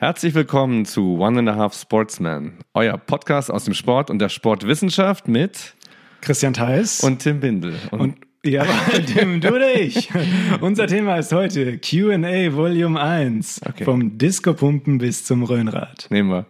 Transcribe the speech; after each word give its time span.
Herzlich 0.00 0.32
willkommen 0.32 0.86
zu 0.86 1.18
One 1.18 1.40
and 1.40 1.48
a 1.50 1.56
Half 1.56 1.74
Sportsman, 1.74 2.54
euer 2.72 2.96
Podcast 2.96 3.50
aus 3.50 3.64
dem 3.66 3.74
Sport 3.74 4.08
und 4.08 4.18
der 4.18 4.30
Sportwissenschaft 4.30 5.28
mit 5.28 5.74
Christian 6.22 6.54
Theis 6.54 7.00
und 7.00 7.18
Tim 7.18 7.40
Bindel. 7.40 7.74
Und, 7.90 8.00
und 8.00 8.16
ja, 8.42 8.64
Tim, 9.06 9.42
du 9.42 9.48
oder 9.48 9.78
ich. 9.78 10.08
Unser 10.62 10.86
Thema 10.86 11.16
ist 11.16 11.32
heute 11.32 11.78
Q&A 11.78 12.50
Volume 12.56 12.98
1. 12.98 13.60
Okay. 13.68 13.84
Vom 13.84 14.16
Disco-Pumpen 14.16 14.96
bis 14.96 15.26
zum 15.26 15.42
Röhnrad. 15.42 16.06
Nehmen 16.08 16.30
wir. 16.30 16.46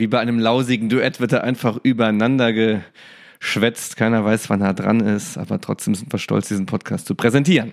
Wie 0.00 0.06
bei 0.06 0.18
einem 0.18 0.38
lausigen 0.38 0.88
Duett 0.88 1.20
wird 1.20 1.32
er 1.32 1.44
einfach 1.44 1.78
übereinander 1.82 2.52
geschwätzt. 2.52 3.96
Keiner 3.96 4.24
weiß, 4.24 4.50
wann 4.50 4.62
er 4.62 4.74
dran 4.74 5.00
ist, 5.00 5.38
aber 5.38 5.60
trotzdem 5.60 5.94
sind 5.94 6.12
wir 6.12 6.18
stolz, 6.18 6.48
diesen 6.48 6.66
Podcast 6.66 7.06
zu 7.06 7.14
präsentieren. 7.14 7.72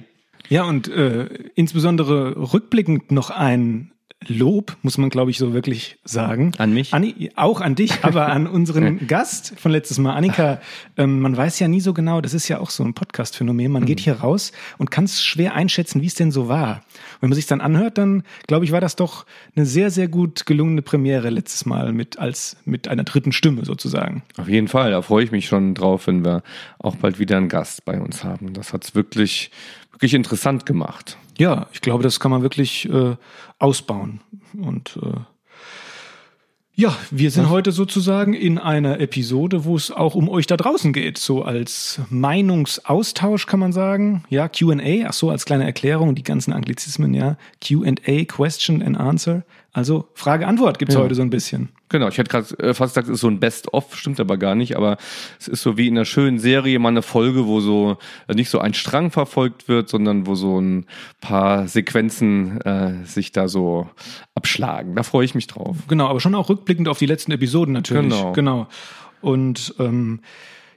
Ja, 0.49 0.63
und 0.63 0.87
äh, 0.87 1.25
insbesondere 1.55 2.53
rückblickend 2.53 3.11
noch 3.11 3.29
ein 3.29 3.91
Lob, 4.25 4.75
muss 4.81 4.97
man 4.97 5.09
glaube 5.09 5.31
ich 5.31 5.37
so 5.37 5.53
wirklich 5.53 5.99
sagen. 6.03 6.51
An 6.57 6.73
mich? 6.73 6.93
An, 6.93 7.13
auch 7.35 7.61
an 7.61 7.75
dich, 7.75 8.03
aber 8.03 8.27
an 8.27 8.47
unseren 8.47 8.97
Gast 9.07 9.53
von 9.57 9.71
letztes 9.71 9.99
Mal, 9.99 10.13
Annika. 10.13 10.59
Ähm, 10.97 11.21
man 11.21 11.37
weiß 11.37 11.59
ja 11.59 11.67
nie 11.67 11.81
so 11.81 11.93
genau, 11.93 12.19
das 12.19 12.33
ist 12.33 12.47
ja 12.47 12.59
auch 12.59 12.69
so 12.69 12.83
ein 12.83 12.93
Podcast-Phänomen. 12.93 13.71
Man 13.71 13.83
mhm. 13.83 13.85
geht 13.85 13.99
hier 13.99 14.15
raus 14.15 14.51
und 14.79 14.91
kann 14.91 15.05
es 15.05 15.23
schwer 15.23 15.53
einschätzen, 15.53 16.01
wie 16.01 16.07
es 16.07 16.15
denn 16.15 16.31
so 16.31 16.49
war. 16.49 16.77
Und 16.77 17.21
wenn 17.21 17.29
man 17.29 17.35
sich 17.35 17.45
dann 17.45 17.61
anhört, 17.61 17.97
dann 17.97 18.23
glaube 18.47 18.65
ich, 18.65 18.71
war 18.71 18.81
das 18.81 18.95
doch 18.95 19.25
eine 19.55 19.65
sehr, 19.65 19.91
sehr 19.91 20.07
gut 20.07 20.45
gelungene 20.45 20.81
Premiere 20.81 21.29
letztes 21.29 21.65
Mal 21.65 21.93
mit 21.93 22.17
als 22.19 22.57
mit 22.65 22.87
einer 22.87 23.03
dritten 23.03 23.31
Stimme 23.31 23.65
sozusagen. 23.65 24.23
Auf 24.37 24.49
jeden 24.49 24.67
Fall, 24.67 24.91
da 24.91 25.01
freue 25.01 25.23
ich 25.23 25.31
mich 25.31 25.45
schon 25.45 25.75
drauf, 25.75 26.07
wenn 26.07 26.25
wir 26.25 26.43
auch 26.79 26.95
bald 26.95 27.19
wieder 27.19 27.37
einen 27.37 27.49
Gast 27.49 27.85
bei 27.85 27.99
uns 27.99 28.23
haben. 28.23 28.53
Das 28.53 28.73
hat 28.73 28.83
es 28.83 28.95
wirklich, 28.95 29.51
wirklich 29.91 30.15
interessant 30.15 30.65
gemacht. 30.65 31.17
Ja, 31.37 31.67
ich 31.71 31.81
glaube, 31.81 32.03
das 32.03 32.19
kann 32.19 32.31
man 32.31 32.41
wirklich 32.41 32.89
äh, 32.89 33.15
ausbauen. 33.59 34.21
Und 34.59 34.99
äh, 35.01 35.19
ja, 36.79 36.95
wir 37.09 37.31
sind 37.31 37.49
heute 37.49 37.71
sozusagen 37.71 38.35
in 38.35 38.59
einer 38.59 38.99
Episode, 38.99 39.65
wo 39.65 39.75
es 39.75 39.89
auch 39.89 40.13
um 40.13 40.29
euch 40.29 40.45
da 40.45 40.57
draußen 40.57 40.93
geht. 40.93 41.17
So 41.17 41.41
als 41.41 41.99
Meinungsaustausch 42.11 43.47
kann 43.47 43.59
man 43.59 43.73
sagen. 43.73 44.23
Ja, 44.29 44.47
QA, 44.47 45.07
ach 45.07 45.13
so, 45.13 45.31
als 45.31 45.45
kleine 45.45 45.65
Erklärung, 45.65 46.13
die 46.13 46.21
ganzen 46.21 46.53
Anglizismen, 46.53 47.15
ja. 47.15 47.35
QA, 47.61 48.25
Question 48.25 48.83
and 48.83 48.95
Answer. 48.95 49.41
Also 49.73 50.07
Frage-Antwort 50.15 50.79
gibt's 50.79 50.95
ja. 50.95 51.01
heute 51.01 51.13
so 51.13 51.21
ein 51.21 51.29
bisschen. 51.29 51.69
Genau, 51.89 52.07
ich 52.07 52.17
hätte 52.17 52.29
gerade 52.29 52.59
äh, 52.59 52.73
fast 52.73 52.93
gesagt, 52.93 53.07
es 53.07 53.15
ist 53.15 53.21
so 53.21 53.27
ein 53.27 53.39
Best-of, 53.39 53.95
stimmt 53.95 54.19
aber 54.19 54.37
gar 54.37 54.55
nicht, 54.55 54.75
aber 54.75 54.97
es 55.39 55.47
ist 55.47 55.61
so 55.61 55.77
wie 55.77 55.87
in 55.87 55.95
einer 55.95 56.05
schönen 56.05 56.39
Serie 56.39 56.79
mal 56.79 56.89
eine 56.89 57.01
Folge, 57.01 57.45
wo 57.45 57.59
so 57.59 57.97
äh, 58.27 58.33
nicht 58.33 58.49
so 58.49 58.59
ein 58.59 58.73
Strang 58.73 59.11
verfolgt 59.11 59.67
wird, 59.67 59.87
sondern 59.89 60.25
wo 60.25 60.35
so 60.35 60.59
ein 60.59 60.85
paar 61.21 61.67
Sequenzen 61.67 62.59
äh, 62.61 63.05
sich 63.05 63.31
da 63.31 63.47
so 63.47 63.89
abschlagen. 64.35 64.95
Da 64.95 65.03
freue 65.03 65.25
ich 65.25 65.35
mich 65.35 65.47
drauf. 65.47 65.77
Genau, 65.87 66.07
aber 66.07 66.19
schon 66.19 66.35
auch 66.35 66.49
rückblickend 66.49 66.87
auf 66.87 66.97
die 66.97 67.05
letzten 67.05 67.31
Episoden 67.31 67.73
natürlich. 67.73 68.11
Genau. 68.11 68.33
genau. 68.33 68.67
Und 69.21 69.75
ähm, 69.79 70.21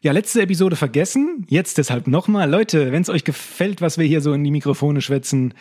ja, 0.02 0.12
letzte 0.12 0.40
Episode 0.42 0.76
vergessen. 0.76 1.46
Jetzt 1.48 1.78
deshalb 1.78 2.06
nochmal. 2.06 2.50
Leute, 2.50 2.90
wenn 2.92 3.02
es 3.02 3.10
euch 3.10 3.24
gefällt, 3.24 3.80
was 3.80 3.98
wir 3.98 4.06
hier 4.06 4.20
so 4.20 4.32
in 4.32 4.44
die 4.44 4.50
Mikrofone 4.50 5.02
schwätzen, 5.02 5.54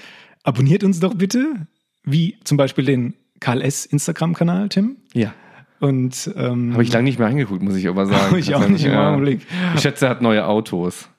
abonniert 0.43 0.83
uns 0.83 0.99
doch 0.99 1.13
bitte. 1.13 1.67
Wie 2.11 2.37
zum 2.43 2.57
Beispiel 2.57 2.85
den 2.85 3.13
Karl 3.39 3.61
S. 3.61 3.85
Instagram-Kanal, 3.85 4.69
Tim. 4.69 4.97
Ja. 5.13 5.33
Und 5.79 6.31
ähm, 6.35 6.73
habe 6.73 6.83
ich 6.83 6.91
lange 6.91 7.05
nicht 7.05 7.19
mehr 7.19 7.27
angeguckt, 7.27 7.61
muss 7.63 7.75
ich 7.75 7.87
aber 7.87 8.05
sagen. 8.07 8.35
Ich 8.37 8.53
auch 8.53 8.67
nicht 8.67 8.85
im 8.85 8.95
Augenblick. 8.95 9.45
Ich 9.75 9.81
schätze, 9.81 10.05
er 10.05 10.11
hat 10.11 10.21
neue 10.21 10.45
Autos. 10.45 11.09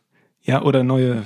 Ja, 0.42 0.62
oder 0.62 0.84
neue. 0.84 1.22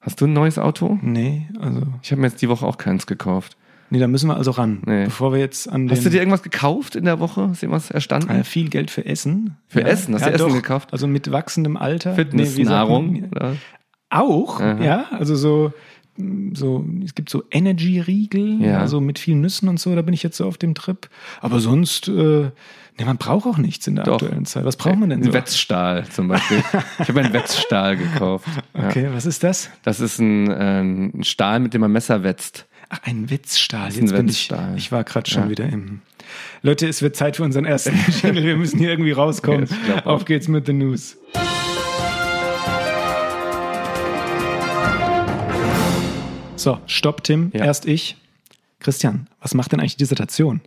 Hast 0.00 0.20
du 0.20 0.26
ein 0.26 0.32
neues 0.32 0.58
Auto? 0.58 0.98
Nee, 1.02 1.48
also. 1.60 1.82
Ich 2.02 2.10
habe 2.10 2.20
mir 2.20 2.28
jetzt 2.28 2.40
die 2.40 2.48
Woche 2.48 2.66
auch 2.66 2.78
keins 2.78 3.06
gekauft. 3.06 3.56
Nee, 3.90 3.98
da 3.98 4.06
müssen 4.06 4.28
wir 4.28 4.36
also 4.36 4.50
ran. 4.50 4.82
Nee. 4.84 5.04
Bevor 5.04 5.32
wir 5.32 5.40
jetzt 5.40 5.68
an 5.68 5.86
den 5.86 5.90
Hast 5.90 6.04
du 6.04 6.10
dir 6.10 6.18
irgendwas 6.18 6.42
gekauft 6.42 6.94
in 6.94 7.04
der 7.04 7.20
Woche? 7.20 7.48
Ist 7.52 7.62
irgendwas 7.62 7.90
erstanden? 7.90 8.30
Äh, 8.30 8.44
viel 8.44 8.68
Geld 8.68 8.90
für 8.90 9.04
Essen. 9.06 9.56
Für 9.66 9.80
ja. 9.80 9.86
Essen? 9.86 10.14
Hast 10.14 10.22
ja, 10.22 10.28
du 10.28 10.34
Essen 10.34 10.48
doch. 10.48 10.54
gekauft? 10.54 10.92
Also 10.92 11.06
mit 11.06 11.30
wachsendem 11.32 11.76
Alter. 11.76 12.14
Fitnessnahrung? 12.14 13.12
Nee, 13.12 13.28
auch, 14.10 14.60
Aha. 14.60 14.82
ja. 14.82 15.06
Also 15.10 15.36
so 15.36 15.72
so, 16.54 16.84
es 17.04 17.14
gibt 17.14 17.30
so 17.30 17.44
Energy-Riegel, 17.50 18.60
ja. 18.60 18.78
also 18.78 19.00
mit 19.00 19.18
vielen 19.18 19.40
Nüssen 19.40 19.68
und 19.68 19.78
so, 19.78 19.94
da 19.94 20.02
bin 20.02 20.14
ich 20.14 20.22
jetzt 20.22 20.36
so 20.36 20.46
auf 20.46 20.58
dem 20.58 20.74
Trip. 20.74 21.08
Aber 21.40 21.60
sonst, 21.60 22.08
äh, 22.08 22.12
ne, 22.12 22.52
man 23.04 23.18
braucht 23.18 23.46
auch 23.46 23.58
nichts 23.58 23.86
in 23.86 23.96
der 23.96 24.04
Doch. 24.04 24.14
aktuellen 24.14 24.44
Zeit. 24.44 24.64
Was 24.64 24.76
braucht 24.76 24.98
man 24.98 25.10
denn 25.10 25.22
so? 25.22 25.30
Ein 25.30 25.34
Wetzstahl 25.34 26.06
zum 26.06 26.28
Beispiel. 26.28 26.62
ich 26.98 27.08
habe 27.08 27.20
einen 27.20 27.32
Wetzstahl 27.32 27.96
gekauft. 27.96 28.48
Okay, 28.74 29.04
ja. 29.04 29.14
was 29.14 29.26
ist 29.26 29.44
das? 29.44 29.70
Das 29.82 30.00
ist 30.00 30.18
ein, 30.18 30.50
äh, 30.50 30.80
ein 30.80 31.24
Stahl, 31.24 31.60
mit 31.60 31.74
dem 31.74 31.82
man 31.82 31.92
Messer 31.92 32.24
wetzt. 32.24 32.66
Ach, 32.88 33.00
ein 33.04 33.30
Wetzstahl. 33.30 33.92
Jetzt 33.92 34.12
ein 34.12 34.26
Wetzstahl. 34.26 34.72
Ich, 34.76 34.86
ich 34.86 34.92
war 34.92 35.04
gerade 35.04 35.30
schon 35.30 35.44
ja. 35.44 35.50
wieder 35.50 35.68
im. 35.68 36.00
Leute, 36.62 36.88
es 36.88 37.00
wird 37.02 37.16
Zeit 37.16 37.36
für 37.36 37.44
unseren 37.44 37.64
ersten 37.64 37.94
Jingle. 38.22 38.44
Wir 38.44 38.56
müssen 38.56 38.78
hier 38.78 38.90
irgendwie 38.90 39.12
rauskommen. 39.12 39.68
Ja, 39.88 40.06
Auf 40.06 40.24
geht's 40.24 40.48
mit 40.48 40.68
den 40.68 40.78
News. 40.78 41.16
So, 46.58 46.78
stopp, 46.86 47.22
Tim. 47.24 47.50
Ja. 47.54 47.64
Erst 47.64 47.86
ich. 47.86 48.16
Christian, 48.80 49.28
was 49.40 49.54
macht 49.54 49.72
denn 49.72 49.80
eigentlich 49.80 49.96
die 49.96 50.04
Dissertation? 50.04 50.60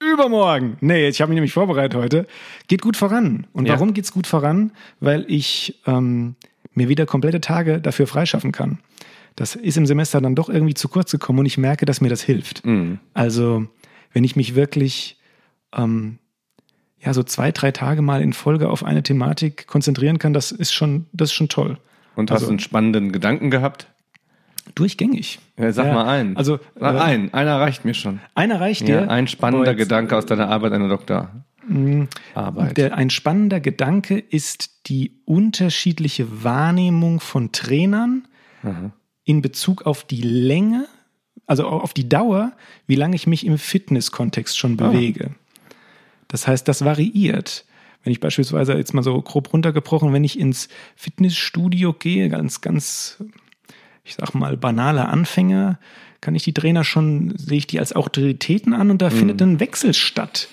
Übermorgen. 0.00 0.76
Nee, 0.80 1.08
ich 1.08 1.20
habe 1.20 1.30
mich 1.30 1.36
nämlich 1.36 1.52
vorbereitet 1.52 1.98
heute. 1.98 2.26
Geht 2.68 2.82
gut 2.82 2.96
voran. 2.96 3.46
Und 3.52 3.66
ja. 3.66 3.74
warum 3.74 3.94
geht's 3.94 4.12
gut 4.12 4.26
voran? 4.26 4.72
Weil 5.00 5.24
ich 5.28 5.80
ähm, 5.86 6.36
mir 6.74 6.88
wieder 6.88 7.06
komplette 7.06 7.40
Tage 7.40 7.80
dafür 7.80 8.06
freischaffen 8.06 8.52
kann. 8.52 8.78
Das 9.36 9.54
ist 9.54 9.76
im 9.76 9.86
Semester 9.86 10.20
dann 10.20 10.34
doch 10.34 10.48
irgendwie 10.48 10.74
zu 10.74 10.88
kurz 10.88 11.10
gekommen 11.10 11.40
und 11.40 11.46
ich 11.46 11.58
merke, 11.58 11.86
dass 11.86 12.00
mir 12.00 12.08
das 12.08 12.22
hilft. 12.22 12.64
Mhm. 12.64 12.98
Also, 13.12 13.66
wenn 14.12 14.24
ich 14.24 14.36
mich 14.36 14.54
wirklich 14.54 15.18
ähm, 15.76 16.18
ja 16.98 17.12
so 17.12 17.22
zwei, 17.22 17.52
drei 17.52 17.72
Tage 17.72 18.02
mal 18.02 18.22
in 18.22 18.32
Folge 18.32 18.70
auf 18.70 18.84
eine 18.84 19.02
Thematik 19.02 19.66
konzentrieren 19.66 20.18
kann, 20.18 20.32
das 20.32 20.52
ist 20.52 20.72
schon, 20.72 21.06
das 21.12 21.30
ist 21.30 21.34
schon 21.34 21.48
toll. 21.48 21.78
Und 22.14 22.30
hast 22.30 22.42
also, 22.42 22.50
einen 22.50 22.60
spannenden 22.60 23.12
Gedanken 23.12 23.50
gehabt? 23.50 23.88
Durchgängig. 24.74 25.38
Ja, 25.58 25.72
sag 25.72 25.86
ja. 25.86 25.94
mal 25.94 26.06
einen. 26.06 26.36
Also 26.36 26.58
sag 26.78 26.94
äh, 26.94 26.98
ein, 26.98 27.34
einer 27.34 27.60
reicht 27.60 27.84
mir 27.84 27.94
schon. 27.94 28.20
Einer 28.34 28.60
reicht 28.60 28.86
dir. 28.88 29.02
Ja, 29.02 29.08
ein 29.08 29.26
spannender 29.28 29.72
jetzt, 29.72 29.78
Gedanke 29.78 30.16
aus 30.16 30.26
deiner 30.26 30.48
Arbeit, 30.48 30.72
deiner 30.72 30.88
Doktorarbeit. 30.88 32.76
Der, 32.76 32.96
ein 32.96 33.10
spannender 33.10 33.60
Gedanke 33.60 34.18
ist 34.18 34.88
die 34.88 35.20
unterschiedliche 35.24 36.44
Wahrnehmung 36.44 37.20
von 37.20 37.52
Trainern 37.52 38.28
Aha. 38.62 38.92
in 39.24 39.42
Bezug 39.42 39.86
auf 39.86 40.04
die 40.04 40.22
Länge, 40.22 40.86
also 41.46 41.66
auf 41.66 41.94
die 41.94 42.08
Dauer, 42.08 42.52
wie 42.86 42.96
lange 42.96 43.16
ich 43.16 43.26
mich 43.26 43.46
im 43.46 43.58
Fitness-Kontext 43.58 44.58
schon 44.58 44.78
ah. 44.80 44.88
bewege. 44.88 45.30
Oh. 45.30 45.74
Das 46.28 46.46
heißt, 46.46 46.66
das 46.68 46.84
variiert. 46.84 47.64
Wenn 48.02 48.12
ich 48.12 48.20
beispielsweise 48.20 48.74
jetzt 48.74 48.94
mal 48.94 49.02
so 49.02 49.20
grob 49.20 49.52
runtergebrochen, 49.52 50.12
wenn 50.12 50.22
ich 50.22 50.38
ins 50.38 50.68
Fitnessstudio 50.94 51.92
gehe, 51.92 52.28
ganz, 52.28 52.60
ganz 52.60 53.18
ich 54.06 54.14
sag 54.14 54.34
mal, 54.34 54.56
banale 54.56 55.08
Anfänger, 55.08 55.78
kann 56.20 56.34
ich 56.34 56.44
die 56.44 56.54
Trainer 56.54 56.84
schon, 56.84 57.34
sehe 57.36 57.58
ich 57.58 57.66
die 57.66 57.78
als 57.78 57.94
Autoritäten 57.94 58.72
an 58.72 58.90
und 58.90 59.02
da 59.02 59.10
mhm. 59.10 59.14
findet 59.14 59.42
ein 59.42 59.60
Wechsel 59.60 59.94
statt. 59.94 60.48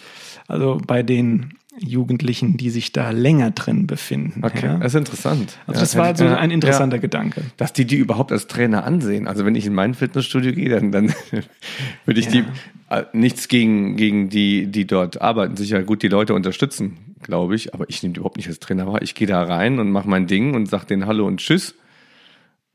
Also 0.47 0.80
bei 0.86 1.03
den 1.03 1.53
Jugendlichen, 1.80 2.58
die 2.58 2.69
sich 2.69 2.92
da 2.92 3.12
länger 3.12 3.52
drin 3.52 3.88
befinden. 3.88 4.42
Okay, 4.44 4.66
ja. 4.66 4.78
das 4.78 4.94
ist 4.94 5.00
interessant. 5.00 5.58
Also 5.66 5.80
das 5.80 5.94
ja, 5.94 6.00
war 6.00 6.16
so 6.16 6.25
ein 6.25 6.52
interessanter 6.52 6.97
ja, 6.97 7.02
Gedanke. 7.02 7.42
Dass 7.58 7.74
die 7.74 7.86
die 7.86 7.96
überhaupt 7.96 8.31
als 8.31 8.47
Trainer 8.47 8.84
ansehen. 8.84 9.28
Also 9.28 9.46
wenn 9.46 9.56
ich 9.56 9.66
in 9.66 9.74
mein 9.74 9.94
Fitnessstudio 9.95 10.54
gehe, 10.54 10.69
dann, 10.69 10.92
dann 10.92 11.13
würde 12.06 12.19
ich 12.19 12.27
die 12.27 12.44
äh, 12.89 13.04
nichts 13.13 13.48
gegen, 13.48 13.95
gegen 13.95 14.30
die, 14.30 14.68
die 14.68 14.86
dort 14.86 15.22
arbeiten. 15.22 15.57
Sicher 15.57 15.81
gut 15.81 16.04
die 16.04 16.10
Leute 16.10 16.36
unterstützen, 16.36 16.98
glaube 17.24 17.56
ich, 17.56 17.74
aber 17.74 17.89
ich 17.89 18.04
nehme 18.04 18.13
die 18.13 18.19
überhaupt 18.19 18.38
nicht 18.38 18.50
als 18.50 18.60
Trainer 18.60 18.86
wahr. 18.86 19.01
Ich 19.01 19.16
gehe 19.16 19.27
da 19.27 19.42
rein 19.42 19.80
und 19.80 19.89
mache 19.89 20.07
mein 20.07 20.27
Ding 20.27 20.54
und 20.54 20.68
sage 20.68 20.86
denen 20.88 21.07
Hallo 21.07 21.25
und 21.25 21.38
Tschüss 21.38 21.74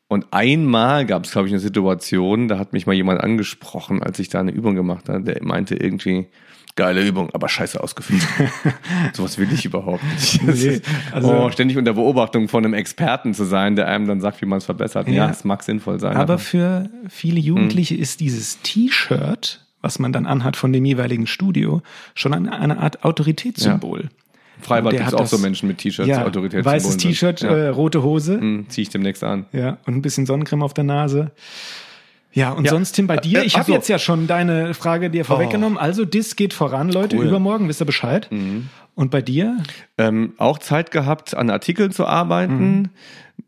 und 0.08 0.26
einmal 0.30 1.04
gab 1.06 1.24
es, 1.24 1.32
glaube 1.32 1.48
ich, 1.48 1.52
eine 1.52 1.60
Situation, 1.60 2.48
da 2.48 2.58
hat 2.58 2.72
mich 2.72 2.86
mal 2.86 2.94
jemand 2.94 3.20
angesprochen, 3.20 4.02
als 4.02 4.18
ich 4.18 4.28
da 4.30 4.40
eine 4.40 4.50
Übung 4.50 4.74
gemacht 4.74 5.08
habe, 5.08 5.22
der 5.22 5.42
meinte 5.44 5.76
irgendwie, 5.76 6.28
geile 6.78 7.06
Übung, 7.06 7.28
aber 7.34 7.48
scheiße 7.48 7.82
ausgeführt. 7.82 8.22
Sowas 9.12 9.36
will 9.36 9.52
ich 9.52 9.64
überhaupt 9.64 10.02
nicht. 10.04 10.42
Nee, 10.44 10.80
also, 11.12 11.34
oh, 11.34 11.50
ständig 11.50 11.76
unter 11.76 11.92
Beobachtung 11.92 12.48
von 12.48 12.64
einem 12.64 12.72
Experten 12.72 13.34
zu 13.34 13.44
sein, 13.44 13.74
der 13.76 13.88
einem 13.88 14.06
dann 14.06 14.20
sagt, 14.20 14.40
wie 14.40 14.46
man 14.46 14.58
es 14.58 14.64
verbessert. 14.64 15.08
Ja, 15.08 15.28
es 15.28 15.44
mag 15.44 15.62
sinnvoll 15.62 15.98
sein. 15.98 16.12
Aber, 16.12 16.34
aber. 16.34 16.38
für 16.38 16.88
viele 17.08 17.40
Jugendliche 17.40 17.94
hm. 17.94 18.00
ist 18.00 18.20
dieses 18.20 18.62
T-Shirt, 18.62 19.66
was 19.82 19.98
man 19.98 20.12
dann 20.12 20.24
anhat 20.24 20.56
von 20.56 20.72
dem 20.72 20.84
jeweiligen 20.84 21.26
Studio, 21.26 21.82
schon 22.14 22.32
eine, 22.32 22.58
eine 22.58 22.78
Art 22.78 23.04
Autoritätssymbol. 23.04 24.04
Ja. 24.04 24.08
Freibad 24.60 24.92
gibt 24.92 25.06
es 25.08 25.14
auch 25.14 25.26
so 25.26 25.38
Menschen 25.38 25.68
mit 25.68 25.78
T-Shirts, 25.78 26.08
Ja, 26.08 26.24
Autorität. 26.24 26.64
weißes 26.64 26.96
T-Shirt, 26.96 27.42
äh, 27.42 27.68
rote 27.68 28.02
Hose. 28.02 28.38
Hm, 28.40 28.66
Zieh 28.68 28.82
ich 28.82 28.88
demnächst 28.90 29.22
an. 29.24 29.46
Ja, 29.52 29.78
und 29.86 29.94
ein 29.96 30.02
bisschen 30.02 30.26
Sonnencreme 30.26 30.62
auf 30.62 30.74
der 30.74 30.84
Nase. 30.84 31.30
Ja, 32.32 32.50
und 32.52 32.64
Ja. 32.66 32.70
sonst, 32.72 32.92
Tim, 32.92 33.06
bei 33.06 33.16
dir, 33.16 33.40
Äh, 33.40 33.44
ich 33.46 33.54
habe 33.56 33.66
so. 33.66 33.72
jetzt 33.72 33.88
ja 33.88 33.98
schon 33.98 34.26
deine 34.26 34.74
Frage 34.74 35.10
dir 35.10 35.24
vorweggenommen. 35.24 35.78
Also, 35.78 36.04
Dis 36.04 36.36
geht 36.36 36.52
voran, 36.52 36.90
Leute. 36.92 37.16
Cool. 37.16 37.22
Mhm. 37.24 37.28
Übermorgen 37.30 37.68
wisst 37.68 37.80
ihr 37.80 37.86
Bescheid. 37.86 38.28
Und 38.94 39.10
bei 39.10 39.22
dir? 39.22 39.56
Ähm, 39.96 40.34
auch 40.38 40.58
Zeit 40.58 40.90
gehabt, 40.90 41.34
an 41.36 41.50
Artikeln 41.50 41.90
zu 41.92 42.04
arbeiten, 42.06 42.90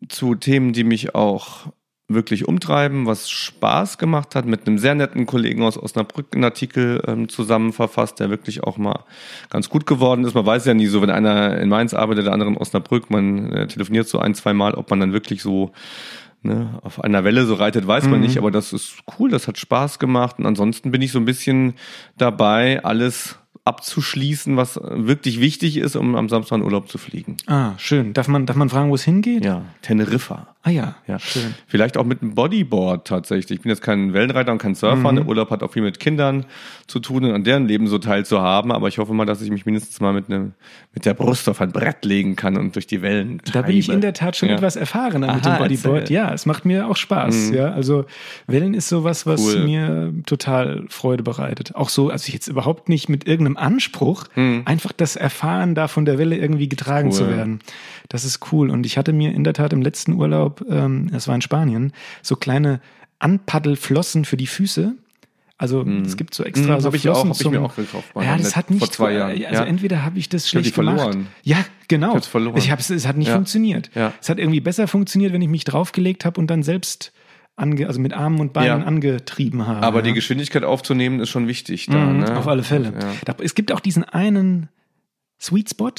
zu 0.08 0.34
Themen, 0.34 0.72
die 0.72 0.84
mich 0.84 1.14
auch 1.14 1.66
wirklich 2.12 2.46
umtreiben, 2.46 3.06
was 3.06 3.30
Spaß 3.30 3.98
gemacht 3.98 4.34
hat, 4.34 4.44
mit 4.44 4.66
einem 4.66 4.78
sehr 4.78 4.94
netten 4.94 5.26
Kollegen 5.26 5.62
aus 5.62 5.80
Osnabrück 5.80 6.26
einen 6.32 6.44
Artikel 6.44 7.02
ähm, 7.06 7.28
zusammen 7.28 7.72
verfasst, 7.72 8.20
der 8.20 8.30
wirklich 8.30 8.64
auch 8.64 8.76
mal 8.76 9.04
ganz 9.48 9.68
gut 9.68 9.86
geworden 9.86 10.24
ist. 10.24 10.34
Man 10.34 10.46
weiß 10.46 10.64
ja 10.66 10.74
nie 10.74 10.86
so, 10.86 11.02
wenn 11.02 11.10
einer 11.10 11.58
in 11.58 11.68
Mainz 11.68 11.94
arbeitet, 11.94 12.26
der 12.26 12.32
andere 12.32 12.50
in 12.50 12.56
Osnabrück, 12.56 13.10
man 13.10 13.52
äh, 13.52 13.66
telefoniert 13.66 14.08
so 14.08 14.18
ein, 14.18 14.34
zwei 14.34 14.52
Mal, 14.52 14.74
ob 14.74 14.90
man 14.90 15.00
dann 15.00 15.12
wirklich 15.12 15.42
so 15.42 15.72
ne, 16.42 16.78
auf 16.82 17.02
einer 17.02 17.24
Welle 17.24 17.46
so 17.46 17.54
reitet, 17.54 17.86
weiß 17.86 18.08
man 18.08 18.20
nicht, 18.20 18.38
aber 18.38 18.50
das 18.50 18.72
ist 18.72 18.94
cool, 19.18 19.30
das 19.30 19.46
hat 19.46 19.58
Spaß 19.58 19.98
gemacht 19.98 20.38
und 20.38 20.46
ansonsten 20.46 20.90
bin 20.90 21.02
ich 21.02 21.12
so 21.12 21.18
ein 21.18 21.24
bisschen 21.24 21.74
dabei, 22.16 22.82
alles 22.84 23.38
abzuschließen, 23.64 24.56
was 24.56 24.80
wirklich 24.82 25.40
wichtig 25.40 25.76
ist, 25.76 25.94
um 25.94 26.16
am 26.16 26.28
Samstag 26.28 26.56
in 26.56 26.64
Urlaub 26.64 26.88
zu 26.88 26.98
fliegen. 26.98 27.36
Ah, 27.46 27.72
schön. 27.76 28.12
Darf 28.14 28.26
man, 28.26 28.46
darf 28.46 28.56
man 28.56 28.68
fragen, 28.68 28.90
wo 28.90 28.94
es 28.94 29.04
hingeht? 29.04 29.44
Ja, 29.44 29.62
Teneriffa. 29.82 30.56
Ah 30.62 30.68
ja, 30.70 30.94
Ja, 31.06 31.18
schön. 31.18 31.54
Vielleicht 31.68 31.96
auch 31.96 32.04
mit 32.04 32.20
einem 32.20 32.34
Bodyboard 32.34 33.06
tatsächlich. 33.06 33.58
Ich 33.58 33.62
bin 33.62 33.70
jetzt 33.70 33.80
kein 33.80 34.12
Wellenreiter 34.12 34.52
und 34.52 34.58
kein 34.58 34.74
Surfer. 34.74 35.10
Mhm. 35.10 35.16
Der 35.16 35.26
Urlaub 35.26 35.48
hat 35.50 35.62
auch 35.62 35.72
viel 35.72 35.80
mit 35.80 35.98
Kindern 35.98 36.44
zu 36.86 37.00
tun 37.00 37.24
und 37.24 37.32
an 37.32 37.44
deren 37.44 37.66
Leben 37.66 37.86
so 37.86 37.96
teilzuhaben. 37.98 38.70
Aber 38.70 38.86
ich 38.88 38.98
hoffe 38.98 39.14
mal, 39.14 39.24
dass 39.24 39.40
ich 39.40 39.50
mich 39.50 39.64
mindestens 39.64 40.00
mal 40.00 40.12
mit, 40.12 40.26
einem, 40.28 40.52
mit 40.92 41.06
der 41.06 41.14
Brust 41.14 41.48
auf 41.48 41.62
ein 41.62 41.72
Brett 41.72 42.04
legen 42.04 42.36
kann 42.36 42.58
und 42.58 42.74
durch 42.74 42.86
die 42.86 43.00
Wellen 43.00 43.38
treibe. 43.38 43.52
Da 43.52 43.62
bin 43.62 43.76
ich 43.78 43.88
in 43.88 44.02
der 44.02 44.12
Tat 44.12 44.36
schon 44.36 44.50
Ja. 44.50 44.56
etwas 44.56 44.76
erfahrener 44.76 45.34
mit 45.34 45.46
Aha, 45.46 45.56
dem 45.56 45.62
Bodyboard. 45.62 46.00
erzähl. 46.02 46.16
Ja, 46.16 46.34
es 46.34 46.44
macht 46.44 46.66
mir 46.66 46.88
auch 46.88 46.96
Spaß. 46.96 47.52
Ja, 47.54 47.70
also 47.72 48.04
Wellen 48.46 48.74
ist 48.74 48.90
sowas, 48.90 49.24
was 49.24 49.40
Cool. 49.40 49.64
mir 49.64 50.12
total 50.26 50.84
Freude 50.90 51.22
bereitet. 51.22 51.74
Auch 51.74 51.88
so, 51.88 52.10
also 52.10 52.30
jetzt 52.30 52.48
überhaupt 52.48 52.90
nicht 52.90 53.08
mit 53.08 53.26
irgendeinem 53.26 53.56
Anspruch, 53.56 54.24
einfach 54.36 54.92
das 54.92 55.16
Erfahren, 55.16 55.74
da 55.74 55.88
von 55.88 56.04
der 56.04 56.18
Welle 56.18 56.36
irgendwie 56.36 56.68
getragen 56.68 57.08
Cool. 57.08 57.14
zu 57.14 57.30
werden. 57.30 57.60
Das 58.10 58.24
ist 58.24 58.52
cool. 58.52 58.68
Und 58.70 58.84
ich 58.84 58.98
hatte 58.98 59.12
mir 59.14 59.32
in 59.32 59.44
der 59.44 59.54
Tat 59.54 59.72
im 59.72 59.80
letzten 59.82 60.14
Urlaub, 60.14 60.49
ähm, 60.68 61.08
das 61.12 61.28
war 61.28 61.34
in 61.34 61.40
Spanien, 61.42 61.92
so 62.22 62.36
kleine 62.36 62.80
Anpaddelflossen 63.18 64.24
für 64.24 64.36
die 64.36 64.46
Füße. 64.46 64.94
Also 65.58 65.82
es 65.86 66.16
gibt 66.16 66.32
so 66.34 66.42
extra 66.42 66.76
Mm, 66.78 66.80
so 66.80 66.86
hab 66.86 66.94
ich 66.94 67.06
auch- 67.10 67.12
Flossen 67.20 67.28
hab 67.30 67.36
ich 67.36 67.42
zum, 67.42 67.52
mir 67.52 67.60
auch 67.60 67.76
gekauft, 67.76 68.08
Ja, 68.18 68.36
das 68.38 68.56
hat 68.56 68.70
nicht 68.70 68.78
vor 68.80 68.90
zwei 68.90 69.12
Jahren. 69.12 69.32
Also 69.32 69.62
Ja. 69.62 69.64
entweder 69.64 70.02
habe 70.04 70.18
ich 70.18 70.30
das 70.30 70.48
schlecht 70.48 70.72
verloren. 70.74 71.10
gemacht. 71.10 71.28
Ja, 71.42 71.58
genau. 71.86 72.08
Ich 72.10 72.14
hab's 72.16 72.26
verloren. 72.28 72.56
Ich 72.56 72.70
hab's, 72.70 72.88
es 72.88 73.06
hat 73.06 73.18
nicht 73.18 73.28
Ja. 73.28 73.34
funktioniert. 73.34 73.90
Ja. 73.94 74.14
Es 74.22 74.30
hat 74.30 74.38
irgendwie 74.38 74.60
besser 74.60 74.88
funktioniert, 74.88 75.34
wenn 75.34 75.42
ich 75.42 75.50
mich 75.50 75.64
draufgelegt 75.64 76.24
habe 76.24 76.40
und 76.40 76.46
dann 76.46 76.62
selbst 76.62 77.12
ange, 77.56 77.86
also 77.86 78.00
mit 78.00 78.14
Armen 78.14 78.40
und 78.40 78.54
Beinen 78.54 78.80
Ja. 78.80 78.86
angetrieben 78.86 79.66
habe. 79.66 79.82
Aber 79.86 79.98
ja. 79.98 80.02
die 80.06 80.12
Geschwindigkeit 80.14 80.64
aufzunehmen 80.64 81.20
ist 81.20 81.28
schon 81.28 81.46
wichtig 81.46 81.86
da. 81.88 81.98
Mhm, 82.06 82.20
ne? 82.20 82.38
Auf 82.38 82.48
alle 82.48 82.62
Fälle. 82.62 82.94
Ja. 82.98 83.12
Da, 83.26 83.36
es 83.42 83.54
gibt 83.54 83.70
auch 83.70 83.80
diesen 83.80 84.02
einen 84.04 84.70
Sweet 85.38 85.68
Spot. 85.68 85.90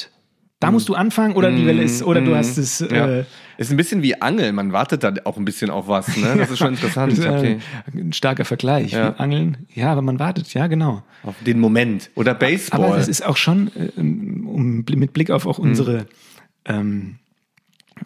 Da 0.61 0.71
musst 0.71 0.87
du 0.87 0.93
anfangen 0.93 1.35
oder 1.35 1.51
die 1.51 1.65
Welle 1.65 1.81
ist, 1.83 2.03
oder 2.03 2.21
du 2.21 2.31
Mhm. 2.31 2.35
hast 2.35 2.57
es. 2.57 2.79
Ja. 2.79 3.07
Äh, 3.07 3.25
Ist 3.57 3.71
ein 3.71 3.77
bisschen 3.77 4.01
wie 4.03 4.21
Angeln. 4.21 4.55
Man 4.55 4.71
wartet 4.71 5.03
da 5.03 5.11
auch 5.25 5.35
ein 5.37 5.43
bisschen 5.43 5.69
auf 5.69 5.87
was. 5.87 6.15
Ne? 6.15 6.35
Das 6.37 6.49
ist 6.51 6.59
schon 6.59 6.69
interessant. 6.75 7.17
Äh, 7.19 7.57
die, 7.91 7.99
ein 7.99 8.13
starker 8.13 8.45
Vergleich. 8.45 8.91
Ja. 8.93 9.09
Angeln. 9.15 9.65
Ja, 9.73 9.91
aber 9.91 10.01
man 10.01 10.17
wartet, 10.19 10.53
ja, 10.53 10.67
genau. 10.67 11.03
auf 11.23 11.35
den 11.45 11.59
Moment. 11.59 12.09
Oder 12.15 12.33
Baseball. 12.33 12.85
Aber 12.85 12.97
es 12.97 13.07
ist 13.07 13.25
auch 13.25 13.37
schon, 13.37 13.69
äh, 13.75 13.89
um, 13.99 14.85
mit 14.95 15.13
Blick 15.13 15.29
auf 15.31 15.45
auch 15.47 15.57
Mhm. 15.59 15.65
unsere, 15.65 16.05
ähm, 16.65 17.17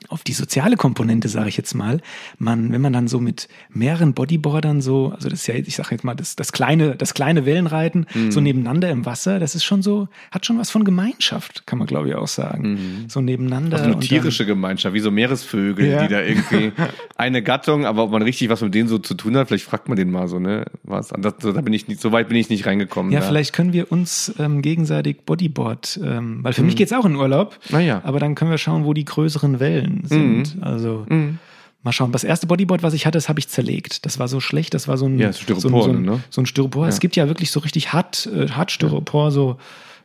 auf 0.10 0.24
die 0.24 0.34
soziale 0.34 0.76
Komponente, 0.78 1.28
sage 1.30 1.50
ich 1.50 1.58
jetzt 1.58 1.74
mal, 1.74 2.02
man, 2.38 2.72
wenn 2.72 2.82
man 2.82 2.94
dann 2.94 3.08
so 3.08 3.20
mit 3.20 3.48
mehreren 3.70 4.14
Bodyboardern 4.14 4.82
so, 4.82 5.12
also 5.16 5.30
das 5.30 5.42
ist 5.42 5.48
ja, 5.48 5.56
ich 5.56 5.76
sage 5.76 5.90
jetzt 5.92 6.04
mal, 6.04 6.16
das, 6.16 6.36
das 6.36 6.52
kleine, 6.52 6.96
das 6.96 7.14
kleine 7.14 7.46
Wellenreiten 7.46 8.06
Mhm. 8.14 8.32
so 8.32 8.40
nebeneinander 8.42 8.90
im 8.92 9.06
Wasser, 9.06 9.40
das 9.40 9.56
ist 9.56 9.64
schon 9.64 9.82
so, 9.82 10.08
hat 10.32 10.46
schon 10.46 10.58
was 10.58 10.70
von 10.72 10.84
Gemeinschaft, 10.84 11.66
kann 11.66 11.80
man 11.80 11.88
glaube 11.88 12.10
ich 12.10 12.16
auch 12.16 12.28
sagen. 12.28 13.06
So 13.08 13.22
nebeneinander. 13.22 13.70
Mhm. 13.70 13.74
Also 13.74 13.84
eine 13.86 13.94
und 13.96 14.04
dann- 14.04 14.08
tierische 14.10 14.46
Gemeinschaft, 14.46 14.94
wie 14.94 15.00
so 15.00 15.12
Meeresvögel, 15.12 15.86
Ja. 15.90 16.04
die 16.04 16.14
da 16.14 16.22
irgendwie 16.22 16.72
eine 17.16 17.42
Gattung, 17.42 17.86
aber 17.86 18.04
ob 18.04 18.12
man 18.12 18.22
richtig 18.22 18.50
was 18.50 18.62
mit 18.62 18.74
denen 18.74 18.88
so 18.88 18.98
zu 18.98 19.14
tun 19.16 19.36
hat, 19.38 19.48
vielleicht 19.48 19.66
fragt 19.66 19.88
man 19.88 19.98
den 19.98 20.12
mal 20.12 20.28
so, 20.28 20.40
ne? 20.40 20.66
Was? 20.84 21.10
Das, 21.18 21.34
so, 21.42 21.52
da 21.52 21.62
bin 21.62 21.74
ich 21.74 21.88
nicht, 21.88 22.00
so 22.02 22.12
weit 22.12 22.28
bin 22.28 22.38
ich 22.38 22.50
nicht 22.50 22.66
reingekommen. 22.66 23.12
Ja, 23.12 23.20
da. 23.22 23.28
vielleicht 23.28 23.54
können 23.54 23.74
wir 23.74 23.92
uns 23.92 24.34
ähm, 24.40 24.62
gegenseitig 24.62 25.22
Bodyboard, 25.26 26.00
ähm, 26.04 26.40
weil 26.44 26.54
für 26.54 26.64
mich 26.64 26.76
geht's 26.76 26.94
auch 26.94 27.06
in 27.06 27.16
Urlaub. 27.16 27.54
Mhm. 27.66 27.70
Na 27.72 27.80
ja. 27.82 28.02
Aber 28.04 28.20
dann 28.20 28.36
können 28.36 28.52
wir 28.52 28.58
schauen, 28.58 28.86
wo 28.86 28.94
die 28.94 29.06
größeren 29.06 29.60
Wellen 29.60 29.85
sind. 30.04 30.58
Also 30.62 31.06
Mhm. 31.10 31.40
mal 31.84 31.92
schauen. 31.92 32.12
Das 32.12 32.24
erste 32.24 32.48
Bodyboard, 32.48 32.84
was 32.84 32.94
ich 32.94 33.06
hatte, 33.06 33.18
das 33.18 33.30
habe 33.30 33.40
ich 33.40 33.48
zerlegt. 33.48 34.06
Das 34.06 34.20
war 34.20 34.28
so 34.28 34.40
schlecht. 34.40 34.74
Das 34.74 34.88
war 34.88 34.98
so 34.98 35.06
ein 35.08 35.18
Ja, 35.20 35.32
Styropor, 35.34 35.62
so 35.62 35.68
ein, 35.70 35.82
so 35.84 35.90
ein, 35.92 36.02
ne? 36.04 36.20
so 36.30 36.42
ein 36.42 36.46
Styropor. 36.46 36.88
Es 36.88 37.00
gibt 37.00 37.16
ja 37.16 37.28
wirklich 37.28 37.52
so 37.52 37.60
richtig 37.60 37.94
hart, 37.94 38.28
äh, 38.34 38.50
hart 38.50 38.72
Styropor. 38.72 39.32
So 39.32 39.58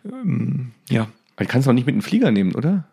ähm, 0.05 0.71
ja. 0.88 1.03
Aber 1.37 1.43
ich 1.43 1.49
kann 1.49 1.61
es 1.61 1.69
auch 1.69 1.73
nicht 1.73 1.87
mit 1.87 1.94
einem 1.94 2.03
Flieger 2.03 2.31
nehmen, 2.31 2.55
oder? 2.55 2.85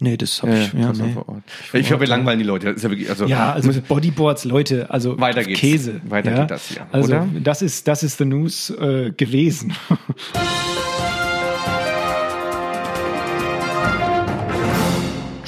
Nee, 0.00 0.16
das 0.16 0.42
habe 0.42 0.58
ich. 0.58 0.72
Ja, 0.72 0.88
das 0.88 0.98
war 0.98 1.06
nee. 1.06 1.12
vor 1.12 1.28
Ort. 1.28 1.42
Ich 1.72 1.86
glaube, 1.86 2.00
wir 2.00 2.08
langweilen 2.08 2.38
die 2.40 2.44
Leute. 2.44 2.66
Das 2.66 2.76
ist 2.76 2.82
ja 2.82 2.90
wirklich, 2.90 3.08
also, 3.08 3.26
Ja, 3.26 3.52
also 3.52 3.70
Bodyboards, 3.80 4.44
Leute, 4.44 4.90
also 4.90 5.18
Weiter 5.20 5.44
geht's. 5.44 5.60
Käse. 5.60 6.00
Weiter 6.08 6.32
ja? 6.32 6.40
geht 6.40 6.50
das 6.50 6.68
hier, 6.68 6.86
Also 6.90 7.08
oder? 7.08 7.28
das 7.42 7.62
ist 7.62 7.86
das 7.86 8.02
ist 8.02 8.18
the 8.18 8.24
News 8.24 8.70
äh, 8.70 9.12
gewesen. 9.16 9.72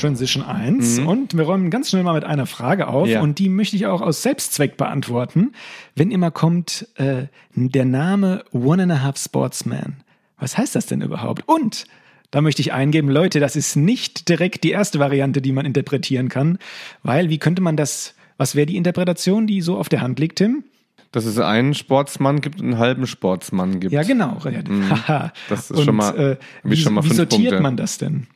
Transition 0.07 0.43
1 0.45 1.01
und 1.01 1.37
wir 1.37 1.45
räumen 1.45 1.71
ganz 1.71 1.91
schnell 1.91 2.03
mal 2.03 2.15
mit 2.15 2.25
einer 2.25 2.47
Frage 2.47 2.87
auf 2.89 3.07
Mhm. 3.07 3.13
Ja. 3.13 3.21
und 3.23 3.39
die 3.39 3.49
möchte 3.49 3.77
ich 3.77 3.87
auch 3.87 4.01
aus 4.01 4.23
Selbstzweck 4.23 4.77
beantworten. 4.77 5.53
Wenn 5.95 6.11
immer 6.11 6.31
kommt 6.31 6.89
äh, 6.97 7.25
der 7.55 7.85
Name 7.85 8.45
One 8.53 8.85
and 8.85 8.93
a 8.93 9.03
Half 9.03 9.19
Sportsman, 9.19 9.97
was 10.39 10.57
heißt 10.59 10.75
das 10.75 10.87
denn 10.87 11.01
überhaupt? 11.03 11.43
Und 11.47 11.85
da 12.31 12.41
möchte 12.41 12.61
ich 12.61 12.73
eingeben, 12.73 13.09
Leute, 13.09 13.41
das 13.41 13.57
ist 13.57 13.77
nicht 13.77 14.29
direkt 14.29 14.65
die 14.65 14.71
erste 14.71 14.99
Variante, 14.99 15.41
die 15.41 15.53
man 15.53 15.65
interpretieren 15.65 16.29
kann, 16.29 16.59
weil 17.03 17.31
wie 17.31 17.39
könnte 17.39 17.63
man 17.63 17.77
das, 17.77 18.15
was 18.37 18.55
wäre 18.57 18.67
die 18.67 18.77
Interpretation, 18.77 19.47
die 19.47 19.61
so 19.63 19.77
auf 19.79 19.89
der 19.89 20.01
Hand 20.03 20.19
liegt, 20.19 20.39
Tim? 20.39 20.65
dass 21.13 21.25
es 21.25 21.39
einen 21.39 21.73
Sportsmann 21.73 22.43
gibt 22.43 22.61
und 22.61 22.67
einen 22.67 22.79
halben 22.79 23.07
Sportsmann 23.07 23.81
gibt. 23.81 23.93
Ja, 23.95 24.03
genau. 24.03 24.39
Mhm. 24.45 24.83
Das 25.49 25.71
ist 25.71 25.79
Und, 25.79 25.85
schon 25.85 25.97
mal- 25.97 26.19
äh, 26.19 26.37
wie, 26.63 26.77
schon 26.77 26.93
mal 26.95 27.05
wie 27.05 27.15
sortiert 27.15 27.51
Punkte. 27.53 27.63
man 27.63 27.77
das 27.79 27.97
denn? 27.97 28.27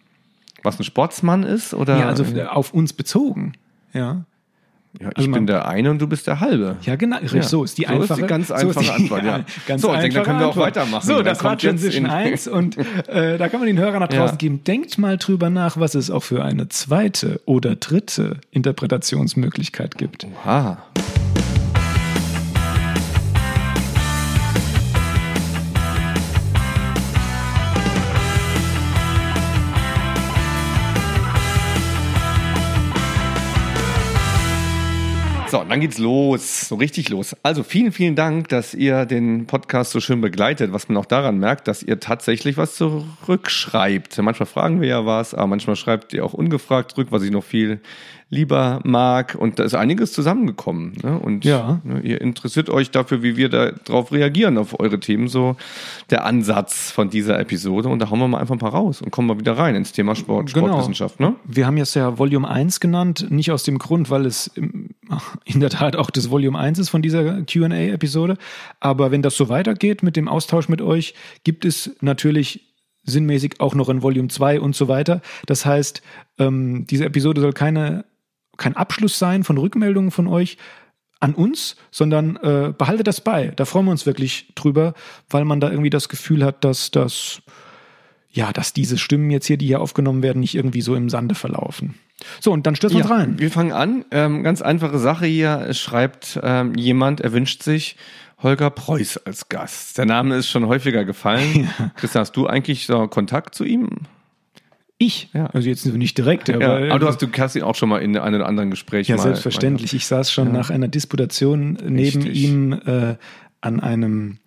Was 0.63 0.79
ein 0.79 0.85
Sportsmann 0.85 1.43
ist? 1.43 1.75
Oder? 1.75 1.99
Ja, 1.99 2.09
also 2.09 2.25
auf 2.49 2.73
uns 2.75 2.93
bezogen. 2.93 3.53
Ja. 3.93 4.25
Ja, 5.01 5.09
ich 5.11 5.19
also 5.19 5.31
man- 5.31 5.39
bin 5.41 5.47
der 5.47 5.69
eine 5.69 5.89
und 5.93 6.01
du 6.01 6.09
bist 6.09 6.27
der 6.27 6.41
halbe. 6.41 6.77
Ja, 6.83 6.97
genau. 6.97 7.19
So 7.25 7.25
ist 7.25 7.33
die 7.33 7.43
So 7.49 7.65
ist 7.65 7.79
die 7.79 7.87
einfache, 7.87 8.23
ganz 8.27 8.49
so 8.49 8.55
ist 8.55 8.61
einfache 8.77 8.85
die- 8.85 8.91
Antwort, 8.91 9.23
ja. 9.25 9.41
Ganz 9.69 9.83
So, 9.83 9.95
ich 9.95 10.01
denke, 10.01 10.15
dann 10.17 10.21
einfache 10.21 10.25
können 10.25 10.39
wir 10.41 10.47
auch 10.47 10.49
Antwort. 10.51 10.67
weitermachen. 10.67 11.07
So, 11.07 11.23
das 11.23 11.45
war 11.45 11.57
Transition 11.57 12.07
in- 12.07 12.11
1 12.11 12.49
und 12.49 12.77
äh, 13.09 13.39
da 13.39 13.49
kann 13.49 13.61
man 13.61 13.69
den 13.69 13.79
Hörern 13.79 14.01
nach 14.01 14.09
draußen 14.09 14.35
Ja. 14.35 14.39
geben. 14.39 14.65
Denkt 14.65 14.99
mal 14.99 15.17
drüber 15.17 15.49
nach, 15.49 15.79
was 15.79 15.95
es 15.95 16.11
auch 16.11 16.25
für 16.25 16.45
eine 16.45 16.69
zweite 16.71 17.41
oder 17.47 17.77
dritte 17.77 18.41
Interpretationsmöglichkeit 18.51 19.97
gibt. 19.97 20.27
Aha. 20.45 20.79
So, 35.51 35.65
dann 35.65 35.81
geht's 35.81 35.99
los, 35.99 36.69
so 36.69 36.77
richtig 36.77 37.09
los. 37.09 37.35
Also 37.43 37.65
vielen, 37.65 37.91
vielen 37.91 38.15
Dank, 38.15 38.49
dass 38.51 38.73
ihr 38.73 39.05
den 39.05 39.47
Podcast 39.47 39.91
so 39.91 39.99
schön 39.99 40.21
begleitet, 40.21 40.73
was 40.73 40.89
man 40.89 40.97
auch 40.97 41.07
daran 41.07 41.39
merkt, 41.39 41.67
dass 41.67 41.83
ihr 41.83 41.99
tatsächlich 41.99 42.57
was 42.57 42.77
zurückschreibt. 42.77 44.17
Manchmal 44.19 44.47
fragen 44.47 44.81
wir 44.81 44.87
ja 44.87 45.07
was, 45.07 45.35
aber 45.35 45.49
manchmal 45.49 45.75
schreibt 45.75 46.13
ihr 46.13 46.25
auch 46.25 46.35
ungefragt 46.35 46.93
zurück, 46.93 47.09
was 47.11 47.25
ich 47.25 47.33
noch 47.33 47.43
viel 47.43 47.81
lieber 48.33 48.81
mag. 48.85 49.35
Und 49.39 49.59
da 49.59 49.65
ist 49.65 49.75
einiges 49.75 50.13
zusammengekommen. 50.13 50.93
Ne? 51.03 51.19
Und 51.19 51.45
Ja. 51.45 51.81
ne, 51.85 52.01
ihr 52.01 52.21
interessiert 52.21 52.71
euch 52.71 52.91
dafür, 52.93 53.23
wie 53.25 53.37
wir 53.37 53.49
darauf 53.49 54.13
reagieren, 54.13 54.57
auf 54.57 54.79
eure 54.79 55.01
Themen. 55.01 55.27
So 55.29 55.57
der 56.11 56.25
Ansatz 56.25 56.93
von 56.93 57.11
dieser 57.11 57.39
Episode. 57.41 57.89
Und 57.89 57.99
da 57.99 58.09
hauen 58.09 58.21
wir 58.21 58.29
mal 58.29 58.39
einfach 58.39 58.55
ein 58.55 58.59
paar 58.61 58.73
raus 58.73 59.03
und 59.03 59.11
kommen 59.11 59.27
mal 59.27 59.39
wieder 59.41 59.59
rein 59.59 59.75
ins 59.75 59.91
Thema 59.93 60.15
Sport, 60.15 60.55
Genau. 60.55 60.69
Sportwissenschaft. 60.69 61.19
Ne? 61.19 61.35
Wir 61.45 61.67
haben 61.67 61.77
jetzt 61.77 61.95
ja 61.97 62.19
Volume 62.19 62.49
1 62.49 62.79
genannt, 62.79 63.27
nicht 63.31 63.51
aus 63.51 63.65
dem 63.65 63.79
Grund, 63.79 64.11
weil 64.11 64.25
es 64.27 64.49
in 65.45 65.61
der 65.61 65.71
Tat 65.71 65.97
auch 65.97 66.11
das 66.11 66.31
Volume 66.31 66.57
1 66.59 66.79
ist 66.79 66.89
von 66.89 67.03
dieser 67.03 67.43
QA-Episode. 67.43 68.37
Aber 68.79 69.11
wenn 69.11 69.23
das 69.23 69.37
so 69.37 69.49
weitergeht 69.49 70.03
mit 70.05 70.15
dem 70.17 70.29
Austausch 70.29 70.69
mit 70.69 70.81
euch, 70.81 71.15
gibt 71.43 71.65
es 71.65 71.97
natürlich 72.01 72.67
sinnmäßig 73.05 73.61
auch 73.61 73.75
noch 73.75 73.89
ein 73.89 74.03
Volume 74.03 74.29
2 74.29 74.61
und 74.61 74.77
so 74.77 74.87
weiter. 74.87 75.21
Das 75.47 75.65
heißt, 75.67 76.03
ähm, 76.39 76.87
diese 76.89 77.07
Episode 77.07 77.41
soll 77.41 77.53
keine, 77.55 78.05
kein 78.61 78.77
Abschluss 78.77 79.19
sein 79.19 79.43
von 79.43 79.59
Rückmeldungen 79.59 80.13
von 80.13 80.29
euch 80.29 80.57
an 81.19 81.35
uns, 81.35 81.77
sondern 81.91 82.37
äh, 82.37 82.73
behaltet 82.77 83.07
das 83.07 83.21
bei. 83.21 83.53
Da 83.57 83.65
freuen 83.65 83.87
wir 83.87 83.93
uns 83.93 84.07
wirklich 84.07 84.53
drüber, 84.55 84.95
weil 85.29 85.45
man 85.45 85.61
da 85.61 85.71
irgendwie 85.71 85.91
das 85.91 86.09
Gefühl 86.09 86.45
hat, 86.45 86.65
dass 86.65 86.91
das 86.91 87.43
ja, 88.33 88.53
dass 88.53 88.73
diese 88.73 88.97
Stimmen 88.97 89.31
jetzt 89.31 89.47
hier, 89.47 89.57
die 89.57 89.67
hier 89.67 89.81
aufgenommen 89.81 90.23
werden, 90.23 90.39
nicht 90.39 90.55
irgendwie 90.55 90.83
so 90.83 90.95
im 90.95 91.11
Sande 91.11 91.35
verlaufen. 91.35 91.95
So, 92.39 92.53
und 92.53 92.65
dann 92.65 92.77
stürzen 92.77 92.99
wir 92.99 93.05
ja, 93.05 93.11
uns 93.11 93.21
rein. 93.21 93.39
Wir 93.41 93.51
fangen 93.51 93.73
an. 93.73 94.05
Ähm, 94.13 94.45
ganz 94.45 94.63
einfache 94.63 94.99
Sache 94.99 95.27
hier. 95.27 95.67
Es 95.69 95.81
schreibt 95.81 96.39
ähm, 96.43 96.75
jemand, 96.77 97.21
er 97.21 97.33
wünscht 97.33 97.65
sich 97.65 97.97
Holger 98.41 98.71
Preuß 98.71 99.27
als 99.27 99.49
Gast. 99.49 99.99
Der 99.99 100.07
Name 100.07 100.37
ist 100.37 100.49
schon 100.49 100.67
häufiger 100.67 101.05
gefallen. 101.05 101.71
Ja. 101.79 101.91
Christian, 101.97 102.21
hast 102.21 102.37
du 102.37 102.47
eigentlich 102.47 102.87
so 102.87 103.09
Kontakt 103.09 103.55
zu 103.55 103.65
ihm? 103.65 103.89
Ich? 105.03 105.31
Ja. 105.33 105.47
Also 105.47 105.67
jetzt 105.67 105.87
nicht 105.87 106.19
direkt. 106.19 106.51
Aber, 106.51 106.85
ja, 106.85 106.91
aber 106.91 106.99
du 106.99 107.07
hast, 107.07 107.23
du 107.23 107.29
hast 107.39 107.57
ihn 107.57 107.63
auch 107.63 107.75
schon 107.75 107.89
mal 107.89 108.03
in 108.03 108.19
einem 108.19 108.35
oder 108.35 108.47
anderen 108.47 108.71
Gespräch. 108.71 109.09
Ja, 109.09 109.17
mal, 109.17 109.23
selbstverständlich. 109.23 109.93
Mal, 109.93 109.97
ich 109.97 110.07
saß 110.07 110.31
schon 110.31 110.49
ja. 110.49 110.53
nach 110.53 110.69
einer 110.69 110.89
Disputation 110.89 111.79
neben 111.83 112.23
Richtig. 112.23 112.37
ihm 112.37 112.75
äh, 112.85 113.17
an 113.63 113.81
einem 113.81 114.41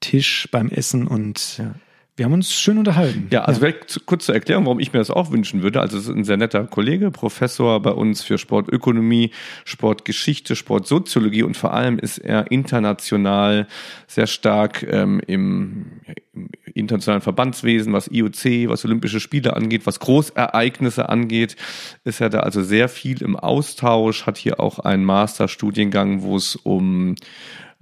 Tisch 0.00 0.48
beim 0.50 0.70
Essen 0.70 1.06
und 1.06 1.58
ja. 1.58 1.76
Wir 2.14 2.26
haben 2.26 2.34
uns 2.34 2.52
schön 2.52 2.76
unterhalten. 2.76 3.28
Ja, 3.30 3.44
also 3.44 3.64
ja. 3.64 3.72
kurz 4.04 4.26
zur 4.26 4.34
Erklärung, 4.34 4.66
warum 4.66 4.80
ich 4.80 4.92
mir 4.92 4.98
das 4.98 5.10
auch 5.10 5.30
wünschen 5.30 5.62
würde. 5.62 5.80
Also 5.80 5.96
es 5.96 6.04
ist 6.04 6.14
ein 6.14 6.24
sehr 6.24 6.36
netter 6.36 6.64
Kollege, 6.66 7.10
Professor 7.10 7.80
bei 7.80 7.92
uns 7.92 8.22
für 8.22 8.36
Sportökonomie, 8.36 9.30
Sportgeschichte, 9.64 10.54
Sportsoziologie 10.54 11.42
und 11.42 11.56
vor 11.56 11.72
allem 11.72 11.98
ist 11.98 12.18
er 12.18 12.50
international 12.50 13.66
sehr 14.06 14.26
stark 14.26 14.82
ähm, 14.82 15.22
im, 15.26 16.02
im 16.34 16.50
internationalen 16.74 17.22
Verbandswesen, 17.22 17.94
was 17.94 18.08
IOC, 18.08 18.68
was 18.68 18.84
Olympische 18.84 19.18
Spiele 19.18 19.56
angeht, 19.56 19.86
was 19.86 19.98
Großereignisse 19.98 21.08
angeht, 21.08 21.56
ist 22.04 22.20
er 22.20 22.28
da 22.28 22.40
also 22.40 22.62
sehr 22.62 22.90
viel 22.90 23.22
im 23.22 23.36
Austausch, 23.36 24.26
hat 24.26 24.36
hier 24.36 24.60
auch 24.60 24.78
einen 24.80 25.06
Masterstudiengang, 25.06 26.20
wo 26.20 26.36
es 26.36 26.56
um 26.56 27.14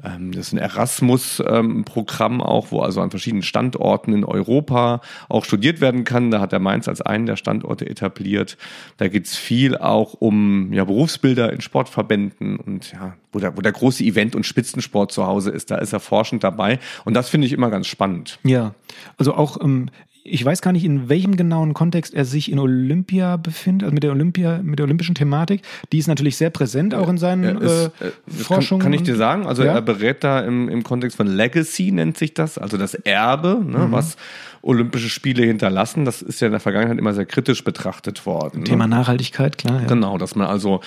das 0.03 0.49
ist 0.49 0.53
ein 0.53 0.59
Erasmus-Programm 0.59 2.41
auch, 2.41 2.71
wo 2.71 2.81
also 2.81 3.01
an 3.01 3.11
verschiedenen 3.11 3.43
Standorten 3.43 4.13
in 4.13 4.25
Europa 4.25 5.01
auch 5.29 5.45
studiert 5.45 5.81
werden 5.81 6.05
kann. 6.05 6.31
Da 6.31 6.41
hat 6.41 6.53
er 6.53 6.59
Mainz 6.59 6.89
als 6.89 7.03
einen 7.03 7.27
der 7.27 7.37
Standorte 7.37 7.89
etabliert. 7.89 8.57
Da 8.97 9.09
geht's 9.09 9.37
viel 9.37 9.77
auch 9.77 10.15
um 10.15 10.73
ja, 10.73 10.85
Berufsbilder 10.85 11.53
in 11.53 11.61
Sportverbänden 11.61 12.57
und 12.57 12.93
ja, 12.93 13.15
wo 13.33 13.39
der, 13.39 13.57
wo 13.57 13.61
der 13.61 13.73
große 13.73 14.03
Event- 14.05 14.35
und 14.35 14.47
Spitzensport 14.47 15.13
zu 15.13 15.27
Hause 15.27 15.51
ist, 15.51 15.71
da 15.71 15.77
ist 15.77 15.93
er 15.93 16.01
forschend 16.01 16.45
dabei. 16.45 16.79
Und 17.05 17.15
das 17.15 17.29
finde 17.29 17.47
ich 17.47 17.53
immer 17.53 17.71
ganz 17.71 17.87
spannend. 17.87 18.39
Ja, 18.43 18.75
also 19.19 19.35
auch 19.35 19.61
ähm, 19.63 19.91
ich 20.23 20.45
weiß 20.45 20.63
gar 20.63 20.73
nicht, 20.73 20.85
in 20.85 21.09
welchem 21.09 21.37
genauen 21.37 21.75
Kontext 21.75 22.15
er 22.15 22.25
sich 22.25 22.51
in 22.51 22.59
Olympia 22.59 23.37
befindet, 23.37 23.85
also 23.85 23.95
mit 23.95 24.03
der 24.03 24.13
Olympia, 24.13 24.61
mit 24.63 24.79
der 24.79 24.85
olympischen 24.85 25.15
Thematik. 25.15 25.63
Die 25.93 25.99
ist 25.99 26.09
natürlich 26.09 26.37
sehr 26.37 26.51
präsent 26.51 26.95
auch 26.95 27.09
in 27.09 27.19
seinen 27.19 27.59
ist, 27.59 27.91
äh, 28.01 28.11
Forschungen. 28.27 28.83
Kann, 28.83 28.93
kann, 28.93 29.01
ich 29.01 29.03
dir 29.03 29.17
sagen, 29.17 29.47
also 29.47 29.65
ja? 29.65 29.75
er 29.75 29.83
berät 29.83 30.23
da 30.23 30.41
im, 30.41 30.69
im 30.69 30.83
Kontext 30.83 31.17
von 31.17 31.27
Legacy 31.27 31.91
nennt 31.93 32.17
sich 32.17 32.35
das, 32.35 32.59
also 32.59 32.77
das 32.77 32.95
Erbe, 32.95 33.63
ne, 33.65 33.79
mhm. 33.79 33.93
was 33.93 34.17
Olympische 34.63 35.09
Spiele 35.09 35.45
hinterlassen. 35.45 36.05
Das 36.05 36.21
ist 36.21 36.41
ja 36.41 36.47
in 36.47 36.53
der 36.53 36.61
Vergangenheit 36.61 36.99
immer 36.99 37.15
sehr 37.15 37.25
kritisch 37.25 37.65
betrachtet 37.65 38.27
worden. 38.27 38.65
Thema 38.65 38.87
ne? 38.87 38.97
Nachhaltigkeit, 38.97 39.57
klar. 39.57 39.81
Ja. 39.81 39.87
Genau, 39.87 40.19
dass 40.19 40.35
man 40.35 40.49
also 40.49 40.81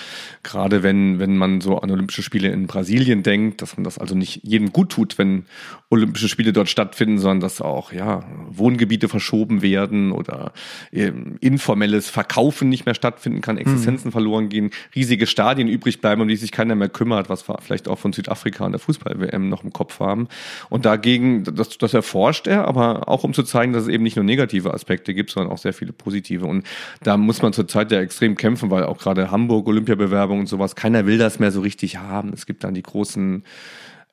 gerade 0.44 0.84
wenn, 0.84 1.18
wenn 1.18 1.36
man 1.36 1.60
so 1.60 1.78
an 1.78 1.90
Olympische 1.90 2.22
Spiele 2.22 2.50
in 2.50 2.68
Brasilien 2.68 3.24
denkt, 3.24 3.62
dass 3.62 3.76
man 3.76 3.82
das 3.82 3.98
also 3.98 4.14
nicht 4.14 4.40
jedem 4.44 4.72
gut 4.72 4.90
tut, 4.90 5.18
wenn 5.18 5.46
Olympische 5.90 6.28
Spiele 6.28 6.52
dort 6.52 6.68
stattfinden, 6.68 7.18
sondern 7.18 7.40
dass 7.40 7.60
auch 7.60 7.92
ja 7.92 8.22
Wohngebiete 8.48 9.08
verschoben 9.24 9.62
werden 9.62 10.12
oder 10.12 10.52
ähm, 10.92 11.36
informelles 11.40 12.08
Verkaufen 12.08 12.68
nicht 12.68 12.86
mehr 12.86 12.94
stattfinden 12.94 13.40
kann, 13.40 13.58
Existenzen 13.58 14.08
mhm. 14.08 14.12
verloren 14.12 14.48
gehen, 14.48 14.70
riesige 14.94 15.26
Stadien 15.26 15.68
übrig 15.68 16.00
bleiben, 16.00 16.20
um 16.20 16.28
die 16.28 16.36
sich 16.36 16.52
keiner 16.52 16.74
mehr 16.74 16.88
kümmert, 16.88 17.28
was 17.28 17.48
wir 17.48 17.58
vielleicht 17.60 17.88
auch 17.88 17.98
von 17.98 18.12
Südafrika 18.12 18.64
und 18.64 18.72
der 18.72 18.78
Fußball-WM 18.78 19.48
noch 19.48 19.64
im 19.64 19.72
Kopf 19.72 20.00
haben. 20.00 20.28
Und 20.70 20.84
dagegen, 20.84 21.44
das, 21.44 21.78
das 21.78 21.94
erforscht 21.94 22.46
er, 22.46 22.68
aber 22.68 23.08
auch 23.08 23.24
um 23.24 23.32
zu 23.32 23.42
zeigen, 23.42 23.64
zeigen, 23.64 23.72
dass 23.72 23.84
es 23.84 23.88
eben 23.88 24.04
nicht 24.04 24.16
nur 24.16 24.24
negative 24.24 24.74
Aspekte 24.74 25.14
gibt, 25.14 25.30
sondern 25.30 25.52
auch 25.52 25.58
sehr 25.58 25.72
viele 25.72 25.92
positive. 25.92 26.46
Und 26.46 26.66
da 27.02 27.16
muss 27.16 27.40
man 27.40 27.52
zurzeit 27.52 27.90
ja 27.92 28.00
extrem 28.00 28.36
kämpfen, 28.36 28.70
weil 28.70 28.84
auch 28.84 28.98
gerade 28.98 29.30
Hamburg, 29.30 29.66
Olympiabewerbung 29.66 30.40
und 30.40 30.46
sowas, 30.48 30.76
keiner 30.76 31.06
will 31.06 31.18
das 31.18 31.38
mehr 31.38 31.50
so 31.50 31.60
richtig 31.60 31.96
haben. 31.96 32.32
Es 32.32 32.46
gibt 32.46 32.64
dann 32.64 32.74
die 32.74 32.82
großen 32.82 33.44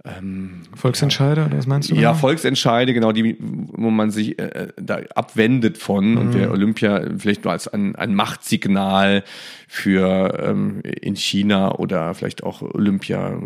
ähm, 0.03 0.62
Volksentscheide, 0.74 1.46
oder 1.46 1.58
was 1.58 1.67
meinst 1.67 1.91
du? 1.91 1.96
Ja, 1.96 2.12
genau? 2.12 2.13
Volksentscheide, 2.15 2.93
genau, 2.93 3.12
die, 3.12 3.38
wo 3.39 3.91
man 3.91 4.10
sich 4.10 4.39
äh, 4.39 4.70
da 4.81 5.00
abwendet 5.13 5.77
von 5.77 6.12
mhm. 6.12 6.17
und 6.17 6.34
der 6.34 6.51
Olympia 6.51 7.03
vielleicht 7.17 7.43
nur 7.43 7.53
als 7.53 7.67
ein, 7.67 7.96
ein 7.96 8.15
Machtsignal 8.15 9.24
für 9.67 10.39
ähm, 10.43 10.81
in 10.84 11.15
China 11.15 11.75
oder 11.75 12.15
vielleicht 12.15 12.43
auch 12.43 12.63
Olympia, 12.63 13.39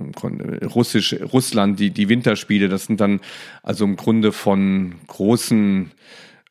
Russisch, 0.74 1.16
Russland, 1.34 1.80
die, 1.80 1.90
die 1.92 2.08
Winterspiele, 2.08 2.70
das 2.70 2.86
sind 2.86 3.02
dann 3.02 3.20
also 3.62 3.84
im 3.84 3.98
Grunde 3.98 4.32
von 4.32 4.96
großen 5.08 5.92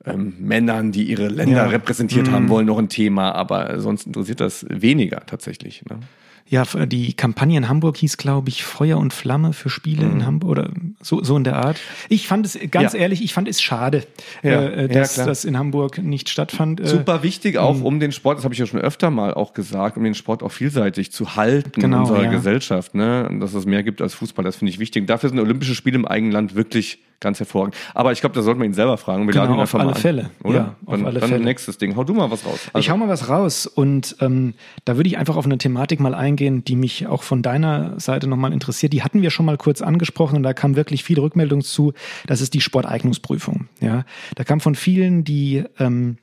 ähm, 0.05 0.35
Männern, 0.39 0.93
die 0.93 1.05
ihre 1.05 1.29
Länder 1.29 1.65
ja. 1.65 1.67
repräsentiert 1.67 2.27
mhm. 2.27 2.33
haben 2.33 2.49
wollen, 2.51 2.67
noch 2.67 2.79
ein 2.79 2.91
Thema, 2.91 3.33
aber 3.33 3.81
sonst 3.81 4.07
interessiert 4.07 4.41
das 4.41 4.67
weniger 4.69 5.23
tatsächlich. 5.25 5.83
Ne? 5.89 6.01
Ja, 6.47 6.65
die 6.87 7.15
Kampagne 7.15 7.57
in 7.57 7.69
Hamburg 7.69 7.97
hieß, 7.97 8.19
glaube 8.19 8.51
ich, 8.51 8.65
Feuer 8.65 8.99
und 8.99 9.15
Flamme 9.15 9.55
für 9.55 9.71
Spiele 9.71 10.05
mhm. 10.05 10.13
in 10.13 10.27
Hamburg 10.27 10.51
oder 10.51 10.71
so, 11.01 11.25
so 11.25 11.37
in 11.37 11.45
der 11.45 11.57
Art. 11.57 11.79
Ich 12.11 12.29
fand 12.29 12.45
es, 12.45 12.59
ganz 12.71 12.93
ja. 12.93 13.01
ehrlich, 13.01 13.25
ich 13.25 13.33
fand 13.33 13.49
es 13.49 13.63
schade, 13.63 14.05
ja, 14.43 14.63
äh, 14.63 14.89
dass 14.89 15.17
ja, 15.17 15.25
das 15.25 15.45
in 15.47 15.59
Hamburg 15.59 15.99
nicht 15.99 16.29
stattfand. 16.29 16.81
Äh, 16.81 16.87
Super 16.87 17.23
wichtig 17.23 17.57
auch, 17.57 17.77
mhm. 17.77 17.87
um 17.87 18.01
den 18.01 18.13
Sport, 18.13 18.39
das 18.39 18.45
habe 18.45 18.53
ich 18.53 18.61
ja 18.61 18.67
schon 18.67 18.81
öfter 18.81 19.11
mal 19.11 19.33
auch 19.33 19.55
gesagt, 19.55 19.97
um 19.97 20.05
den 20.05 20.15
Sport 20.15 20.43
auch 20.43 20.53
vielseitig 20.53 21.13
zu 21.13 21.35
halten 21.35 21.81
genau, 21.81 21.97
in 21.97 22.03
unserer 22.03 22.27
Gesellschaft, 22.29 22.95
ne? 22.95 23.27
Und 23.29 23.41
dass 23.41 23.55
es 23.55 23.65
mehr 23.65 23.83
gibt 23.83 24.03
als 24.03 24.13
Fußball, 24.15 24.45
das 24.45 24.57
finde 24.57 24.71
ich 24.71 24.79
wichtig. 24.79 25.07
dafür 25.07 25.31
sind 25.31 25.39
Olympische 25.39 25.75
Spiele 25.75 25.97
im 25.97 26.07
eigenen 26.07 26.33
Land 26.33 26.55
wirklich 26.55 26.99
ganz 27.21 27.39
hervorragend. 27.39 27.77
Aber 27.95 28.13
ich 28.13 28.21
glaube, 28.21 28.35
da 28.35 28.43
sollten 28.43 28.61
wir 28.61 28.67
ihn 28.67 28.75
selber 28.75 28.97
fragen. 28.97 29.27
Wir 29.27 29.33
genau, 29.33 29.45
laden 29.45 29.57
ihn 29.57 29.63
auf 29.63 29.75
alle 29.75 29.95
Fälle. 29.95 30.25
An, 30.25 30.31
oder? 30.43 30.57
Ja, 30.57 30.77
auf 30.87 30.97
dann, 30.97 31.07
alle 31.07 31.21
dann 31.21 31.29
Fälle. 31.29 31.45
nächstes 31.45 31.79
Ding. 31.79 31.97
Hau 31.97 32.05
du 32.05 32.15
mal 32.15 32.31
was 32.31 32.45
raus. 32.45 32.69
Also. 32.73 32.79
Ich 32.79 32.91
hau 32.91 32.97
mal 32.97 33.09
was 33.09 33.29
raus 33.29 33.67
und 33.67 34.17
ähm, 34.21 34.55
da 34.85 34.97
würde 34.97 35.09
ich 35.09 35.19
einfach 35.19 35.37
auf 35.37 35.45
eine 35.45 35.59
Thematik 35.59 36.01
mal 36.01 36.15
eingehen, 36.15 36.65
die 36.65 36.77
mich 36.77 37.07
auch 37.07 37.23
von 37.23 37.43
deiner 37.43 37.99
Seite 37.99 38.27
nochmal 38.27 38.53
interessiert. 38.53 38.93
Die 38.93 39.03
hatten 39.03 39.23
wir 39.23 39.31
schon 39.31 39.47
mal 39.47 39.57
kurz 39.57 39.83
angesprochen 39.83 40.37
und 40.37 40.43
da 40.43 40.53
kam 40.53 40.77
wirklich 40.77 41.05
viel 41.05 41.19
Rückmeldung 41.19 41.63
zu. 41.63 41.93
Das 42.27 42.41
ist 42.41 42.55
die 42.55 42.61
Sporteignungsprüfung. 42.61 43.69
Ja, 43.81 44.05
da 44.35 44.45
kam 44.45 44.61
von 44.61 44.75
vielen 44.75 45.25
die 45.25 45.65
ähm, 45.79 46.19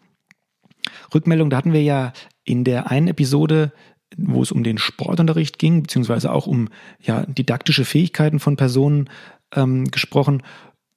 Rückmeldung. 1.13 1.49
Da 1.49 1.57
hatten 1.57 1.73
wir 1.73 1.83
ja 1.83 2.13
in 2.43 2.63
der 2.63 2.89
einen 2.89 3.07
Episode 3.07 3.71
wo 4.17 4.41
es 4.41 4.51
um 4.51 4.63
den 4.63 4.77
Sportunterricht 4.77 5.59
ging, 5.59 5.83
beziehungsweise 5.83 6.31
auch 6.31 6.47
um 6.47 6.69
ja, 6.99 7.25
didaktische 7.25 7.85
Fähigkeiten 7.85 8.39
von 8.39 8.57
Personen 8.57 9.09
ähm, 9.55 9.89
gesprochen. 9.89 10.43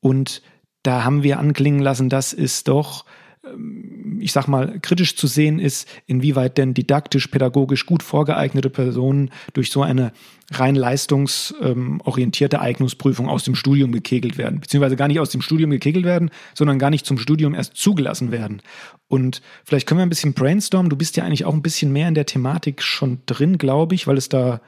Und 0.05 0.43
da 0.83 1.03
haben 1.03 1.23
wir 1.23 1.39
anklingen 1.39 1.81
lassen, 1.81 2.11
dass 2.11 2.35
es 2.35 2.63
doch, 2.63 3.07
ähm, 3.43 4.19
ich 4.21 4.33
sag 4.33 4.49
mal, 4.49 4.79
kritisch 4.81 5.17
zu 5.17 5.27
sehen 5.27 5.59
ist, 5.59 5.89
inwieweit 6.07 6.59
denn 6.59 6.75
didaktisch, 6.75 7.29
pädagogisch 7.29 7.87
gut 7.87 8.03
vorgeeignete 8.03 8.69
Personen 8.69 9.31
durch 9.55 9.71
so 9.71 9.83
eine 9.83 10.13
rein 10.51 10.75
leistungsorientierte 10.75 12.61
Eignungsprüfung 12.61 13.31
aus 13.31 13.45
dem 13.45 13.55
Studium 13.55 13.93
gekegelt 13.93 14.37
werden. 14.37 14.61
Beziehungsweise 14.61 14.97
gar 14.97 15.09
nicht 15.09 15.21
aus 15.21 15.31
dem 15.31 15.41
Studium 15.41 15.71
gekegelt 15.71 16.05
werden, 16.05 16.31
sondern 16.53 16.79
gar 16.79 16.91
nicht 16.91 17.07
zum 17.07 17.17
Studium 17.17 17.55
erst 17.55 17.77
zugelassen 17.77 18.31
werden. 18.31 18.61
Und 19.09 19.41
vielleicht 19.65 19.87
können 19.87 20.01
wir 20.01 20.05
ein 20.05 20.11
bisschen 20.11 20.35
brainstormen. 20.35 20.91
Du 20.91 20.97
bist 20.97 21.17
ja 21.17 21.25
eigentlich 21.25 21.47
auch 21.47 21.55
ein 21.55 21.63
bisschen 21.63 21.95
mehr 21.95 22.09
in 22.09 22.15
der 22.15 22.27
Thematik 22.27 22.83
schon 22.83 23.23
drin, 23.25 23.57
glaube 23.57 23.95
ich, 23.95 24.07
weil 24.07 24.19
es 24.19 24.29
da 24.29 24.61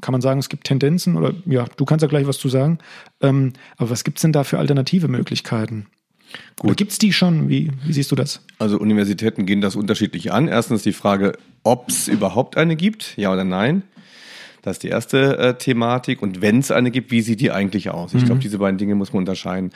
kann 0.00 0.12
man 0.12 0.20
sagen, 0.20 0.40
es 0.40 0.48
gibt 0.48 0.64
Tendenzen 0.64 1.16
oder 1.16 1.34
ja, 1.46 1.66
du 1.76 1.84
kannst 1.84 2.02
ja 2.02 2.08
gleich 2.08 2.26
was 2.26 2.38
zu 2.38 2.48
sagen. 2.48 2.78
Ähm, 3.20 3.52
aber 3.76 3.90
was 3.90 4.04
gibt 4.04 4.18
es 4.18 4.22
denn 4.22 4.32
da 4.32 4.44
für 4.44 4.58
alternative 4.58 5.08
Möglichkeiten? 5.08 5.86
Gut. 6.58 6.76
Gibt 6.76 6.92
es 6.92 6.98
die 6.98 7.12
schon? 7.12 7.48
Wie, 7.48 7.70
wie 7.84 7.92
siehst 7.92 8.10
du 8.10 8.16
das? 8.16 8.44
Also 8.58 8.78
Universitäten 8.78 9.46
gehen 9.46 9.60
das 9.60 9.76
unterschiedlich 9.76 10.32
an. 10.32 10.48
Erstens 10.48 10.82
die 10.82 10.92
Frage, 10.92 11.38
ob 11.62 11.88
es 11.88 12.08
überhaupt 12.08 12.56
eine 12.56 12.76
gibt, 12.76 13.16
ja 13.16 13.32
oder 13.32 13.44
nein. 13.44 13.82
Das 14.62 14.76
ist 14.76 14.82
die 14.82 14.88
erste 14.88 15.38
äh, 15.38 15.54
Thematik. 15.54 16.20
Und 16.20 16.42
wenn 16.42 16.58
es 16.58 16.70
eine 16.70 16.90
gibt, 16.90 17.10
wie 17.10 17.22
sieht 17.22 17.40
die 17.40 17.52
eigentlich 17.52 17.90
aus? 17.90 18.12
Ich 18.12 18.22
mhm. 18.22 18.26
glaube, 18.26 18.40
diese 18.40 18.58
beiden 18.58 18.76
Dinge 18.76 18.96
muss 18.96 19.12
man 19.12 19.20
unterscheiden. 19.20 19.70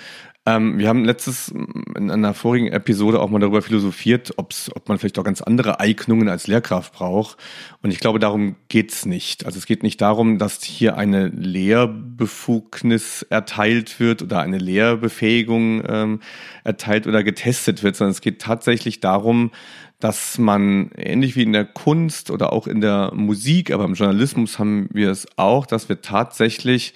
Ähm, 0.45 0.77
wir 0.77 0.89
haben 0.89 1.05
letztes 1.05 1.49
in 1.49 2.11
einer 2.11 2.35
vorigen 2.35 2.67
Episode 2.67 3.21
auch 3.21 3.31
mal 3.31 3.39
darüber 3.39 3.63
philosophiert, 3.63 4.33
ob's, 4.39 4.73
ob 4.75 4.89
man 4.89 4.99
vielleicht 4.99 5.19
auch 5.21 5.25
ganz 5.25 5.41
andere 5.41 5.79
Eignungen 5.79 6.29
als 6.29 6.49
Lehrkraft 6.49 6.93
braucht. 6.95 7.37
Und 7.81 7.93
ich 7.93 8.01
glaube, 8.01 8.19
darum 8.19 8.57
geht's 8.69 9.07
nicht. 9.07 9.47
Also 9.47 9.59
es 9.59 9.67
geht 9.67 9.85
nicht 9.85 10.01
darum, 10.01 10.39
dass 10.39 10.65
hier 10.65 10.97
eine 10.97 11.29
Lehrbefugnis 11.29 13.23
erteilt 13.31 14.01
wird 14.01 14.23
oder 14.23 14.41
eine 14.41 14.59
Lehrbefähigung 14.59 15.85
ähm, 15.87 16.21
erteilt 16.65 17.07
oder 17.07 17.23
getestet 17.23 17.85
wird, 17.85 17.95
sondern 17.95 18.11
es 18.11 18.21
geht 18.21 18.41
tatsächlich 18.41 18.99
darum, 18.99 19.53
dass 20.01 20.39
man 20.39 20.91
ähnlich 20.97 21.37
wie 21.37 21.45
in 21.45 21.53
der 21.53 21.67
Kunst 21.67 22.33
oder 22.33 22.53
auch 22.53 22.67
in 22.67 22.81
der 22.81 23.13
Musik, 23.15 23.71
aber 23.71 23.85
im 23.85 23.95
Journalismus 23.95 24.59
haben 24.59 24.89
wir 24.93 25.13
es 25.13 25.29
auch, 25.37 25.67
dass 25.67 25.89
wir 25.89 26.03
tatsächlich 26.03 26.95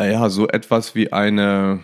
äh, 0.00 0.12
ja 0.12 0.30
so 0.30 0.48
etwas 0.48 0.94
wie 0.94 1.12
eine 1.12 1.80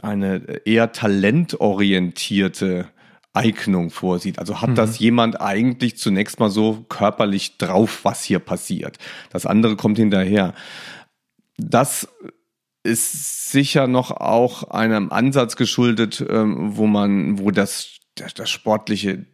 eine 0.00 0.60
eher 0.64 0.92
talentorientierte 0.92 2.88
Eignung 3.32 3.90
vorsieht. 3.90 4.38
Also 4.38 4.60
hat 4.60 4.70
mhm. 4.70 4.74
das 4.74 4.98
jemand 4.98 5.40
eigentlich 5.40 5.96
zunächst 5.96 6.38
mal 6.38 6.50
so 6.50 6.84
körperlich 6.88 7.58
drauf, 7.58 8.00
was 8.04 8.22
hier 8.22 8.38
passiert. 8.38 8.98
Das 9.30 9.46
andere 9.46 9.76
kommt 9.76 9.98
hinterher. 9.98 10.54
Das 11.56 12.08
ist 12.84 13.50
sicher 13.50 13.86
noch 13.86 14.10
auch 14.10 14.64
einem 14.64 15.10
Ansatz 15.12 15.56
geschuldet, 15.56 16.24
ähm, 16.28 16.76
wo 16.76 16.86
man, 16.86 17.38
wo 17.38 17.50
das, 17.50 17.98
das, 18.16 18.34
das 18.34 18.50
sportliche 18.50 19.24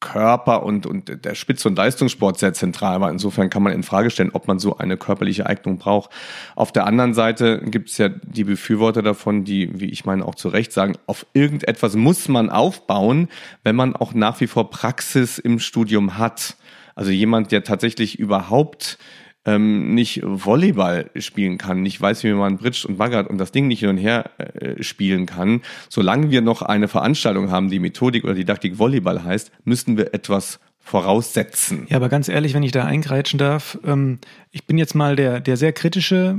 Körper 0.00 0.62
und, 0.62 0.86
und 0.86 1.24
der 1.24 1.34
Spitz- 1.34 1.66
und 1.66 1.76
Leistungssport 1.76 2.38
sehr 2.38 2.54
zentral 2.54 3.00
war. 3.00 3.10
Insofern 3.10 3.50
kann 3.50 3.62
man 3.62 3.72
in 3.72 3.82
Frage 3.82 4.10
stellen, 4.10 4.30
ob 4.32 4.48
man 4.48 4.58
so 4.58 4.78
eine 4.78 4.96
körperliche 4.96 5.46
Eignung 5.46 5.78
braucht. 5.78 6.10
Auf 6.56 6.72
der 6.72 6.86
anderen 6.86 7.12
Seite 7.12 7.60
gibt 7.64 7.90
es 7.90 7.98
ja 7.98 8.08
die 8.08 8.44
Befürworter 8.44 9.02
davon, 9.02 9.44
die, 9.44 9.78
wie 9.78 9.90
ich 9.90 10.06
meine, 10.06 10.24
auch 10.24 10.34
zu 10.34 10.48
Recht 10.48 10.72
sagen, 10.72 10.96
auf 11.06 11.26
irgendetwas 11.34 11.96
muss 11.96 12.28
man 12.28 12.48
aufbauen, 12.50 13.28
wenn 13.62 13.76
man 13.76 13.94
auch 13.94 14.14
nach 14.14 14.40
wie 14.40 14.46
vor 14.46 14.70
Praxis 14.70 15.38
im 15.38 15.58
Studium 15.58 16.16
hat. 16.16 16.56
Also 16.94 17.10
jemand, 17.10 17.52
der 17.52 17.62
tatsächlich 17.62 18.18
überhaupt 18.18 18.98
ähm, 19.44 19.94
nicht 19.94 20.20
Volleyball 20.24 21.10
spielen 21.16 21.58
kann, 21.58 21.82
nicht 21.82 22.00
weiß, 22.00 22.24
wie 22.24 22.32
man 22.32 22.58
bridge 22.58 22.84
und 22.86 22.98
baggert 22.98 23.28
und 23.28 23.38
das 23.38 23.52
Ding 23.52 23.68
nicht 23.68 23.80
hin 23.80 23.90
und 23.90 23.96
her 23.96 24.30
äh, 24.38 24.82
spielen 24.82 25.26
kann, 25.26 25.62
solange 25.88 26.30
wir 26.30 26.42
noch 26.42 26.62
eine 26.62 26.88
Veranstaltung 26.88 27.50
haben, 27.50 27.70
die 27.70 27.78
Methodik 27.78 28.24
oder 28.24 28.34
Didaktik 28.34 28.78
Volleyball 28.78 29.24
heißt, 29.24 29.50
müssten 29.64 29.96
wir 29.96 30.14
etwas 30.14 30.60
voraussetzen. 30.80 31.86
Ja, 31.88 31.96
aber 31.96 32.08
ganz 32.08 32.28
ehrlich, 32.28 32.54
wenn 32.54 32.62
ich 32.62 32.72
da 32.72 32.84
eingreitschen 32.84 33.38
darf, 33.38 33.78
ähm, 33.84 34.18
ich 34.50 34.66
bin 34.66 34.78
jetzt 34.78 34.94
mal 34.94 35.14
der, 35.14 35.40
der 35.40 35.56
sehr 35.56 35.72
kritische, 35.72 36.36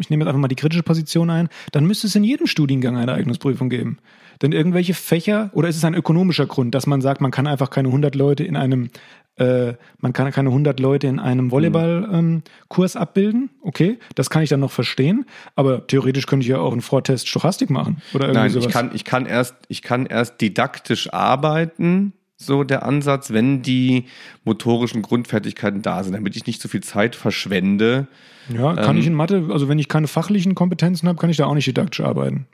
ich 0.00 0.10
nehme 0.10 0.24
jetzt 0.24 0.28
einfach 0.28 0.40
mal 0.40 0.48
die 0.48 0.56
kritische 0.56 0.82
Position 0.82 1.30
ein, 1.30 1.48
dann 1.72 1.86
müsste 1.86 2.06
es 2.06 2.14
in 2.14 2.24
jedem 2.24 2.46
Studiengang 2.46 2.96
eine 2.96 3.12
Eignungsprüfung 3.12 3.70
geben. 3.70 3.98
Denn 4.42 4.52
irgendwelche 4.52 4.92
Fächer, 4.92 5.50
oder 5.54 5.68
ist 5.68 5.76
es 5.76 5.84
ein 5.84 5.94
ökonomischer 5.94 6.46
Grund, 6.46 6.74
dass 6.74 6.86
man 6.86 7.00
sagt, 7.00 7.20
man 7.20 7.30
kann 7.30 7.46
einfach 7.46 7.70
keine 7.70 7.88
100 7.88 8.14
Leute 8.14 8.44
in 8.44 8.56
einem 8.56 8.90
äh, 9.36 9.74
man 9.98 10.14
kann 10.14 10.30
keine 10.32 10.48
100 10.48 10.80
Leute 10.80 11.06
in 11.08 11.18
einem 11.18 11.50
Volleyballkurs 11.50 12.94
ähm, 12.94 13.00
abbilden. 13.00 13.50
Okay, 13.60 13.98
das 14.14 14.30
kann 14.30 14.42
ich 14.42 14.48
dann 14.48 14.60
noch 14.60 14.70
verstehen. 14.70 15.26
Aber 15.54 15.86
theoretisch 15.86 16.26
könnte 16.26 16.44
ich 16.44 16.48
ja 16.48 16.58
auch 16.58 16.72
einen 16.72 16.80
Vortest 16.80 17.28
Stochastik 17.28 17.68
machen 17.68 18.00
oder 18.14 18.28
irgendwie 18.28 18.40
Nein, 18.40 18.50
sowas. 18.50 18.66
ich 18.66 18.72
kann, 18.72 18.90
ich 18.94 19.04
kann 19.04 19.26
erst, 19.26 19.54
ich 19.68 19.82
kann 19.82 20.06
erst 20.06 20.40
didaktisch 20.40 21.12
arbeiten. 21.12 22.14
So 22.36 22.64
der 22.64 22.84
Ansatz, 22.84 23.32
wenn 23.32 23.62
die 23.62 24.04
motorischen 24.44 25.02
Grundfertigkeiten 25.02 25.82
da 25.82 26.04
sind, 26.04 26.12
damit 26.12 26.36
ich 26.36 26.46
nicht 26.46 26.60
so 26.60 26.68
viel 26.68 26.82
Zeit 26.82 27.16
verschwende. 27.16 28.08
Ja, 28.52 28.74
kann 28.74 28.96
ähm, 28.96 29.00
ich 29.00 29.06
in 29.06 29.14
Mathe, 29.14 29.48
also 29.50 29.68
wenn 29.68 29.78
ich 29.78 29.88
keine 29.88 30.06
fachlichen 30.06 30.54
Kompetenzen 30.54 31.08
habe, 31.08 31.18
kann 31.18 31.30
ich 31.30 31.38
da 31.38 31.46
auch 31.46 31.54
nicht 31.54 31.66
didaktisch 31.66 32.00
arbeiten. 32.00 32.46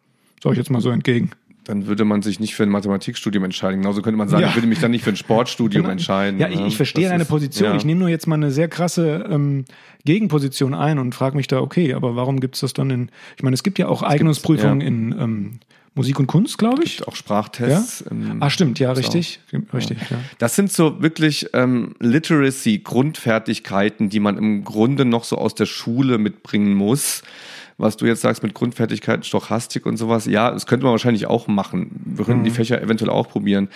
Sag 0.42 0.52
ich 0.52 0.58
jetzt 0.58 0.70
mal 0.70 0.80
so 0.80 0.90
entgegen 0.90 1.30
dann 1.64 1.86
würde 1.86 2.04
man 2.04 2.22
sich 2.22 2.40
nicht 2.40 2.54
für 2.54 2.64
ein 2.64 2.68
Mathematikstudium 2.68 3.44
entscheiden. 3.44 3.82
Genauso 3.82 4.02
könnte 4.02 4.16
man 4.16 4.28
sagen, 4.28 4.42
ja. 4.42 4.48
ich 4.48 4.56
würde 4.56 4.66
mich 4.66 4.80
dann 4.80 4.90
nicht 4.90 5.04
für 5.04 5.10
ein 5.10 5.16
Sportstudium 5.16 5.82
genau. 5.84 5.92
entscheiden. 5.92 6.40
Ja, 6.40 6.48
ich, 6.48 6.60
ich 6.60 6.76
verstehe 6.76 7.08
deine 7.08 7.24
Position. 7.24 7.70
Ja. 7.70 7.76
Ich 7.76 7.84
nehme 7.84 8.00
nur 8.00 8.08
jetzt 8.08 8.26
mal 8.26 8.34
eine 8.34 8.50
sehr 8.50 8.68
krasse 8.68 9.26
ähm, 9.30 9.64
Gegenposition 10.04 10.74
ein 10.74 10.98
und 10.98 11.14
frage 11.14 11.36
mich 11.36 11.46
da, 11.46 11.60
okay, 11.60 11.94
aber 11.94 12.16
warum 12.16 12.40
gibt 12.40 12.56
es 12.56 12.62
das 12.62 12.72
dann 12.72 12.90
in, 12.90 13.10
ich 13.36 13.42
meine, 13.42 13.54
es 13.54 13.62
gibt 13.62 13.78
ja 13.78 13.86
auch 13.88 14.02
Eignungsprüfungen 14.02 14.80
ja. 14.80 14.86
in 14.86 15.14
ähm, 15.18 15.60
Musik 15.94 16.18
und 16.18 16.26
Kunst, 16.26 16.56
glaube 16.56 16.84
ich. 16.84 16.98
Gibt 16.98 17.08
auch 17.08 17.16
Sprachtests. 17.16 18.04
Ja? 18.10 18.36
ah, 18.40 18.50
stimmt, 18.50 18.78
ja, 18.78 18.92
richtig. 18.92 19.40
Richtig, 19.74 19.98
ja. 20.10 20.18
Das 20.38 20.56
sind 20.56 20.72
so 20.72 21.02
wirklich 21.02 21.50
ähm, 21.52 21.94
Literacy, 22.00 22.78
Grundfertigkeiten, 22.78 24.08
die 24.08 24.20
man 24.20 24.38
im 24.38 24.64
Grunde 24.64 25.04
noch 25.04 25.24
so 25.24 25.36
aus 25.36 25.54
der 25.54 25.66
Schule 25.66 26.18
mitbringen 26.18 26.74
muss 26.74 27.22
was 27.78 27.96
du 27.96 28.06
jetzt 28.06 28.20
sagst 28.20 28.42
mit 28.42 28.54
Grundfertigkeiten, 28.54 29.24
Stochastik 29.24 29.86
und 29.86 29.96
sowas, 29.96 30.26
ja, 30.26 30.50
das 30.50 30.66
könnte 30.66 30.84
man 30.84 30.92
wahrscheinlich 30.92 31.26
auch 31.26 31.48
machen. 31.48 32.00
Wir 32.04 32.24
könnten 32.24 32.42
mhm. 32.42 32.44
die 32.44 32.50
Fächer 32.50 32.80
eventuell 32.80 33.10
auch 33.10 33.28
probieren. 33.28 33.68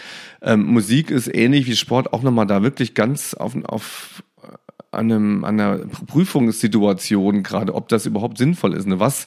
Ähm, 0.43 0.65
Musik 0.65 1.11
ist 1.11 1.27
ähnlich 1.35 1.67
wie 1.67 1.75
Sport 1.77 2.13
auch 2.13 2.23
nochmal 2.23 2.47
da 2.47 2.63
wirklich 2.63 2.95
ganz 2.95 3.35
auf, 3.35 3.57
auf 3.65 4.23
einem, 4.93 5.45
an 5.45 5.61
einer 5.61 5.79
Prüfungssituation 6.07 7.43
gerade, 7.43 7.75
ob 7.75 7.89
das 7.89 8.07
überhaupt 8.07 8.39
sinnvoll 8.39 8.75
ist. 8.75 8.87
Ne? 8.87 9.01
Was 9.01 9.27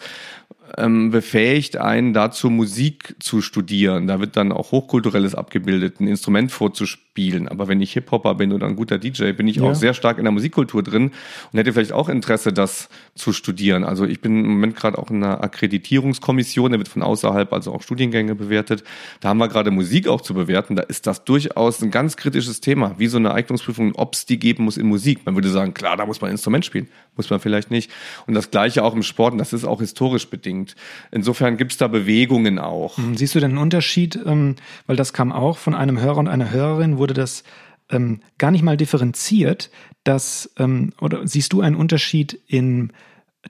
ähm, 0.78 1.12
befähigt 1.12 1.78
einen 1.78 2.14
dazu, 2.14 2.50
Musik 2.50 3.16
zu 3.20 3.42
studieren. 3.42 4.08
Da 4.08 4.20
wird 4.20 4.38
dann 4.38 4.52
auch 4.52 4.72
Hochkulturelles 4.72 5.36
abgebildet, 5.36 6.00
ein 6.00 6.08
Instrument 6.08 6.52
vorzuspielen. 6.52 7.48
Aber 7.48 7.68
wenn 7.68 7.82
ich 7.82 7.94
Hip-Hopper 7.94 8.36
bin 8.36 8.54
oder 8.54 8.68
ein 8.68 8.76
guter 8.76 8.98
DJ, 8.98 9.32
bin 9.32 9.48
ich 9.48 9.58
ja. 9.58 9.64
auch 9.64 9.76
sehr 9.76 9.94
stark 9.94 10.18
in 10.18 10.26
der 10.26 10.32
Musikkultur 10.32 10.84
drin 10.84 11.12
und 11.52 11.60
hätte 11.60 11.74
vielleicht 11.74 11.92
auch 11.92 12.10
Interesse, 12.10 12.54
das 12.54 12.90
zu 13.16 13.34
studieren. 13.34 13.84
Also 13.84 14.06
ich 14.06 14.22
bin 14.22 14.46
im 14.46 14.52
Moment 14.52 14.76
gerade 14.76 14.98
auch 14.98 15.10
in 15.10 15.24
einer 15.24 15.44
Akkreditierungskommission, 15.44 16.72
der 16.72 16.80
wird 16.80 16.88
von 16.88 17.02
außerhalb 17.02 17.52
also 17.52 17.74
auch 17.74 17.82
Studiengänge 17.82 18.36
bewertet. 18.36 18.84
Da 19.20 19.30
haben 19.30 19.40
wir 19.40 19.48
gerade 19.48 19.72
Musik 19.72 20.08
auch 20.08 20.22
zu 20.22 20.34
bewerten. 20.34 20.76
Da 20.76 20.84
ist 20.84 21.08
das 21.08 21.24
durchaus 21.26 21.82
ein 21.82 21.92
ganz 21.92 22.16
kritisches 22.16 22.62
Thema, 22.62 22.96
wie 22.98 23.08
so 23.08 23.18
eine 23.18 23.34
Eignungsprüfung, 23.34 23.96
ob 23.96 24.14
es 24.14 24.26
die 24.26 24.40
geben 24.40 24.66
muss 24.66 24.78
in 24.78 24.88
Musik. 24.88 25.26
Man 25.26 25.36
würde 25.36 25.50
sagen, 25.50 25.74
klar, 25.74 25.98
da 25.98 26.06
muss 26.06 26.22
man 26.22 26.30
ein 26.30 26.34
Instrument 26.34 26.66
spielen, 26.66 26.88
muss 27.16 27.30
man 27.30 27.40
vielleicht 27.40 27.72
nicht. 27.72 27.92
Und 28.28 28.34
das 28.34 28.52
Gleiche 28.52 28.84
auch 28.84 28.94
im 28.94 29.04
Sport, 29.04 29.34
und 29.34 29.40
das 29.40 29.54
ist 29.54 29.66
auch 29.66 29.80
historisch 29.80 30.30
bedingt 30.30 30.59
unbedingt. 30.60 30.76
Insofern 31.12 31.58
gibt 31.58 31.72
es 31.72 31.78
da 31.78 31.88
Bewegungen 31.88 32.60
auch. 32.60 32.98
Hm, 32.98 33.16
siehst 33.16 33.36
du 33.36 33.40
denn 33.40 33.52
einen 33.52 33.60
Unterschied? 33.60 34.20
Ähm, 34.26 34.56
weil 34.88 34.96
das 34.96 35.14
kam 35.14 35.32
auch 35.32 35.58
von 35.58 35.76
einem 35.76 36.00
Hörer 36.00 36.18
und 36.18 36.28
einer 36.28 36.52
Hörerin, 36.52 36.98
wurde 36.98 37.14
das 37.14 37.44
ähm, 37.90 38.20
gar 38.38 38.52
nicht 38.52 38.64
mal 38.64 38.78
differenziert, 38.78 39.72
dass, 40.04 40.52
ähm, 40.58 40.94
oder 41.02 41.28
siehst 41.28 41.54
du 41.54 41.62
einen 41.62 41.76
Unterschied 41.76 42.40
in 42.48 42.92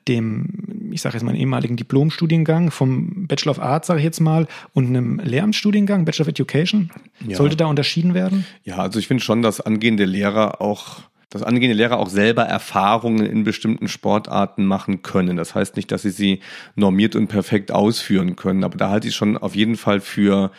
dem, 0.07 0.91
ich 0.91 1.01
sage 1.01 1.15
jetzt 1.15 1.23
mal, 1.23 1.35
ehemaligen 1.35 1.75
Diplomstudiengang 1.75 2.69
vom 2.69 3.27
Bachelor 3.27 3.51
of 3.51 3.59
Arts, 3.59 3.87
sage 3.87 3.99
ich 3.99 4.05
jetzt 4.05 4.19
mal, 4.19 4.47
und 4.73 4.87
einem 4.87 5.19
Lehramtsstudiengang, 5.19 6.05
Bachelor 6.05 6.25
of 6.25 6.29
Education? 6.29 6.91
Ja. 7.25 7.35
Sollte 7.35 7.57
da 7.57 7.65
unterschieden 7.65 8.13
werden? 8.13 8.45
Ja, 8.63 8.77
also 8.77 8.99
ich 8.99 9.07
finde 9.07 9.23
schon, 9.23 9.41
dass 9.41 9.59
angehende 9.59 10.05
Lehrer 10.05 10.61
auch 10.61 11.01
dass 11.29 11.43
angehende 11.43 11.75
Lehrer 11.75 11.97
auch 11.97 12.09
selber 12.09 12.43
Erfahrungen 12.43 13.25
in 13.25 13.43
bestimmten 13.43 13.87
Sportarten 13.87 14.65
machen 14.65 15.03
können. 15.03 15.37
Das 15.37 15.53
heißt 15.53 15.75
nicht, 15.75 15.91
dass 15.91 16.01
sie 16.01 16.09
sie 16.09 16.39
normiert 16.75 17.15
und 17.15 17.27
perfekt 17.27 17.71
ausführen 17.71 18.35
können, 18.35 18.63
aber 18.63 18.77
da 18.77 18.89
halte 18.89 19.07
ich 19.07 19.15
schon 19.15 19.37
auf 19.37 19.55
jeden 19.55 19.77
Fall 19.77 19.99
für 19.99 20.51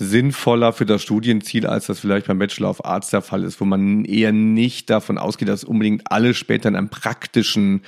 sinnvoller 0.00 0.72
für 0.72 0.86
das 0.86 1.02
Studienziel, 1.02 1.66
als 1.66 1.86
das 1.86 2.00
vielleicht 2.00 2.26
beim 2.26 2.38
Bachelor 2.38 2.70
of 2.70 2.84
Arts 2.86 3.10
der 3.10 3.20
Fall 3.20 3.44
ist, 3.44 3.60
wo 3.60 3.66
man 3.66 4.06
eher 4.06 4.32
nicht 4.32 4.88
davon 4.88 5.18
ausgeht, 5.18 5.48
dass 5.48 5.62
unbedingt 5.62 6.10
alle 6.10 6.32
später 6.32 6.70
in 6.70 6.76
einem 6.76 6.88
praktischen 6.88 7.82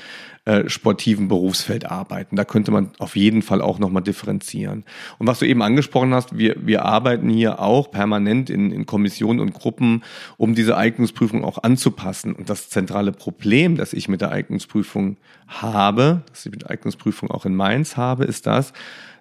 äh, 0.44 0.68
sportiven 0.68 1.28
Berufsfeld 1.28 1.88
arbeiten. 1.88 2.34
Da 2.34 2.44
könnte 2.44 2.72
man 2.72 2.90
auf 2.98 3.14
jeden 3.14 3.42
Fall 3.42 3.62
auch 3.62 3.78
nochmal 3.78 4.02
differenzieren. 4.02 4.84
Und 5.18 5.28
was 5.28 5.38
du 5.38 5.46
eben 5.46 5.62
angesprochen 5.62 6.12
hast, 6.12 6.36
wir, 6.36 6.56
wir 6.58 6.84
arbeiten 6.84 7.28
hier 7.28 7.60
auch 7.60 7.92
permanent 7.92 8.50
in, 8.50 8.72
in 8.72 8.84
Kommissionen 8.84 9.38
und 9.38 9.54
Gruppen, 9.54 10.02
um 10.38 10.56
diese 10.56 10.76
Eignungsprüfung 10.76 11.44
auch 11.44 11.62
anzupassen. 11.62 12.34
Und 12.34 12.50
das 12.50 12.70
zentrale 12.70 13.12
Problem, 13.12 13.76
das 13.76 13.92
ich 13.92 14.08
mit 14.08 14.20
der 14.20 14.32
Eignungsprüfung 14.32 15.16
habe, 15.46 16.22
das 16.30 16.44
ich 16.44 16.50
mit 16.50 16.62
der 16.62 16.70
Eignungsprüfung 16.70 17.30
auch 17.30 17.46
in 17.46 17.54
Mainz 17.54 17.96
habe, 17.96 18.24
ist 18.24 18.48
das, 18.48 18.72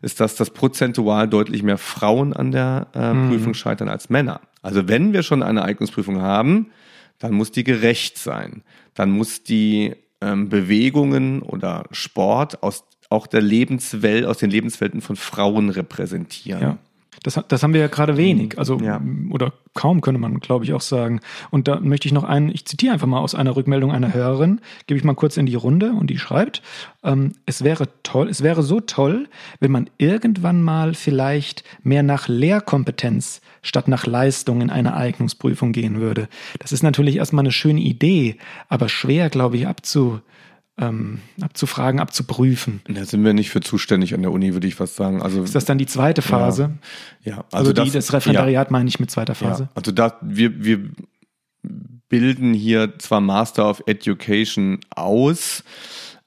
ist, 0.02 0.20
dass 0.22 0.36
das 0.36 0.50
prozentual 0.50 1.28
deutlich 1.28 1.62
mehr 1.62 1.78
Frauen 1.78 2.34
an 2.34 2.52
der 2.52 2.88
äh, 2.96 3.14
mhm. 3.14 3.30
Prüfung 3.30 3.54
scheitern 3.54 3.90
als 3.90 4.10
Männer. 4.10 4.42
Also 4.64 4.88
wenn 4.88 5.14
wir 5.14 5.22
schon 5.22 5.44
eine 5.44 5.64
Eignungsprüfung 5.64 6.20
haben, 6.20 6.72
dann 7.20 7.34
muss 7.34 7.52
die 7.52 7.64
gerecht 7.64 8.18
sein. 8.18 8.64
Dann 8.96 9.12
muss 9.12 9.44
die 9.44 9.94
ähm, 10.22 10.50
Bewegungen 10.50 11.42
oder 11.42 11.86
Sport 11.92 12.64
aus 12.64 12.86
auch 13.10 13.28
der 13.28 13.42
Lebenswelt, 13.42 14.26
aus 14.26 14.38
den 14.38 14.50
Lebenswelten 14.50 15.02
von 15.02 15.18
Frauen 15.18 15.70
repräsentieren. 15.70 16.62
Ja. 16.62 16.78
Das, 17.24 17.40
das 17.48 17.62
haben 17.62 17.74
wir 17.74 17.82
ja 17.82 17.88
gerade 17.88 18.18
wenig, 18.18 18.58
also 18.58 18.80
ja. 18.80 19.00
oder 19.30 19.54
kaum 19.76 20.02
könnte 20.02 20.20
man, 20.20 20.40
glaube 20.40 20.66
ich, 20.66 20.74
auch 20.74 20.82
sagen. 20.82 21.22
Und 21.52 21.68
da 21.68 21.80
möchte 21.80 22.08
ich 22.08 22.14
noch 22.14 22.24
einen, 22.24 22.50
ich 22.50 22.66
zitiere 22.66 22.94
einfach 22.94 23.06
mal 23.06 23.20
aus 23.20 23.36
einer 23.36 23.56
Rückmeldung 23.56 23.92
einer 23.92 24.14
Hörerin, 24.14 24.60
gebe 24.88 24.98
ich 24.98 25.04
mal 25.04 25.14
kurz 25.14 25.38
in 25.38 25.46
die 25.46 25.56
Runde 25.56 25.92
und 25.92 26.10
die 26.10 26.18
schreibt, 26.18 26.64
ähm, 27.04 27.34
es 27.46 27.64
wäre 27.64 27.88
toll, 28.02 28.28
es 28.28 28.42
wäre 28.42 28.64
so 28.64 28.80
toll, 28.80 29.28
wenn 29.60 29.72
man 29.72 29.90
irgendwann 30.00 30.64
mal 30.64 30.96
vielleicht 30.96 31.64
mehr 31.84 32.02
nach 32.02 32.28
Lehrkompetenz 32.28 33.42
statt 33.62 33.88
nach 33.88 34.08
Leistung 34.08 34.62
in 34.62 34.72
eine 34.72 34.96
Eignungsprüfung 34.96 35.74
gehen 35.74 36.00
würde. 36.00 36.28
Das 36.58 36.72
ist 36.72 36.82
natürlich 36.82 37.18
erstmal 37.18 37.44
eine 37.44 37.52
schöne 37.52 37.82
Idee, 37.82 38.38
aber 38.68 38.90
schwer, 38.90 39.30
glaube 39.30 39.58
ich, 39.58 39.68
abzu, 39.68 40.22
ähm, 40.80 41.20
abzufragen, 41.42 42.00
abzuprüfen. 42.00 42.82
Da 42.88 43.06
sind 43.06 43.24
wir 43.24 43.34
nicht 43.34 43.50
für 43.50 43.62
zuständig 43.62 44.14
an 44.14 44.22
der 44.22 44.32
Uni, 44.32 44.54
würde 44.54 44.68
ich 44.68 44.76
fast 44.76 44.96
sagen. 44.96 45.22
Also 45.22 45.44
ist 45.44 45.56
das 45.56 45.66
dann 45.66 45.78
die 45.78 45.86
zweite 45.86 46.22
Phase? 46.22 46.72
Ja, 47.24 47.32
ja 47.32 47.38
also, 47.52 47.72
also 47.72 47.74
die, 47.74 47.92
das, 47.92 48.06
das 48.06 48.14
Referendariat 48.14 48.68
ja. 48.68 48.72
meine 48.72 48.90
ich 48.90 49.00
mit 49.00 49.12
zweiter 49.12 49.36
Phase. 49.36 49.64
Ja, 49.64 49.70
also 49.76 49.92
da 49.92 50.18
wir 50.22 50.64
wir 50.64 50.90
bilden 52.10 52.54
hier 52.54 52.98
zwar 53.00 53.22
Master 53.22 53.70
of 53.70 53.84
Education 53.86 54.80
aus, 54.90 55.64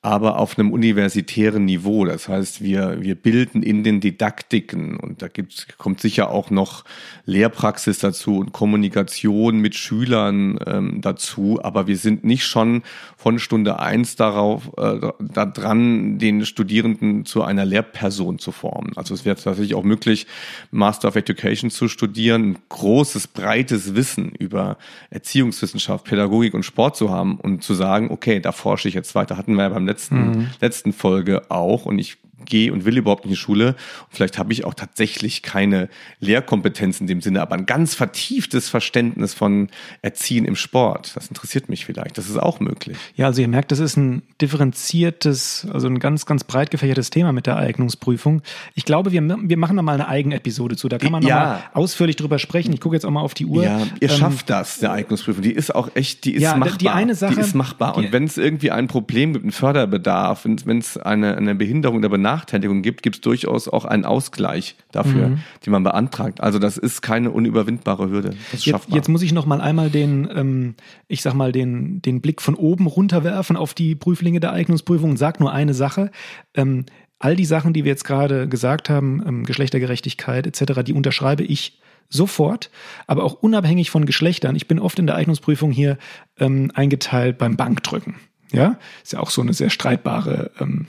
aber 0.05 0.39
auf 0.39 0.59
einem 0.59 0.71
universitären 0.71 1.65
Niveau. 1.65 2.05
Das 2.05 2.29
heißt, 2.29 2.63
wir, 2.63 3.01
wir 3.01 3.15
bilden 3.15 3.63
in 3.63 3.85
den 3.85 4.01
Didaktiken 4.01 4.99
und 4.99 5.23
da 5.23 5.29
gibt's, 5.29 5.67
kommt 5.79 5.99
sicher 5.99 6.31
auch 6.31 6.51
noch 6.51 6.85
Lehrpraxis 7.25 8.01
dazu 8.01 8.37
und 8.37 8.53
Kommunikation 8.53 9.61
mit 9.61 9.75
Schülern 9.75 10.59
ähm, 10.67 11.01
dazu, 11.01 11.59
aber 11.63 11.87
wir 11.87 11.97
sind 11.97 12.23
nicht 12.23 12.45
schon 12.45 12.83
von 13.17 13.39
Stunde 13.39 13.79
eins 13.81 14.15
darauf 14.15 14.71
äh, 14.77 15.11
da 15.19 15.47
dran, 15.47 16.19
den 16.19 16.45
Studierenden 16.45 17.25
zu 17.25 17.43
einer 17.43 17.65
Lehrperson 17.65 18.39
zu 18.39 18.53
formen. 18.53 18.93
Also 18.97 19.15
es 19.15 19.25
wäre 19.25 19.37
tatsächlich 19.37 19.75
auch 19.75 19.85
möglich, 19.85 20.27
Master 20.71 21.09
of 21.09 21.17
Education 21.17 21.71
zu 21.71 21.89
studieren, 21.89 22.51
ein 22.51 22.59
großes, 22.69 23.29
breites 23.29 23.95
Wissen 23.95 24.33
über 24.39 24.77
Erziehungswissenschaft, 25.09 26.05
Pädagogik 26.05 26.53
und 26.53 26.63
Sport 26.63 26.97
zu 26.97 27.09
haben 27.09 27.41
und 27.41 27.63
zu 27.65 27.73
sagen, 27.73 28.11
okay, 28.11 28.41
da 28.41 28.53
forsche 28.53 28.89
ich 28.89 28.95
jetzt 28.95 29.15
weiter. 29.15 29.39
Hatten 29.39 29.55
wir 29.55 29.63
ja 29.63 29.69
beim 29.71 29.94
mhm. 30.11 30.51
letzten 30.61 30.93
Folge 30.93 31.51
auch. 31.51 31.87
Und 31.87 31.99
ich 31.99 32.19
gehe 32.47 32.73
und 32.73 32.85
will 32.85 32.97
überhaupt 32.99 33.25
nicht 33.25 33.31
in 33.33 33.35
die 33.35 33.41
Schule. 33.41 33.69
Und 33.69 33.77
vielleicht 34.11 34.39
habe 34.39 34.53
ich 34.53 34.65
auch 34.65 34.75
tatsächlich 34.75 35.43
keine 35.43 35.89
Lehrkompetenz 36.21 37.01
in 37.01 37.07
dem 37.07 37.21
Sinne, 37.21 37.41
aber 37.43 37.55
ein 37.55 37.67
ganz 37.67 37.95
vertieftes 37.95 38.69
Verständnis 38.69 39.35
von 39.35 39.69
Erziehen 40.03 40.45
im 40.45 40.57
Sport. 40.57 41.13
Das 41.17 41.29
interessiert 41.29 41.69
mich 41.69 41.85
vielleicht. 41.87 42.19
Das 42.19 42.29
ist 42.29 42.37
auch 42.39 42.61
möglich. 42.61 42.97
Ja, 43.17 43.27
also 43.27 43.41
ihr 43.41 43.49
merkt, 43.49 43.73
das 43.73 43.79
ist 43.79 43.97
ein 43.97 44.23
differenziertes, 44.41 45.67
also 45.73 45.87
ein 45.87 45.99
ganz, 45.99 46.27
ganz 46.27 46.45
breit 46.45 46.71
gefächertes 46.71 47.11
Thema 47.11 47.33
mit 47.33 47.47
der 47.47 47.57
Eignungsprüfung. 47.57 48.43
Ich 48.75 48.85
glaube, 48.85 49.13
wir, 49.13 49.23
wir 49.23 49.57
machen 49.57 49.77
da 49.77 49.83
mal 49.83 49.95
eine 49.95 50.09
Eigenepisode 50.09 50.77
zu. 50.77 50.89
Da 50.89 50.99
kann 50.99 51.13
man 51.13 51.23
Ja. 51.23 51.37
nochmal 51.39 51.63
ausführlich 51.75 52.17
drüber 52.17 52.39
sprechen. 52.39 52.73
Ich 52.73 52.81
gucke 52.81 52.97
jetzt 52.97 53.05
auch 53.07 53.11
mal 53.11 53.21
auf 53.21 53.35
die 53.35 53.47
Uhr. 53.47 53.65
Ja, 53.65 53.81
ihr 54.01 54.11
Ähm, 54.11 54.17
schafft 54.17 54.51
das, 54.51 54.83
eine 54.83 54.93
Eignungsprüfung. 54.93 55.43
Die 55.43 55.53
ist 55.53 55.75
auch 55.75 55.91
echt, 55.95 56.25
die 56.25 56.35
ist 56.35 56.43
Ja, 56.43 56.57
machbar. 56.57 56.79
die 56.79 56.89
eine 56.89 57.15
Sache- 57.15 57.35
die 57.35 57.41
ist 57.41 57.55
machbar. 57.55 57.97
Und 57.97 58.13
wenn 58.13 58.25
es 58.25 58.37
irgendwie 58.37 58.71
ein 58.71 58.89
Problem 58.89 59.33
gibt, 59.33 59.45
einen 59.45 59.53
Förderbedarf, 59.53 60.45
wenn 60.45 60.79
es 60.79 60.97
eine, 60.99 61.37
eine 61.37 61.55
Behinderung 61.55 61.99
oder 61.99 62.09
Benachteiligung 62.09 62.34
gibt, 62.83 63.03
gibt 63.03 63.17
es 63.17 63.21
durchaus 63.21 63.69
auch 63.69 63.85
einen 63.85 64.05
Ausgleich 64.05 64.77
dafür, 64.93 65.29
Mhm. 65.29 65.39
den 65.65 65.71
man 65.71 65.83
beantragt. 65.83 66.41
Also 66.41 66.59
das 66.59 66.77
ist 66.79 67.03
keine 67.03 67.31
unüberwindbare 67.31 68.11
Hürde. 68.11 68.35
Das 68.53 68.65
Jetzt, 68.65 68.89
jetzt 68.89 69.09
muss 69.09 69.23
ich 69.23 69.33
noch 69.33 69.47
mal 69.47 69.61
einmal 69.61 69.91
den, 69.91 70.29
ähm, 70.35 70.75
ich 71.09 71.23
sag 71.23 71.35
mal, 71.35 71.53
den, 71.53 72.03
den 72.03 72.21
Blick 72.21 72.41
von 72.43 72.55
oben 72.55 72.87
runterwerfen 72.87 73.57
auf 73.57 73.75
die 73.75 73.95
Prüflinge 73.95 74.41
der 74.41 74.53
Eignungsprüfung 74.53 75.11
und 75.11 75.17
sag 75.17 75.41
nur 75.41 75.53
eine 75.53 75.75
Sache. 75.75 76.11
Ähm, 76.55 76.87
all 77.19 77.37
die 77.37 77.45
Sachen, 77.45 77.73
die 77.73 77.85
wir 77.85 77.91
jetzt 77.91 78.05
gerade 78.05 78.49
gesagt 78.49 78.91
haben, 78.91 79.23
ähm, 79.27 79.45
Geschlechtergerechtigkeit 79.45 80.47
etc., 80.47 80.83
die 80.85 80.93
unterschreibe 80.93 81.43
ich 81.45 81.81
sofort, 82.11 82.71
aber 83.07 83.25
auch 83.25 83.35
unabhängig 83.35 83.91
von 83.91 84.05
Geschlechtern. 84.07 84.57
Ich 84.57 84.69
bin 84.69 84.79
oft 84.79 84.99
in 84.99 85.07
der 85.07 85.17
Eignungsprüfung 85.17 85.73
hier 85.73 85.97
ähm, 86.39 86.71
eingeteilt 86.75 87.39
beim 87.39 87.57
Bankdrücken. 87.57 88.17
Ja, 88.53 88.79
ist 89.03 89.15
ja 89.15 89.21
auch 89.21 89.31
so 89.31 89.43
eine 89.43 89.53
sehr 89.53 89.71
streitbare 89.71 90.53
ähm, 90.61 90.87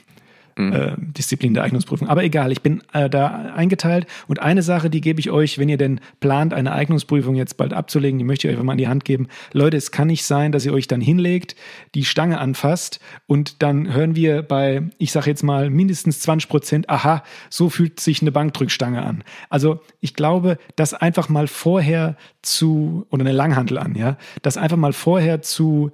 äh, 0.58 0.94
Disziplin 0.98 1.54
der 1.54 1.64
Eignungsprüfung. 1.64 2.08
Aber 2.08 2.24
egal, 2.24 2.52
ich 2.52 2.62
bin 2.62 2.82
äh, 2.94 3.10
da 3.10 3.54
eingeteilt. 3.56 4.08
Und 4.28 4.42
eine 4.42 4.62
Sache, 4.62 4.90
die 4.90 5.02
gebe 5.02 5.20
ich 5.20 5.30
euch, 5.30 5.58
wenn 5.58 5.70
ihr 5.70 5.78
denn 5.78 6.00
plant, 6.20 6.54
eine 6.54 6.72
Eignungsprüfung 6.72 7.36
jetzt 7.36 7.58
bald 7.58 7.74
abzulegen, 7.74 8.18
die 8.18 8.24
möchte 8.24 8.48
ich 8.48 8.52
euch 8.52 8.56
einfach 8.56 8.66
mal 8.66 8.74
in 8.74 8.78
die 8.78 8.88
Hand 8.88 9.06
geben. 9.06 9.28
Leute, 9.52 9.78
es 9.78 9.92
kann 9.92 10.08
nicht 10.08 10.26
sein, 10.26 10.52
dass 10.52 10.66
ihr 10.66 10.74
euch 10.74 10.88
dann 10.88 11.02
hinlegt, 11.02 11.56
die 11.94 12.06
Stange 12.06 12.40
anfasst 12.40 13.00
und 13.28 13.62
dann 13.62 13.94
hören 13.94 14.16
wir 14.16 14.44
bei, 14.44 14.84
ich 14.98 15.12
sage 15.12 15.30
jetzt 15.30 15.44
mal, 15.44 15.70
mindestens 15.70 16.22
20 16.22 16.50
Prozent, 16.50 16.90
aha, 16.90 17.24
so 17.50 17.70
fühlt 17.70 18.00
sich 18.00 18.22
eine 18.22 18.32
Bankdrückstange 18.32 19.04
an. 19.04 19.24
Also 19.50 19.82
ich 20.00 20.14
glaube, 20.14 20.58
das 20.76 20.94
einfach 20.94 21.30
mal 21.30 21.48
vorher 21.48 22.16
zu, 22.42 23.06
oder 23.10 23.22
eine 23.22 23.34
Langhantel 23.34 23.78
an, 23.78 23.96
ja, 23.96 24.18
das 24.42 24.58
einfach 24.58 24.78
mal 24.78 24.94
vorher 24.94 25.42
zu 25.42 25.92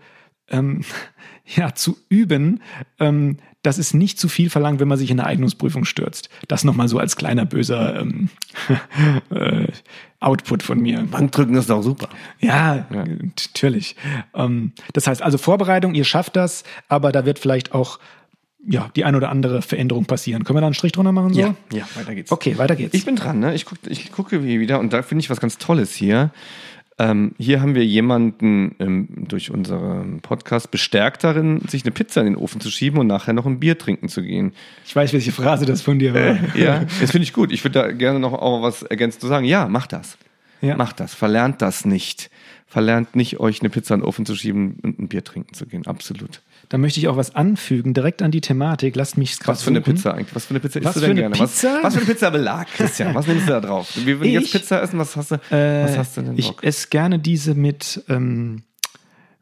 ähm, 0.49 0.81
ja, 1.45 1.73
zu 1.73 1.97
üben, 2.09 2.61
ähm, 2.99 3.37
das 3.63 3.77
ist 3.77 3.93
nicht 3.93 4.19
zu 4.19 4.27
viel 4.27 4.49
verlangt, 4.49 4.79
wenn 4.79 4.87
man 4.87 4.97
sich 4.97 5.11
in 5.11 5.19
eine 5.19 5.27
Eignungsprüfung 5.27 5.85
stürzt. 5.85 6.29
Das 6.47 6.63
nochmal 6.63 6.87
so 6.87 6.97
als 6.97 7.15
kleiner 7.15 7.45
böser 7.45 8.01
ähm, 8.01 8.29
äh, 9.29 9.67
Output 10.19 10.63
von 10.63 10.79
mir. 10.79 11.03
Bankdrücken 11.03 11.55
ist 11.55 11.69
doch 11.69 11.83
super. 11.83 12.09
Ja, 12.39 12.87
natürlich. 12.89 13.95
Ähm, 14.33 14.71
das 14.93 15.07
heißt 15.07 15.21
also 15.21 15.37
Vorbereitung, 15.37 15.93
ihr 15.93 16.05
schafft 16.05 16.35
das, 16.35 16.63
aber 16.87 17.11
da 17.11 17.25
wird 17.25 17.39
vielleicht 17.39 17.73
auch 17.73 17.99
ja, 18.67 18.89
die 18.95 19.05
ein 19.05 19.15
oder 19.15 19.29
andere 19.29 19.61
Veränderung 19.61 20.05
passieren. 20.05 20.43
Können 20.43 20.57
wir 20.57 20.61
da 20.61 20.67
einen 20.67 20.75
Strich 20.75 20.91
drunter 20.91 21.11
machen? 21.11 21.33
So? 21.33 21.39
Ja, 21.39 21.55
ja, 21.73 21.87
weiter 21.95 22.13
geht's. 22.13 22.31
Okay, 22.31 22.57
weiter 22.57 22.75
geht's. 22.75 22.93
Ich 22.93 23.05
bin 23.05 23.15
dran, 23.15 23.39
ne? 23.39 23.55
Ich, 23.55 23.65
guck, 23.65 23.79
ich 23.87 24.11
gucke 24.11 24.43
wie 24.43 24.59
wieder 24.59 24.79
und 24.79 24.93
da 24.93 25.01
finde 25.01 25.23
ich 25.23 25.29
was 25.29 25.39
ganz 25.39 25.57
Tolles 25.57 25.95
hier. 25.95 26.31
Ähm, 27.01 27.33
hier 27.39 27.61
haben 27.61 27.73
wir 27.73 27.83
jemanden 27.83 28.75
ähm, 28.77 29.07
durch 29.27 29.49
unseren 29.49 30.21
Podcast 30.21 30.69
bestärkt 30.69 31.23
darin, 31.23 31.61
sich 31.67 31.83
eine 31.83 31.91
Pizza 31.91 32.21
in 32.21 32.27
den 32.27 32.35
Ofen 32.35 32.61
zu 32.61 32.69
schieben 32.69 32.99
und 32.99 33.07
nachher 33.07 33.33
noch 33.33 33.47
ein 33.47 33.59
Bier 33.59 33.75
trinken 33.79 34.07
zu 34.07 34.21
gehen. 34.21 34.53
ich 34.85 34.95
weiß, 34.95 35.11
welche 35.11 35.31
Phrase 35.31 35.65
das 35.65 35.81
von 35.81 35.97
dir 35.97 36.13
war. 36.13 36.37
Ja, 36.55 36.85
das 36.99 37.09
finde 37.09 37.23
ich 37.23 37.33
gut. 37.33 37.51
Ich 37.51 37.63
würde 37.63 37.79
da 37.79 37.91
gerne 37.91 38.19
noch 38.19 38.33
auch 38.33 38.61
was 38.61 38.83
ergänzend 38.83 39.21
zu 39.21 39.27
sagen. 39.27 39.47
Ja, 39.47 39.67
macht 39.67 39.93
das. 39.93 40.19
Ja. 40.61 40.75
Macht 40.75 40.99
das. 40.99 41.15
Verlernt 41.15 41.63
das 41.63 41.85
nicht. 41.85 42.29
Verlernt 42.67 43.15
nicht, 43.15 43.39
euch 43.39 43.61
eine 43.61 43.71
Pizza 43.71 43.95
in 43.95 44.01
den 44.01 44.07
Ofen 44.07 44.27
zu 44.27 44.35
schieben 44.35 44.77
und 44.83 44.99
ein 44.99 45.07
Bier 45.07 45.23
trinken 45.23 45.55
zu 45.55 45.65
gehen. 45.65 45.87
Absolut. 45.87 46.41
Da 46.71 46.77
möchte 46.77 47.01
ich 47.01 47.09
auch 47.09 47.17
was 47.17 47.35
anfügen, 47.35 47.93
direkt 47.93 48.21
an 48.21 48.31
die 48.31 48.39
Thematik. 48.39 48.95
Lasst 48.95 49.17
mich 49.17 49.35
Was 49.43 49.61
für 49.61 49.71
eine 49.71 49.81
Pizza 49.81 50.13
eigentlich? 50.13 50.33
Was 50.33 50.45
für 50.45 50.51
eine 50.51 50.61
Pizza 50.61 50.79
Was 50.81 50.85
isst 50.85 50.95
du 50.95 50.99
für 51.01 51.07
denn 51.07 51.17
gerne? 51.17 51.35
Pizza? 51.35 51.75
Was, 51.75 51.83
was 51.83 51.93
für 51.95 51.99
eine 51.99 52.07
Pizza 52.13 52.29
Belag, 52.31 52.67
Christian? 52.73 53.13
Was 53.13 53.27
nimmst 53.27 53.45
du 53.45 53.51
da 53.51 53.59
drauf? 53.59 53.89
Wir 53.97 54.19
würden 54.21 54.31
jetzt? 54.31 54.53
Pizza 54.53 54.81
essen. 54.81 54.97
Was 54.97 55.17
hast 55.17 55.31
du, 55.31 55.35
was 55.49 55.97
hast 55.97 56.15
du 56.15 56.21
denn 56.21 56.35
Äh, 56.37 56.39
Ich 56.39 56.47
Bock? 56.47 56.63
esse 56.63 56.87
gerne 56.87 57.19
diese 57.19 57.55
mit, 57.55 58.01
ähm, 58.07 58.63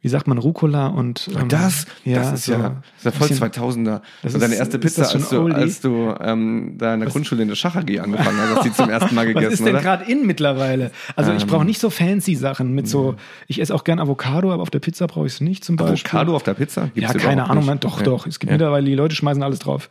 wie 0.02 0.08
sagt 0.10 0.28
man, 0.28 0.38
Rucola 0.38 0.88
und. 0.88 1.30
Ähm, 1.38 1.48
Das, 1.50 1.86
ja, 2.06 2.20
das 2.20 2.32
ist 2.34 2.46
so 2.46 2.52
ja, 2.54 2.60
das 2.60 2.72
ist 2.98 3.06
ja 3.06 3.12
voll 3.12 3.28
bisschen- 3.28 3.52
2000er. 3.52 4.02
Das 4.24 4.34
und 4.34 4.40
deine 4.42 4.54
ist- 4.54 4.60
erste 4.60 4.78
ist 4.78 4.82
Pizza, 4.82 5.02
als 5.14 5.30
du, 5.30 5.48
als 5.48 5.82
du 5.82 6.16
ähm, 6.22 6.76
da 6.78 6.94
in 6.94 7.02
der 7.02 7.10
Grundschule 7.10 7.42
in 7.42 7.48
der 7.50 7.56
Schach 7.56 7.76
AG 7.76 8.00
angefangen 8.00 8.38
hast, 8.40 8.50
hast 8.56 8.66
du 8.66 8.70
die 8.70 8.76
zum 8.76 8.90
ersten 8.90 9.16
Mal 9.16 9.28
Was 9.28 9.34
gegessen, 9.34 9.54
ist 9.54 9.66
denn 9.66 9.76
gerade 9.82 10.10
in 10.12 10.26
mittlerweile? 10.26 10.92
Also 11.16 11.34
ich 11.34 11.42
Ähm. 11.44 11.48
brauche 11.50 11.66
nicht 11.66 11.80
so 11.80 11.90
fancy 11.90 12.36
Sachen 12.36 12.74
mit 12.74 12.88
so. 12.88 13.16
Ich 13.48 13.60
esse 13.60 13.76
auch 13.76 13.84
gern 13.84 14.00
Avocado, 14.00 14.52
aber 14.54 14.62
auf 14.64 14.70
der 14.70 14.80
Pizza 14.80 15.08
brauche 15.08 15.26
ich 15.28 15.34
es 15.34 15.42
nicht 15.42 15.64
zum 15.66 15.76
Beispiel. 15.76 15.94
Avocado 16.10 16.36
auf 16.36 16.44
der 16.44 16.54
Pizza? 16.54 16.90
Gibt's 16.96 17.14
ja, 17.14 17.20
keine 17.20 17.50
Ahnung, 17.50 17.66
man, 17.66 17.80
doch, 17.80 17.98
Ja. 18.00 18.04
doch. 18.06 18.26
Es 18.26 18.40
gibt 18.40 18.50
Ja. 18.52 18.56
mittlerweile, 18.58 18.86
die 18.86 18.96
Leute 18.96 19.16
schmeißen 19.16 19.44
alles 19.44 19.60
drauf. 19.60 19.90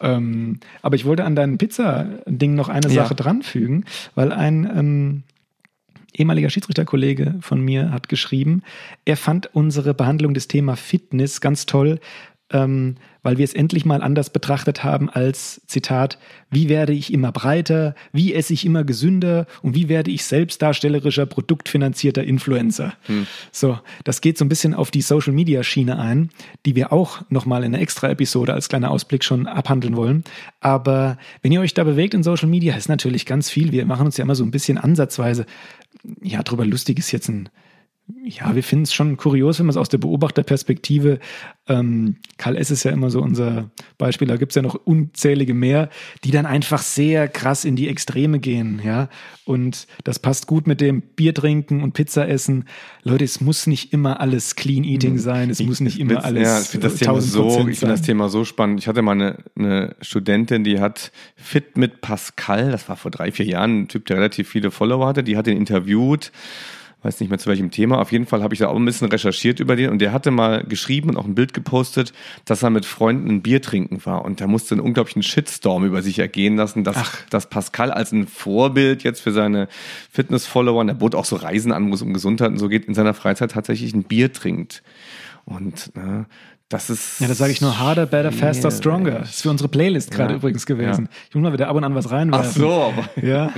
Ähm, 0.00 0.60
aber 0.82 0.96
ich 0.96 1.04
wollte 1.04 1.24
an 1.24 1.36
deinem 1.36 1.58
Pizza-Ding 1.58 2.54
noch 2.54 2.68
eine 2.70 2.88
Ja. 2.88 3.02
Sache 3.02 3.14
dranfügen, 3.14 3.84
weil 4.14 4.32
ein 4.32 4.64
ähm, 4.74 5.22
ehemaliger 6.14 6.50
Schiedsrichterkollege 6.50 7.36
von 7.40 7.60
mir 7.60 7.90
hat 7.90 8.08
geschrieben, 8.08 8.62
er 9.04 9.16
fand 9.16 9.54
unsere 9.54 9.94
Behandlung 9.94 10.34
des 10.34 10.48
Thema 10.48 10.76
Fitness 10.76 11.40
ganz 11.40 11.66
toll, 11.66 12.00
ähm, 12.52 12.96
weil 13.22 13.38
wir 13.38 13.44
es 13.44 13.52
endlich 13.52 13.84
mal 13.84 14.02
anders 14.02 14.30
betrachtet 14.30 14.82
haben 14.82 15.10
als 15.10 15.60
Zitat, 15.66 16.18
wie 16.50 16.68
werde 16.68 16.92
ich 16.92 17.12
immer 17.12 17.32
breiter, 17.32 17.94
wie 18.12 18.34
esse 18.34 18.54
ich 18.54 18.64
immer 18.64 18.82
gesünder 18.82 19.46
und 19.62 19.74
wie 19.74 19.88
werde 19.88 20.10
ich 20.10 20.24
selbstdarstellerischer, 20.24 21.26
produktfinanzierter 21.26 22.24
Influencer. 22.24 22.94
So, 23.52 23.78
das 24.04 24.20
geht 24.20 24.38
so 24.38 24.44
ein 24.44 24.48
bisschen 24.48 24.74
auf 24.74 24.90
die 24.90 25.02
Social 25.02 25.32
Media 25.32 25.62
Schiene 25.62 25.98
ein, 25.98 26.30
die 26.64 26.74
wir 26.76 26.92
auch 26.92 27.20
nochmal 27.28 27.62
in 27.62 27.74
einer 27.74 27.82
extra 27.82 28.08
Episode 28.08 28.54
als 28.54 28.68
kleiner 28.68 28.90
Ausblick 28.90 29.22
schon 29.22 29.46
abhandeln 29.46 29.96
wollen. 29.96 30.24
Aber 30.60 31.18
wenn 31.42 31.52
ihr 31.52 31.60
euch 31.60 31.74
da 31.74 31.84
bewegt 31.84 32.14
in 32.14 32.22
Social 32.22 32.48
Media, 32.48 32.74
ist 32.74 32.88
natürlich 32.88 33.26
ganz 33.26 33.50
viel. 33.50 33.70
Wir 33.70 33.84
machen 33.84 34.06
uns 34.06 34.16
ja 34.16 34.24
immer 34.24 34.34
so 34.34 34.44
ein 34.44 34.50
bisschen 34.50 34.78
ansatzweise, 34.78 35.44
ja, 36.22 36.42
drüber 36.42 36.64
lustig 36.64 36.98
ist 36.98 37.12
jetzt 37.12 37.28
ein, 37.28 37.48
ja, 38.24 38.54
wir 38.54 38.62
finden 38.62 38.84
es 38.84 38.92
schon 38.92 39.16
kurios, 39.16 39.58
wenn 39.58 39.66
man 39.66 39.70
es 39.70 39.76
aus 39.76 39.88
der 39.88 39.98
Beobachterperspektive, 39.98 41.18
ähm, 41.68 42.16
Karl 42.38 42.56
S. 42.56 42.70
ist 42.70 42.84
ja 42.84 42.90
immer 42.90 43.10
so 43.10 43.20
unser 43.22 43.70
Beispiel, 43.98 44.26
da 44.28 44.36
gibt 44.36 44.52
es 44.52 44.56
ja 44.56 44.62
noch 44.62 44.74
unzählige 44.74 45.54
mehr, 45.54 45.88
die 46.24 46.30
dann 46.30 46.46
einfach 46.46 46.82
sehr 46.82 47.28
krass 47.28 47.64
in 47.64 47.76
die 47.76 47.88
Extreme 47.88 48.38
gehen, 48.40 48.80
ja. 48.84 49.08
Und 49.44 49.86
das 50.04 50.18
passt 50.18 50.46
gut 50.46 50.66
mit 50.66 50.80
dem 50.80 51.00
Bier 51.02 51.34
trinken 51.34 51.82
und 51.82 51.92
Pizza 51.92 52.28
essen. 52.28 52.64
Leute, 53.02 53.24
es 53.24 53.40
muss 53.40 53.66
nicht 53.66 53.92
immer 53.92 54.20
alles 54.20 54.56
Clean 54.56 54.84
Eating 54.84 55.18
sein, 55.18 55.50
es 55.50 55.60
muss 55.60 55.80
nicht 55.80 55.98
immer 55.98 56.14
Witz- 56.14 56.24
alles 56.24 56.42
Ja, 56.48 56.60
ich 56.60 56.68
finde 56.68 56.88
das, 56.88 56.98
Thema 56.98 57.12
1000 57.14 57.32
so, 57.32 57.68
ich 57.68 57.78
finde 57.78 57.94
das. 57.94 58.02
Thema 58.02 58.28
so 58.28 58.44
spannend. 58.44 58.80
Ich 58.80 58.88
hatte 58.88 59.02
mal 59.02 59.12
eine, 59.12 59.38
eine 59.56 59.96
Studentin, 60.00 60.64
die 60.64 60.80
hat 60.80 61.10
Fit 61.36 61.76
mit 61.76 62.00
Pascal, 62.00 62.70
das 62.70 62.88
war 62.88 62.96
vor 62.96 63.10
drei, 63.10 63.32
vier 63.32 63.46
Jahren, 63.46 63.82
ein 63.82 63.88
Typ, 63.88 64.06
der 64.06 64.16
relativ 64.16 64.48
viele 64.48 64.70
Follower 64.70 65.06
hatte, 65.06 65.22
die 65.24 65.36
hat 65.36 65.46
ihn 65.46 65.56
interviewt, 65.56 66.32
weiß 67.02 67.20
nicht 67.20 67.30
mehr 67.30 67.38
zu 67.38 67.48
welchem 67.48 67.70
Thema. 67.70 67.98
Auf 67.98 68.12
jeden 68.12 68.26
Fall 68.26 68.42
habe 68.42 68.52
ich 68.54 68.60
da 68.60 68.68
auch 68.68 68.76
ein 68.76 68.84
bisschen 68.84 69.08
recherchiert 69.08 69.58
über 69.60 69.74
den 69.76 69.90
und 69.90 70.00
der 70.00 70.12
hatte 70.12 70.30
mal 70.30 70.64
geschrieben 70.64 71.10
und 71.10 71.16
auch 71.16 71.24
ein 71.24 71.34
Bild 71.34 71.54
gepostet, 71.54 72.12
dass 72.44 72.62
er 72.62 72.70
mit 72.70 72.84
Freunden 72.84 73.28
ein 73.30 73.42
Bier 73.42 73.62
trinken 73.62 74.04
war 74.04 74.24
und 74.24 74.40
da 74.40 74.46
musste 74.46 74.74
einen 74.74 74.82
unglaublichen 74.82 75.22
Shitstorm 75.22 75.84
über 75.84 76.02
sich 76.02 76.18
ergehen 76.18 76.56
lassen, 76.56 76.84
dass, 76.84 76.96
dass 77.30 77.48
Pascal 77.48 77.90
als 77.90 78.12
ein 78.12 78.26
Vorbild 78.26 79.02
jetzt 79.02 79.20
für 79.20 79.32
seine 79.32 79.68
Fitness-Follower, 80.12 80.84
der 80.84 80.94
bot 80.94 81.14
auch 81.14 81.24
so 81.24 81.36
Reisen 81.36 81.72
an, 81.72 81.90
wo 81.90 81.94
es 81.94 82.02
um 82.02 82.12
Gesundheit 82.12 82.48
und 82.50 82.58
so 82.58 82.68
geht, 82.68 82.84
in 82.84 82.94
seiner 82.94 83.14
Freizeit 83.14 83.52
tatsächlich 83.52 83.94
ein 83.94 84.02
Bier 84.04 84.32
trinkt. 84.32 84.82
Und 85.44 85.94
ne, 85.96 86.26
das 86.68 86.90
ist. 86.90 87.20
Ja, 87.20 87.26
das 87.28 87.38
sage 87.38 87.50
ich 87.52 87.60
nur 87.60 87.78
harder, 87.78 88.06
better, 88.06 88.30
faster, 88.30 88.70
stronger. 88.70 89.20
Das 89.20 89.30
ist 89.30 89.42
für 89.42 89.50
unsere 89.50 89.68
Playlist 89.68 90.10
gerade 90.12 90.32
Ja. 90.34 90.36
übrigens 90.38 90.66
gewesen. 90.66 91.06
Ja. 91.06 91.16
Ich 91.30 91.34
muss 91.34 91.42
mal 91.42 91.52
wieder 91.52 91.68
ab 91.68 91.76
und 91.76 91.82
an 91.84 91.94
was 91.94 92.06
Ach 92.06 92.12
reinwerfen. 92.12 92.62
so, 92.62 92.70
aber. 92.70 93.08
Ja. 93.26 93.52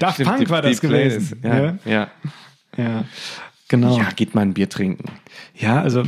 Daft 0.00 0.22
Punk 0.24 0.38
die- 0.38 0.48
war 0.50 0.62
die 0.62 0.70
das 0.70 0.80
gewesen. 0.80 1.38
Playlist. 1.40 1.78
Ja, 1.86 1.90
ja. 1.92 2.08
Ja, 2.76 3.04
genau. 3.68 3.98
Ja, 3.98 4.10
geht 4.10 4.34
mal 4.34 4.42
ein 4.42 4.54
Bier 4.54 4.68
trinken. 4.68 5.10
Ja, 5.54 5.80
also 5.80 6.02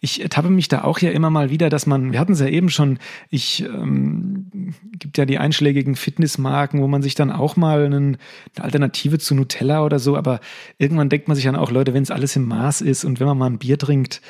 ich 0.00 0.22
ertappe 0.22 0.50
mich 0.50 0.68
da 0.68 0.84
auch 0.84 0.98
ja 0.98 1.10
immer 1.10 1.30
mal 1.30 1.50
wieder, 1.50 1.70
dass 1.70 1.86
man, 1.86 2.12
wir 2.12 2.20
hatten 2.20 2.32
es 2.32 2.40
ja 2.40 2.48
eben 2.48 2.70
schon, 2.70 2.98
ich 3.30 3.64
ähm, 3.64 4.74
gibt 4.98 5.16
ja 5.18 5.24
die 5.24 5.38
einschlägigen 5.38 5.96
Fitnessmarken, 5.96 6.80
wo 6.82 6.88
man 6.88 7.02
sich 7.02 7.14
dann 7.14 7.30
auch 7.30 7.56
mal 7.56 7.84
einen, 7.84 8.18
eine 8.56 8.64
Alternative 8.64 9.18
zu 9.18 9.34
Nutella 9.34 9.84
oder 9.84 9.98
so, 9.98 10.16
aber 10.16 10.40
irgendwann 10.78 11.08
denkt 11.08 11.28
man 11.28 11.34
sich 11.34 11.44
dann 11.44 11.56
auch, 11.56 11.70
Leute, 11.70 11.94
wenn 11.94 12.02
es 12.02 12.10
alles 12.10 12.36
im 12.36 12.46
Maß 12.46 12.82
ist 12.82 13.04
und 13.04 13.20
wenn 13.20 13.26
man 13.26 13.38
mal 13.38 13.46
ein 13.46 13.58
Bier 13.58 13.78
trinkt, 13.78 14.20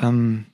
ähm, 0.00 0.44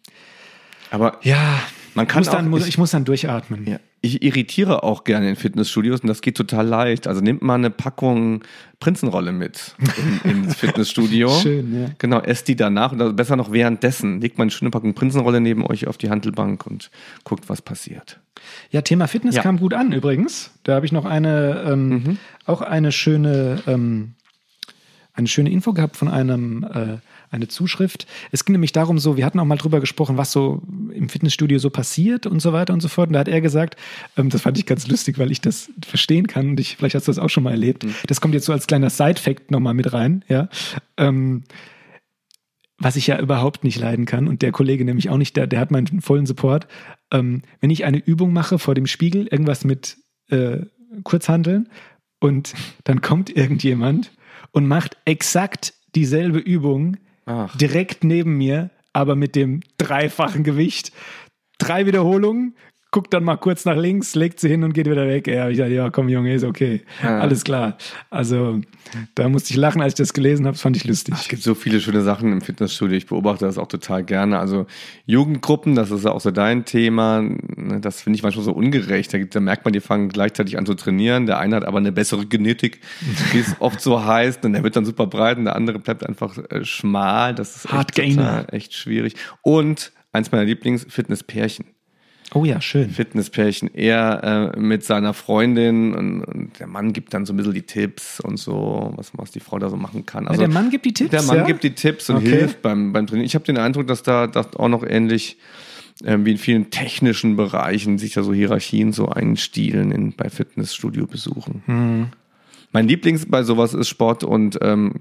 Aber 0.90 1.18
ja, 1.22 1.58
Man 1.94 2.06
kann 2.06 2.20
muss 2.20 2.30
dann, 2.30 2.46
auch- 2.46 2.50
muss, 2.50 2.62
ich- 2.62 2.68
ich 2.70 2.78
muss 2.78 2.90
dann 2.92 3.04
durchatmen. 3.04 3.66
Ja. 3.66 3.78
ich 4.00 4.22
irritiere 4.22 4.82
auch 4.82 5.04
gerne 5.04 5.28
in 5.28 5.36
Fitnessstudios 5.36 6.00
und 6.00 6.08
das 6.08 6.22
geht 6.22 6.36
total 6.36 6.66
leicht. 6.66 7.06
Also 7.06 7.20
nehmt 7.20 7.42
mal 7.42 7.54
eine 7.56 7.70
Packung 7.70 8.42
Prinzenrolle 8.80 9.30
mit 9.32 9.74
in, 10.24 10.30
ins 10.44 10.56
Fitnessstudio. 10.56 11.28
Schön, 11.40 11.82
ja. 11.82 11.90
Genau, 11.98 12.18
esst 12.20 12.48
die 12.48 12.56
danach 12.56 12.92
oder 12.92 13.12
besser 13.12 13.36
noch 13.36 13.52
währenddessen. 13.52 14.20
Legt 14.20 14.38
mal 14.38 14.44
eine 14.44 14.50
schöne 14.50 14.70
Packung 14.70 14.94
Prinzenrolle 14.94 15.40
neben 15.40 15.64
euch 15.66 15.86
auf 15.86 15.98
die 15.98 16.08
Handelbank 16.10 16.66
und 16.66 16.90
guckt, 17.24 17.48
was 17.48 17.62
passiert. 17.62 18.18
Ja, 18.70 18.80
Thema 18.82 19.06
Fitness 19.06 19.36
Ja. 19.36 19.42
kam 19.42 19.58
gut 19.58 19.74
an 19.74 19.92
übrigens. 19.92 20.50
Da 20.64 20.74
habe 20.74 20.86
ich 20.86 20.92
noch 20.92 21.04
eine, 21.04 21.62
ähm, 21.66 22.18
auch 22.46 22.60
eine 22.62 22.90
schöne, 22.90 23.62
ähm, 23.66 24.14
eine 25.14 25.28
schöne 25.28 25.50
Info 25.50 25.72
gehabt 25.74 25.96
von 25.96 26.08
einem, 26.08 26.64
äh, 26.64 26.96
eine 27.32 27.48
Zuschrift. 27.48 28.06
Es 28.30 28.44
ging 28.44 28.52
nämlich 28.52 28.72
darum, 28.72 28.98
so, 28.98 29.16
wir 29.16 29.24
hatten 29.26 29.40
auch 29.40 29.44
mal 29.44 29.56
drüber 29.56 29.80
gesprochen, 29.80 30.16
was 30.16 30.30
so 30.30 30.62
im 30.94 31.08
Fitnessstudio 31.08 31.58
so 31.58 31.70
passiert 31.70 32.26
und 32.26 32.40
so 32.40 32.52
weiter 32.52 32.72
und 32.72 32.80
so 32.80 32.88
fort. 32.88 33.08
Und 33.08 33.14
da 33.14 33.20
hat 33.20 33.28
er 33.28 33.40
gesagt, 33.40 33.76
ähm, 34.16 34.28
das 34.28 34.42
fand 34.42 34.58
ich 34.58 34.66
ganz 34.66 34.86
lustig, 34.86 35.18
weil 35.18 35.32
ich 35.32 35.40
das 35.40 35.70
verstehen 35.84 36.26
kann 36.26 36.50
und 36.50 36.60
ich, 36.60 36.76
vielleicht 36.76 36.94
hast 36.94 37.08
du 37.08 37.10
das 37.10 37.18
auch 37.18 37.30
schon 37.30 37.42
mal 37.42 37.50
erlebt. 37.50 37.86
Das 38.06 38.20
kommt 38.20 38.34
jetzt 38.34 38.44
so 38.44 38.52
als 38.52 38.66
kleiner 38.66 38.90
Side-Fact 38.90 39.50
nochmal 39.50 39.74
mit 39.74 39.92
rein, 39.92 40.24
ja. 40.28 40.48
Ähm, 40.96 41.44
was 42.78 42.96
ich 42.96 43.06
ja 43.06 43.18
überhaupt 43.18 43.64
nicht 43.64 43.78
leiden 43.78 44.06
kann 44.06 44.28
und 44.28 44.42
der 44.42 44.52
Kollege 44.52 44.84
nämlich 44.84 45.08
auch 45.08 45.16
nicht, 45.16 45.36
der, 45.36 45.46
der 45.46 45.60
hat 45.60 45.70
meinen 45.70 46.00
vollen 46.00 46.26
Support. 46.26 46.66
Ähm, 47.12 47.42
wenn 47.60 47.70
ich 47.70 47.84
eine 47.84 47.98
Übung 47.98 48.32
mache 48.32 48.58
vor 48.58 48.74
dem 48.74 48.86
Spiegel, 48.86 49.28
irgendwas 49.28 49.64
mit 49.64 49.96
äh, 50.28 50.58
Kurzhanteln 51.04 51.68
und 52.20 52.54
dann 52.84 53.00
kommt 53.00 53.34
irgendjemand 53.34 54.10
und 54.50 54.66
macht 54.66 54.96
exakt 55.04 55.74
dieselbe 55.94 56.38
Übung 56.38 56.96
Ach. 57.26 57.56
direkt 57.56 58.04
neben 58.04 58.36
mir, 58.36 58.70
aber 58.92 59.16
mit 59.16 59.36
dem 59.36 59.60
dreifachen 59.78 60.44
Gewicht. 60.44 60.92
Drei 61.58 61.86
Wiederholungen, 61.86 62.56
guckt 62.92 63.12
dann 63.14 63.24
mal 63.24 63.36
kurz 63.36 63.64
nach 63.64 63.76
links, 63.76 64.14
legt 64.14 64.38
sie 64.38 64.48
hin 64.48 64.62
und 64.64 64.74
geht 64.74 64.88
wieder 64.88 65.08
weg. 65.08 65.26
Ja, 65.26 65.48
ich 65.48 65.56
sage, 65.56 65.74
ja, 65.74 65.88
komm 65.88 66.10
Junge, 66.10 66.34
ist 66.34 66.44
okay. 66.44 66.82
Ja. 67.02 67.20
Alles 67.20 67.42
klar. 67.42 67.78
Also 68.10 68.60
da 69.14 69.30
musste 69.30 69.50
ich 69.50 69.56
lachen, 69.56 69.80
als 69.80 69.94
ich 69.94 69.96
das 69.96 70.12
gelesen 70.12 70.44
habe, 70.44 70.54
das 70.54 70.60
fand 70.60 70.76
ich 70.76 70.84
lustig. 70.84 71.14
Es 71.18 71.28
gibt 71.28 71.42
so 71.42 71.54
viele 71.54 71.80
schöne 71.80 72.02
Sachen 72.02 72.30
im 72.30 72.42
Fitnessstudio. 72.42 72.94
Ich 72.98 73.06
beobachte 73.06 73.46
das 73.46 73.56
auch 73.56 73.66
total 73.66 74.04
gerne. 74.04 74.38
Also 74.38 74.66
Jugendgruppen, 75.06 75.74
das 75.74 75.90
ist 75.90 76.04
ja 76.04 76.12
auch 76.12 76.20
so 76.20 76.30
dein 76.30 76.66
Thema. 76.66 77.22
Ne, 77.22 77.80
Das 77.80 78.02
finde 78.02 78.18
ich 78.18 78.22
manchmal 78.22 78.44
so 78.44 78.52
ungerecht. 78.52 79.12
Da, 79.14 79.18
gibt, 79.18 79.34
da 79.34 79.40
merkt 79.40 79.64
man, 79.64 79.72
die 79.72 79.80
fangen 79.80 80.10
gleichzeitig 80.10 80.58
an 80.58 80.66
zu 80.66 80.74
trainieren. 80.74 81.24
Der 81.24 81.38
eine 81.38 81.56
hat 81.56 81.64
aber 81.64 81.78
eine 81.78 81.92
bessere 81.92 82.26
Genetik, 82.26 82.80
wie 83.32 83.38
es 83.38 83.56
oft 83.58 83.80
so 83.80 84.04
heißt. 84.04 84.44
Und 84.44 84.52
der 84.52 84.64
wird 84.64 84.76
dann 84.76 84.84
super 84.84 85.06
breit 85.06 85.38
und 85.38 85.46
der 85.46 85.56
andere 85.56 85.78
bleibt 85.78 86.06
einfach 86.06 86.36
äh, 86.50 86.62
schmal. 86.66 87.34
Das 87.34 87.56
ist 87.56 87.72
echt, 87.72 87.94
total, 87.94 88.46
echt 88.52 88.74
schwierig. 88.74 89.14
Und 89.40 89.92
eins 90.12 90.30
meiner 90.30 90.44
Lieblings, 90.44 90.84
Fitnesspärchen. 90.86 91.64
Oh 92.34 92.44
ja, 92.44 92.60
schön. 92.60 92.90
Fitnesspärchen. 92.90 93.70
Er 93.74 94.52
äh, 94.54 94.58
mit 94.58 94.84
seiner 94.84 95.12
Freundin 95.12 95.94
und, 95.94 96.24
und 96.24 96.58
der 96.58 96.66
Mann 96.66 96.92
gibt 96.92 97.12
dann 97.12 97.26
so 97.26 97.32
ein 97.32 97.36
bisschen 97.36 97.52
die 97.52 97.62
Tipps 97.62 98.20
und 98.20 98.38
so, 98.38 98.92
was, 98.96 99.12
was 99.16 99.30
die 99.32 99.40
Frau 99.40 99.58
da 99.58 99.68
so 99.68 99.76
machen 99.76 100.06
kann. 100.06 100.26
Also 100.28 100.40
der 100.40 100.48
Mann 100.50 100.70
gibt 100.70 100.86
die 100.86 100.94
Tipps, 100.94 101.10
Der 101.10 101.22
Mann 101.22 101.36
ja? 101.38 101.44
gibt 101.44 101.62
die 101.62 101.74
Tipps 101.74 102.08
und 102.08 102.16
Okay. 102.16 102.30
hilft 102.30 102.62
beim, 102.62 102.92
beim 102.92 103.06
Trainieren. 103.06 103.26
Ich 103.26 103.34
habe 103.34 103.44
den 103.44 103.58
Eindruck, 103.58 103.86
dass 103.86 104.02
da 104.02 104.26
das 104.26 104.56
auch 104.56 104.68
noch 104.68 104.82
ähnlich 104.82 105.36
ähm, 106.04 106.24
wie 106.24 106.30
in 106.32 106.38
vielen 106.38 106.70
technischen 106.70 107.36
Bereichen 107.36 107.98
sich 107.98 108.14
da 108.14 108.22
so 108.22 108.32
Hierarchien 108.32 108.92
so 108.92 109.08
einstielen 109.08 109.92
in, 109.92 110.12
bei 110.14 110.30
Fitnessstudio-Besuchen. 110.30 111.62
Hm. 111.66 112.06
Mein 112.72 112.88
Lieblings 112.88 113.26
bei 113.26 113.42
sowas 113.42 113.74
ist 113.74 113.88
Sport 113.88 114.24
und 114.24 114.58
ähm, 114.62 114.94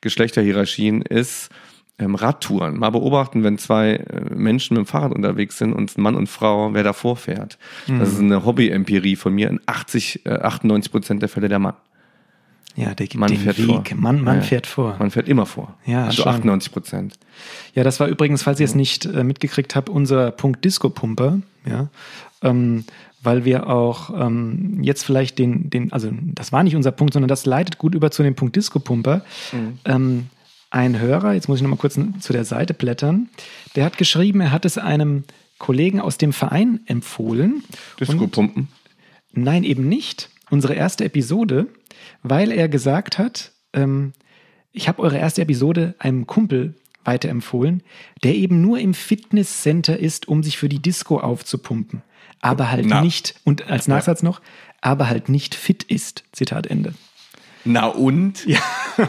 Geschlechterhierarchien 0.00 1.02
ist 1.02 1.50
ähm, 1.98 2.14
Radtouren. 2.14 2.78
Mal 2.78 2.90
beobachten, 2.90 3.42
wenn 3.42 3.58
zwei 3.58 3.94
äh, 3.94 4.34
Menschen 4.34 4.76
mit 4.76 4.84
dem 4.84 4.86
Fahrrad 4.86 5.12
unterwegs 5.12 5.58
sind 5.58 5.72
und 5.72 5.96
Mann 5.98 6.14
und 6.14 6.28
Frau, 6.28 6.74
wer 6.74 6.82
davor 6.82 7.16
fährt. 7.16 7.58
Das 7.86 8.12
ist 8.12 8.20
eine 8.20 8.44
Hobby-Empirie 8.44 9.16
von 9.16 9.34
mir. 9.34 9.48
In 9.48 9.60
80, 9.66 10.26
äh, 10.26 10.30
98 10.30 10.92
Prozent 10.92 11.22
der 11.22 11.28
Fälle 11.28 11.48
der 11.48 11.58
Mann. 11.58 11.74
Ja, 12.74 12.94
der 12.94 13.06
gibt 13.06 13.18
Mann 13.18 13.30
den 13.30 13.40
fährt 13.40 13.58
Weg. 13.58 13.66
vor. 13.66 13.84
Mann, 13.96 14.20
Mann 14.22 14.36
Ja, 14.36 14.42
fährt 14.42 14.66
vor. 14.66 14.96
Man 14.98 15.10
fährt 15.10 15.28
immer 15.28 15.46
vor. 15.46 15.74
Ja, 15.86 16.04
also 16.04 16.24
schon. 16.24 16.32
98 16.32 16.72
Prozent. 16.72 17.18
Ja, 17.74 17.82
das 17.84 17.98
war 18.00 18.08
übrigens, 18.08 18.42
falls 18.42 18.60
ihr 18.60 18.66
es 18.66 18.74
nicht 18.74 19.06
äh, 19.06 19.24
mitgekriegt 19.24 19.74
habt, 19.74 19.88
unser 19.88 20.30
Punkt 20.30 20.62
Disco-Pumper. 20.64 21.40
Ja, 21.64 21.88
ähm, 22.42 22.84
weil 23.22 23.44
wir 23.46 23.68
auch 23.68 24.10
ähm, 24.14 24.78
jetzt 24.82 25.04
vielleicht 25.04 25.38
den, 25.38 25.68
den, 25.70 25.90
also 25.92 26.10
das 26.34 26.52
war 26.52 26.62
nicht 26.62 26.76
unser 26.76 26.92
Punkt, 26.92 27.14
sondern 27.14 27.28
das 27.28 27.46
leitet 27.46 27.78
gut 27.78 27.94
über 27.94 28.10
zu 28.10 28.22
dem 28.22 28.34
Punkt 28.34 28.54
Disco-Pumper. 28.54 29.22
Ähm, 29.84 30.26
ein 30.76 31.00
Hörer, 31.00 31.32
jetzt 31.32 31.48
muss 31.48 31.58
ich 31.58 31.62
nochmal 31.62 31.78
kurz 31.78 31.98
zu 32.20 32.32
der 32.32 32.44
Seite 32.44 32.74
blättern, 32.74 33.30
der 33.74 33.84
hat 33.84 33.96
geschrieben, 33.96 34.40
er 34.40 34.52
hat 34.52 34.64
es 34.64 34.76
einem 34.78 35.24
Kollegen 35.58 36.00
aus 36.00 36.18
dem 36.18 36.32
Verein 36.32 36.80
empfohlen. 36.86 37.64
Disco-Pumpen. 37.98 38.68
Nein, 39.32 39.64
eben 39.64 39.88
nicht. 39.88 40.28
Unsere 40.50 40.74
erste 40.74 41.04
Episode, 41.04 41.66
weil 42.22 42.52
er 42.52 42.68
gesagt 42.68 43.18
hat, 43.18 43.52
ähm, 43.72 44.12
ich 44.70 44.86
habe 44.86 45.02
eure 45.02 45.16
erste 45.16 45.40
Episode 45.40 45.94
einem 45.98 46.26
Kumpel 46.26 46.74
weiterempfohlen, 47.04 47.82
der 48.22 48.34
eben 48.34 48.60
nur 48.60 48.78
im 48.78 48.92
Fitnesscenter 48.92 49.98
ist, 49.98 50.28
um 50.28 50.42
sich 50.42 50.58
für 50.58 50.68
die 50.68 50.82
Disco 50.82 51.18
aufzupumpen. 51.18 52.02
Aber 52.42 52.70
halt 52.70 52.84
Na. 52.86 53.00
nicht, 53.00 53.36
und 53.44 53.70
als 53.70 53.88
Nachsatz 53.88 54.22
noch, 54.22 54.42
aber 54.82 55.08
halt 55.08 55.30
nicht 55.30 55.54
fit 55.54 55.84
ist. 55.84 56.24
Zitat 56.32 56.66
Ende. 56.66 56.92
Na 57.64 57.86
und? 57.86 58.44
Ja, 58.46 58.60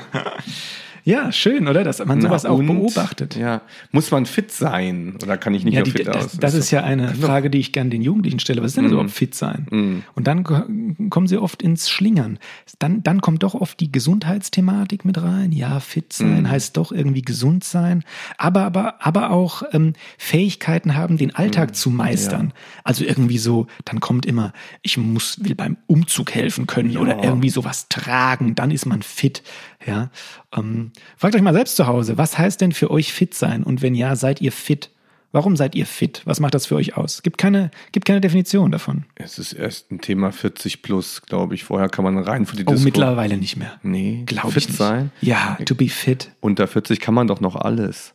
Ja, 1.07 1.31
schön, 1.31 1.69
oder? 1.69 1.85
Dass 1.85 2.03
man 2.05 2.19
sowas 2.21 2.45
auch 2.45 2.61
beobachtet. 2.61 3.37
Ja. 3.37 3.61
Muss 3.91 4.11
man 4.11 4.25
fit 4.25 4.51
sein? 4.51 5.15
Oder 5.23 5.37
kann 5.37 5.53
ich 5.53 5.63
nicht 5.63 5.73
Ja, 5.75 5.81
die, 5.83 5.91
fit 5.91 6.05
das, 6.05 6.25
aus? 6.25 6.37
das 6.37 6.53
ist 6.53 6.69
ja 6.69 6.83
eine 6.83 7.15
Frage, 7.15 7.49
die 7.49 7.59
ich 7.59 7.71
gerne 7.71 7.89
den 7.91 8.01
Jugendlichen 8.01 8.39
stelle. 8.39 8.61
Was 8.61 8.71
ist 8.71 8.75
denn 8.75 8.83
Mhm. 8.83 8.87
das 8.89 8.93
überhaupt 8.93 9.11
fit 9.11 9.33
sein? 9.33 10.03
Und 10.15 10.27
dann 10.27 10.43
ko- 10.43 10.63
kommen 11.09 11.27
sie 11.27 11.37
oft 11.37 11.61
ins 11.63 11.89
Schlingern. 11.89 12.39
Dann, 12.79 13.03
dann 13.03 13.21
kommt 13.21 13.43
doch 13.43 13.53
oft 13.55 13.79
die 13.79 13.89
Gesundheitsthematik 13.89 15.05
mit 15.05 15.21
rein. 15.21 15.53
Ja, 15.53 15.79
fit 15.79 16.11
sein 16.11 16.41
Mhm. 16.41 16.49
heißt 16.49 16.75
doch 16.75 16.91
irgendwie 16.91 17.21
gesund 17.21 17.63
sein, 17.63 18.03
aber, 18.37 18.63
aber, 18.63 18.95
aber 18.99 19.29
auch 19.31 19.63
ähm, 19.71 19.93
Fähigkeiten 20.17 20.95
haben, 20.97 21.15
den 21.17 21.29
Mhm. 21.29 21.35
Alltag 21.35 21.73
zu 21.73 21.89
meistern. 21.89 22.51
Also 22.83 23.05
irgendwie 23.05 23.37
so, 23.37 23.67
dann 23.85 24.01
kommt 24.01 24.25
immer, 24.25 24.51
ich 24.81 24.97
muss, 24.97 25.41
will 25.41 25.55
beim 25.55 25.77
Umzug 25.87 26.35
helfen 26.35 26.67
können 26.67 26.97
oder 26.97 27.23
irgendwie 27.23 27.49
sowas 27.49 27.87
tragen, 27.87 28.55
dann 28.55 28.71
ist 28.71 28.85
man 28.85 29.03
fit. 29.03 29.41
Ja, 29.85 30.09
ähm, 30.55 30.91
fragt 31.17 31.35
euch 31.35 31.41
mal 31.41 31.53
selbst 31.53 31.75
zu 31.75 31.87
Hause, 31.87 32.17
was 32.17 32.37
heißt 32.37 32.59
denn 32.61 32.71
für 32.71 32.91
euch 32.91 33.13
fit 33.13 33.33
sein? 33.33 33.63
Und 33.63 33.81
wenn 33.81 33.95
ja, 33.95 34.15
seid 34.15 34.41
ihr 34.41 34.51
fit? 34.51 34.89
Warum 35.33 35.55
seid 35.57 35.75
ihr 35.75 35.85
fit? 35.85 36.21
Was 36.25 36.39
macht 36.39 36.55
das 36.55 36.65
für 36.65 36.75
euch 36.75 36.95
aus? 36.97 37.21
Gibt 37.21 37.37
keine, 37.37 37.69
gibt 37.91 38.05
keine 38.07 38.21
Definition 38.21 38.71
davon. 38.71 39.03
Es 39.15 39.37
ist 39.37 39.53
erst 39.53 39.91
ein 39.91 39.99
Thema 39.99 40.31
40 40.31 40.81
plus, 40.81 41.21
glaube 41.21 41.53
ich. 41.53 41.65
Vorher 41.65 41.89
kann 41.89 42.05
man 42.05 42.17
rein 42.17 42.45
für 42.45 42.55
die 42.55 42.63
Oh, 42.65 42.71
Disco. 42.71 42.85
mittlerweile 42.85 43.37
nicht 43.37 43.57
mehr. 43.57 43.73
Nee, 43.83 44.23
Glaube 44.25 44.53
fit 44.53 44.63
ich 44.63 44.69
nicht. 44.69 44.77
sein. 44.77 45.11
Ja, 45.21 45.57
to 45.65 45.75
be 45.75 45.89
fit. 45.89 46.31
Unter 46.39 46.65
40 46.67 46.99
kann 47.01 47.13
man 47.13 47.27
doch 47.27 47.41
noch 47.41 47.55
alles. 47.57 48.13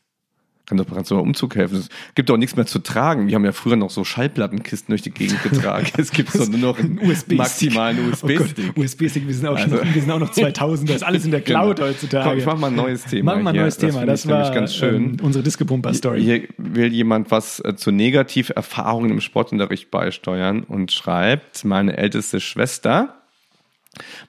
Kann 0.65 0.79
doch 0.79 0.85
beim 0.87 1.19
Umzug 1.19 1.57
helfen. 1.57 1.79
Es 1.79 1.89
gibt 2.15 2.31
doch 2.31 2.37
nichts 2.37 2.55
mehr 2.55 2.67
zu 2.67 2.79
tragen. 2.79 3.27
Wir 3.27 3.35
haben 3.35 3.45
ja 3.45 3.51
früher 3.51 3.75
noch 3.75 3.91
so 3.91 4.05
Schallplattenkisten 4.05 4.93
durch 4.93 5.03
die 5.03 5.11
Gegend 5.11 5.43
getragen. 5.43 5.87
Es 5.99 6.13
gibt 6.13 6.31
so 6.31 6.45
nur 6.45 6.59
noch 6.61 6.79
einen 6.79 6.99
USB-Stick. 7.01 7.37
maximalen 7.39 7.99
Oh 7.99 8.11
Gott, 8.11 8.23
USB-Stick. 8.31 8.77
USB-Stick, 8.77 9.27
wir 9.27 9.35
sind 9.35 9.47
auch, 9.49 9.57
Also- 9.57 9.77
schon, 9.79 9.93
wir 9.95 10.01
sind 10.01 10.11
auch 10.13 10.21
noch 10.21 10.31
2000, 10.33 10.89
das 10.89 10.97
ist 10.97 11.03
alles 11.03 11.25
in 11.25 11.33
der 11.33 11.41
Cloud 11.41 11.77
Genau. 11.77 11.89
heutzutage. 11.89 12.29
Komm, 12.31 12.39
ich 12.39 12.47
mach 12.47 12.59
mal 12.59 12.69
ein 12.69 12.77
neues 12.77 13.05
Thema. 13.05 13.33
Machen 13.33 13.43
wir 13.43 13.49
ein 13.51 13.55
hier. 13.55 13.63
neues 13.63 13.77
Thema. 13.77 13.93
finde 13.95 14.07
Das, 14.07 14.25
nämlich 14.25 14.45
war 14.47 14.55
ganz 14.55 14.75
schön. 14.75 14.95
Ähm, 14.95 15.17
unsere 15.23 15.43
Disco-Pumper-Story. 15.43 16.23
Hier 16.23 16.49
will 16.59 16.93
jemand 16.93 17.31
was 17.33 17.59
äh, 17.61 17.75
zu 17.75 17.91
Negativerfahrungen 17.91 19.11
im 19.11 19.21
Sportunterricht 19.21 19.91
beisteuern 19.91 20.63
und 20.63 20.93
schreibt, 20.93 21.65
meine 21.65 21.97
älteste 21.97 22.39
Schwester 22.41 23.21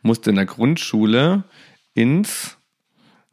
musste 0.02 0.32
in 0.32 0.36
der 0.36 0.46
Grundschule 0.48 1.44
ins 1.94 2.58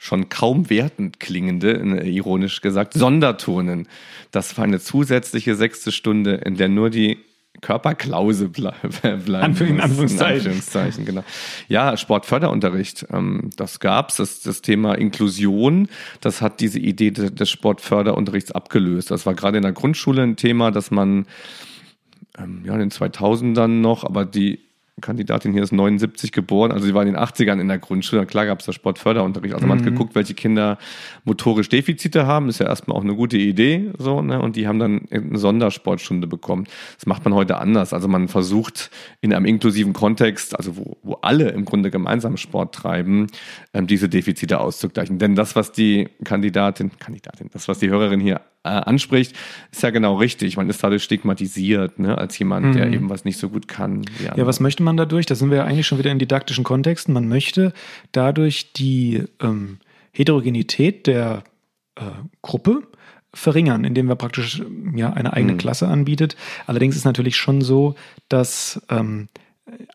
schon 0.03 0.31
kaum 0.31 0.71
wertend 0.71 1.21
klingende, 1.21 1.75
äh, 1.79 2.09
ironisch 2.09 2.63
gesagt, 2.63 2.95
Sonderturnen. 2.95 3.87
Das 4.31 4.57
war 4.57 4.65
eine 4.65 4.81
zusätzliche 4.81 5.55
sechste 5.57 5.93
Stunde, 5.93 6.37
in 6.37 6.57
der 6.57 6.71
nur 6.71 6.89
die 6.89 7.19
Körperklause 7.61 8.49
ble 8.49 8.73
bleiben 9.27 9.55
in. 9.67 9.79
Anführungszeichen. 9.81 10.37
Anführungszeichen, 10.39 11.05
genau. 11.05 11.23
Ja, 11.69 11.99
Sportförderunterricht, 11.99 13.09
ähm, 13.13 13.51
das 13.59 13.79
gab's. 13.79 14.17
Das, 14.17 14.41
das 14.41 14.63
Thema 14.63 14.95
Inklusion, 14.95 15.89
das 16.23 16.41
hat 16.41 16.61
diese 16.61 16.79
Idee 16.79 17.11
de- 17.11 17.31
des 17.31 17.51
Sportförderunterrichts 17.51 18.53
abgelöst. 18.53 19.11
Das 19.11 19.27
war 19.27 19.35
gerade 19.35 19.59
in 19.59 19.65
der 19.65 19.73
Grundschule 19.73 20.23
ein 20.23 20.37
Thema, 20.37 20.71
dass 20.71 20.91
man 20.91 21.27
ähm, 22.39 22.63
ja, 22.65 22.73
in 22.73 22.81
den 22.81 22.91
2000ern 22.91 23.67
noch, 23.83 24.05
aber 24.05 24.25
die 24.25 24.61
Kandidatin 25.01 25.53
hier 25.53 25.63
ist 25.63 25.73
79 25.73 26.33
geboren, 26.33 26.73
also 26.73 26.87
sie 26.87 26.95
war 26.95 27.03
in 27.03 27.13
den 27.13 27.17
80ern 27.17 27.61
in 27.61 27.69
der 27.69 27.79
Grundschule. 27.79 28.27
Klar 28.27 28.47
gab 28.47 28.61
es 28.61 28.67
da 28.67 28.73
Sportförderunterricht. 28.73 29.55
Also 29.55 29.67
man 29.67 29.79
hat 29.79 29.85
geguckt, 29.85 30.15
welche 30.15 30.35
Kinder 30.35 30.79
motorisch 31.25 31.69
Defizite 31.69 32.27
haben, 32.27 32.49
ist 32.49 32.61
ja 32.61 32.67
erstmal 32.67 32.97
auch 32.97 33.03
eine 33.03 33.15
gute 33.15 33.37
Idee, 33.37 33.91
so, 33.99 34.23
ne? 34.23 34.41
Und 34.41 34.57
die 34.57 34.67
haben 34.67 34.79
dann 34.79 35.07
eine 35.11 35.39
Sondersportstunde 35.39 36.27
bekommen. 36.27 36.67
Das 36.97 37.07
macht 37.07 37.25
man 37.25 37.35
heute 37.35 37.59
anders. 37.59 37.93
Also 37.93 38.09
man 38.09 38.29
versucht 38.29 38.91
in 39.21 39.33
einem 39.33 39.47
inklusiven 39.47 39.93
Kontext, 39.93 40.57
also 40.57 40.77
wo, 40.77 40.97
wo 41.03 41.15
alle 41.23 41.51
im 41.51 41.65
Grunde 41.65 41.91
gemeinsam 41.91 42.37
Sport 42.37 42.75
treiben, 42.75 43.29
ähm, 43.75 43.87
diese 43.87 44.09
Defizite 44.09 44.61
auszugleichen. 44.61 45.19
Denn 45.19 45.35
das, 45.35 45.57
was 45.57 45.73
die 45.73 46.09
Kandidatin, 46.25 46.91
Kandidatin, 46.99 47.49
das, 47.53 47.69
was 47.69 47.79
die 47.79 47.91
Hörerin 47.91 48.21
hier 48.21 48.41
äh, 48.62 48.68
anspricht, 48.68 49.35
ist 49.73 49.83
ja 49.83 49.90
genau 49.90 50.16
richtig. 50.16 50.57
Man 50.57 50.68
ist 50.68 50.83
dadurch 50.83 51.03
stigmatisiert, 51.03 51.99
ne, 51.99 52.18
als 52.18 52.38
jemand, 52.38 52.66
mhm. 52.66 52.73
der 52.73 52.92
eben 52.92 53.09
was 53.09 53.25
nicht 53.25 53.38
so 53.38 53.49
gut 53.49 53.68
kann. 53.68 54.05
Ja, 54.37 54.46
was 54.46 54.61
möchte 54.61 54.83
man 54.83 54.96
dadurch? 54.96 55.27
Da 55.27 55.35
sind 55.35 55.51
wir 55.51 55.59
ja 55.59 55.64
eigentlich 55.64 55.87
schon 55.87 55.99
wieder 55.99 56.11
in 56.11 56.18
didaktischen 56.18 56.64
Kontexten. 56.64 57.14
Man 57.14 57.29
möchte 57.29 57.73
dadurch 58.12 58.73
die 58.73 59.25
ähm, 59.40 59.79
Heterogenität 60.12 61.07
der 61.07 61.44
äh, 61.96 62.03
Gruppe 62.42 62.83
verringern, 63.33 63.85
indem 63.85 64.09
wir 64.09 64.16
praktisch 64.16 64.62
ja 64.94 65.12
eine 65.12 65.33
eigene 65.33 65.53
mhm. 65.53 65.59
Klasse 65.59 65.88
anbietet. 65.88 66.37
Allerdings 66.66 66.96
ist 66.96 67.05
natürlich 67.05 67.37
schon 67.37 67.62
so, 67.62 67.94
dass 68.29 68.83
ähm, 68.90 69.29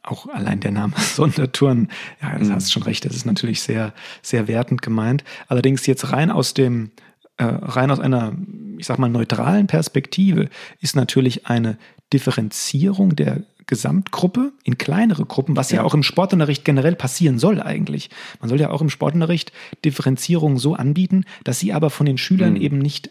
auch 0.04 0.28
allein 0.28 0.60
der 0.60 0.72
Name 0.72 0.94
Sondertouren, 0.98 1.90
ja, 2.22 2.38
das 2.38 2.48
mhm. 2.48 2.54
hast 2.54 2.72
schon 2.72 2.84
recht, 2.84 3.06
das 3.06 3.16
ist 3.16 3.26
natürlich 3.26 3.62
sehr, 3.62 3.94
sehr 4.22 4.48
wertend 4.48 4.82
gemeint. 4.82 5.24
Allerdings 5.48 5.86
jetzt 5.86 6.12
rein 6.12 6.32
aus 6.32 6.54
dem, 6.54 6.92
äh, 7.38 7.44
rein 7.44 7.92
aus 7.92 8.00
einer, 8.00 8.34
ich 8.78 8.86
sag 8.86 9.00
mal, 9.00 9.10
neutralen 9.10 9.68
Perspektive 9.68 10.50
ist 10.80 10.96
natürlich 10.96 11.48
eine 11.48 11.78
Differenzierung 12.14 13.16
der 13.16 13.44
Gesamtgruppe 13.68 14.54
in 14.64 14.78
kleinere 14.78 15.26
Gruppen, 15.26 15.56
was 15.56 15.72
ja. 15.72 15.78
ja 15.78 15.84
auch 15.84 15.94
im 15.94 16.04
Sportunterricht 16.04 16.64
generell 16.66 16.96
passieren 16.96 17.40
soll 17.40 17.62
eigentlich. 17.62 18.10
Man 18.40 18.50
soll 18.50 18.60
ja 18.60 18.70
auch 18.70 18.82
im 18.82 18.90
Sportunterricht 18.90 19.52
Differenzierung 19.84 20.58
so 20.60 20.76
anbieten, 20.76 21.26
dass 21.44 21.60
sie 21.60 21.74
aber 21.74 21.90
von 21.90 22.06
den 22.06 22.18
Schülern 22.18 22.54
mhm. 22.54 22.62
eben 22.62 22.78
nicht 22.78 23.10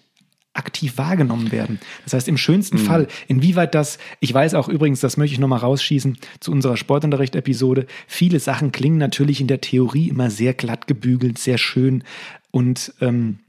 aktiv 0.55 0.97
wahrgenommen 0.99 1.51
werden. 1.51 1.81
Das 2.05 2.13
heißt, 2.13 2.29
im 2.29 2.37
schönsten 2.37 2.79
mhm. 2.79 2.83
Fall, 2.83 3.09
inwieweit 3.27 3.75
das, 3.75 3.99
ich 4.21 4.33
weiß 4.33 4.55
auch 4.55 4.69
übrigens, 4.69 5.01
das 5.01 5.17
möchte 5.17 5.35
ich 5.35 5.41
nochmal 5.41 5.59
rausschießen 5.59 6.17
zu 6.39 6.53
unserer 6.53 6.77
Sportunterricht-Episode, 6.77 7.87
viele 8.07 8.39
Sachen 8.39 8.71
klingen 8.71 8.99
natürlich 8.99 9.41
in 9.41 9.49
der 9.49 9.61
Theorie 9.61 10.09
immer 10.09 10.31
sehr 10.31 10.55
glatt 10.55 10.87
gebügelt, 10.87 11.39
sehr 11.39 11.59
schön 11.59 12.05
und 12.53 12.95
ähm, 13.01 13.41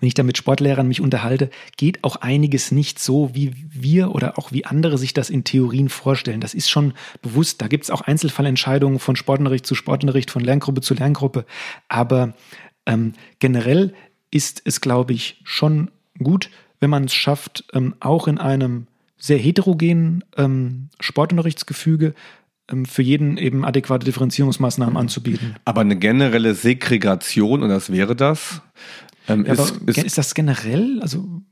wenn 0.00 0.06
ich 0.06 0.14
da 0.14 0.22
mit 0.22 0.36
Sportlehrern 0.36 0.88
mich 0.88 1.00
unterhalte, 1.00 1.50
geht 1.76 2.04
auch 2.04 2.16
einiges 2.16 2.70
nicht 2.72 2.98
so, 2.98 3.30
wie 3.34 3.52
wir 3.70 4.14
oder 4.14 4.38
auch 4.38 4.52
wie 4.52 4.64
andere 4.64 4.98
sich 4.98 5.14
das 5.14 5.30
in 5.30 5.44
Theorien 5.44 5.88
vorstellen. 5.88 6.40
Das 6.40 6.54
ist 6.54 6.70
schon 6.70 6.94
bewusst. 7.22 7.62
Da 7.62 7.68
gibt 7.68 7.84
es 7.84 7.90
auch 7.90 8.02
Einzelfallentscheidungen 8.02 8.98
von 8.98 9.16
Sportunterricht 9.16 9.66
zu 9.66 9.74
Sportunterricht, 9.74 10.30
von 10.30 10.42
Lerngruppe 10.42 10.80
zu 10.80 10.94
Lerngruppe. 10.94 11.44
Aber 11.88 12.34
ähm, 12.86 13.14
generell 13.38 13.94
ist 14.30 14.62
es, 14.64 14.80
glaube 14.80 15.12
ich, 15.12 15.40
schon 15.44 15.90
gut, 16.18 16.50
wenn 16.80 16.90
man 16.90 17.04
es 17.04 17.14
schafft, 17.14 17.64
ähm, 17.72 17.94
auch 18.00 18.28
in 18.28 18.38
einem 18.38 18.86
sehr 19.18 19.38
heterogenen 19.38 20.24
ähm, 20.36 20.88
Sportunterrichtsgefüge 21.00 22.14
ähm, 22.70 22.84
für 22.84 23.02
jeden 23.02 23.38
eben 23.38 23.64
adäquate 23.64 24.04
Differenzierungsmaßnahmen 24.04 24.96
anzubieten. 24.96 25.56
Aber 25.64 25.80
eine 25.80 25.96
generelle 25.96 26.54
Segregation, 26.54 27.62
und 27.62 27.68
das 27.68 27.90
wäre 27.90 28.16
das? 28.16 28.62
Ähm, 29.28 29.44
ja, 29.46 29.52
ist, 29.54 29.76
ist, 29.86 29.98
ist, 29.98 30.18
das 30.18 30.34
generell? 30.34 31.00
Also 31.00 31.42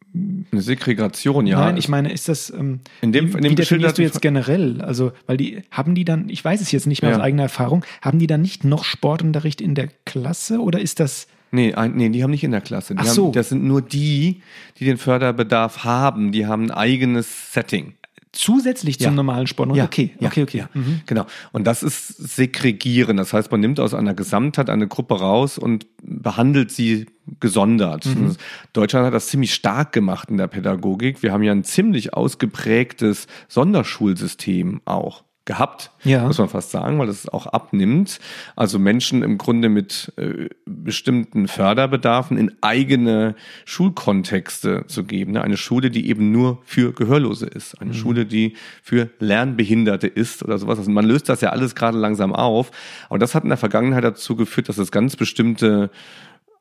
eine 0.53 0.63
Segregation, 0.63 1.47
ja. 1.47 1.59
Nein, 1.59 1.77
ich 1.77 1.89
meine, 1.89 2.13
ist 2.13 2.29
das 2.29 2.51
ähm, 2.51 2.81
in 3.01 3.13
dem, 3.13 3.35
in 3.35 3.43
dem 3.43 3.51
wie 3.51 3.55
definierst 3.57 3.99
du 3.99 4.03
jetzt 4.03 4.23
generell? 4.23 4.81
Also, 4.81 5.13
weil 5.27 5.37
die 5.37 5.63
haben 5.71 5.95
die 5.95 6.05
dann, 6.05 6.29
ich 6.29 6.45
weiß 6.45 6.61
es 6.61 6.71
jetzt 6.71 6.87
nicht 6.87 7.03
mehr 7.03 7.11
ja. 7.11 7.17
aus 7.17 7.23
eigener 7.23 7.45
Erfahrung, 7.45 7.85
haben 8.01 8.19
die 8.19 8.27
dann 8.27 8.43
nicht 8.43 8.65
noch 8.65 8.85
Sportunterricht 8.85 9.61
in 9.61 9.75
der 9.75 9.89
Klasse 10.05 10.61
oder 10.61 10.81
ist 10.81 11.01
das 11.01 11.27
Nee, 11.51 11.73
ein, 11.73 11.95
nee, 11.95 12.09
die 12.09 12.25
haben 12.25 12.33
nicht 12.33 12.43
in 12.43 12.51
der 12.51 12.61
Klasse. 12.61 12.97
Die 12.97 13.01
Ach 13.01 13.07
so. 13.07 13.27
Haben, 13.27 13.33
das 13.35 13.51
sind 13.51 13.63
nur 13.63 13.81
die, 13.81 14.43
die 14.81 14.85
den 14.85 14.99
Förderbedarf 14.99 15.85
haben. 15.85 16.33
Die 16.33 16.47
haben 16.47 16.65
ein 16.65 16.71
eigenes 16.73 17.53
Setting. 17.53 17.95
Zusätzlich 18.35 18.99
zum 18.99 19.13
ja. 19.13 19.17
normalen 19.17 19.47
Sport. 19.47 19.75
Ja. 19.77 19.85
Okay, 19.85 20.15
ja. 20.21 20.29
okay, 20.29 20.43
okay. 20.43 20.59
Ja. 20.59 20.69
Mhm. 20.75 21.03
Genau. 21.07 21.27
Und 21.53 21.67
das 21.67 21.83
ist 21.83 22.09
Segregieren. 22.09 23.17
Das 23.17 23.33
heißt, 23.33 23.51
man 23.51 23.61
nimmt 23.61 23.81
aus 23.81 23.95
einer 23.95 24.15
Gesamtheit 24.15 24.69
eine 24.71 24.89
Gruppe 24.89 25.19
raus 25.19 25.57
und 25.57 25.87
behandelt 26.03 26.71
sie 26.71 27.07
gesondert. 27.41 28.07
Mhm. 28.07 28.37
Deutschland 28.73 29.07
hat 29.07 29.15
das 29.15 29.29
ziemlich 29.29 29.55
stark 29.55 29.93
gemacht 29.93 30.31
in 30.31 30.37
der 30.37 30.49
Pädagogik. 30.49 31.23
Wir 31.23 31.33
haben 31.33 31.43
ja 31.43 31.53
ein 31.53 31.65
ziemlich 31.65 32.15
ausgeprägtes 32.15 33.27
Sonderschulsystem 33.49 34.81
auch 34.85 35.25
gehabt, 35.47 35.91
ja. 36.05 36.27
muss 36.27 36.39
man 36.39 36.49
fast 36.49 36.71
sagen, 36.71 36.99
weil 36.99 37.07
das 37.07 37.29
auch 37.29 37.47
abnimmt. 37.47 38.19
Also 38.57 38.79
Menschen 38.79 39.23
im 39.23 39.37
Grunde 39.37 39.69
mit 39.69 40.13
äh, 40.17 40.49
bestimmten 40.65 41.49
Förderbedarfen 41.49 42.39
in 42.39 42.53
eigene 42.63 43.35
Schulkontexte 43.67 44.85
zu 44.87 45.05
geben. 45.05 45.33
Ne? 45.33 45.43
Eine 45.43 45.59
Schule, 45.59 45.91
die 45.91 46.09
eben 46.09 46.33
nur 46.33 46.63
für 46.65 46.93
Gehörlose 46.93 47.47
ist. 47.47 47.81
Eine 47.81 47.91
mhm. 47.91 47.95
Schule, 47.95 48.27
die 48.27 48.55
für 48.83 49.11
Lernbehinderte 49.19 50.07
ist 50.07 50.43
oder 50.43 50.57
sowas. 50.57 50.79
Also 50.79 50.91
man 50.91 51.05
löst 51.05 51.29
das 51.29 51.43
ja 51.43 51.51
alles 51.51 51.75
gerade 51.75 51.99
langsam 51.99 52.35
auf. 52.35 52.71
Aber 53.11 53.19
das 53.19 53.35
hat 53.35 53.43
in 53.43 53.51
der 53.51 53.59
Vergangenheit 53.59 54.05
dazu 54.05 54.37
geführt, 54.37 54.71
dass 54.71 54.79
es 54.79 54.91
ganz 54.91 55.15
bestimmte 55.15 55.91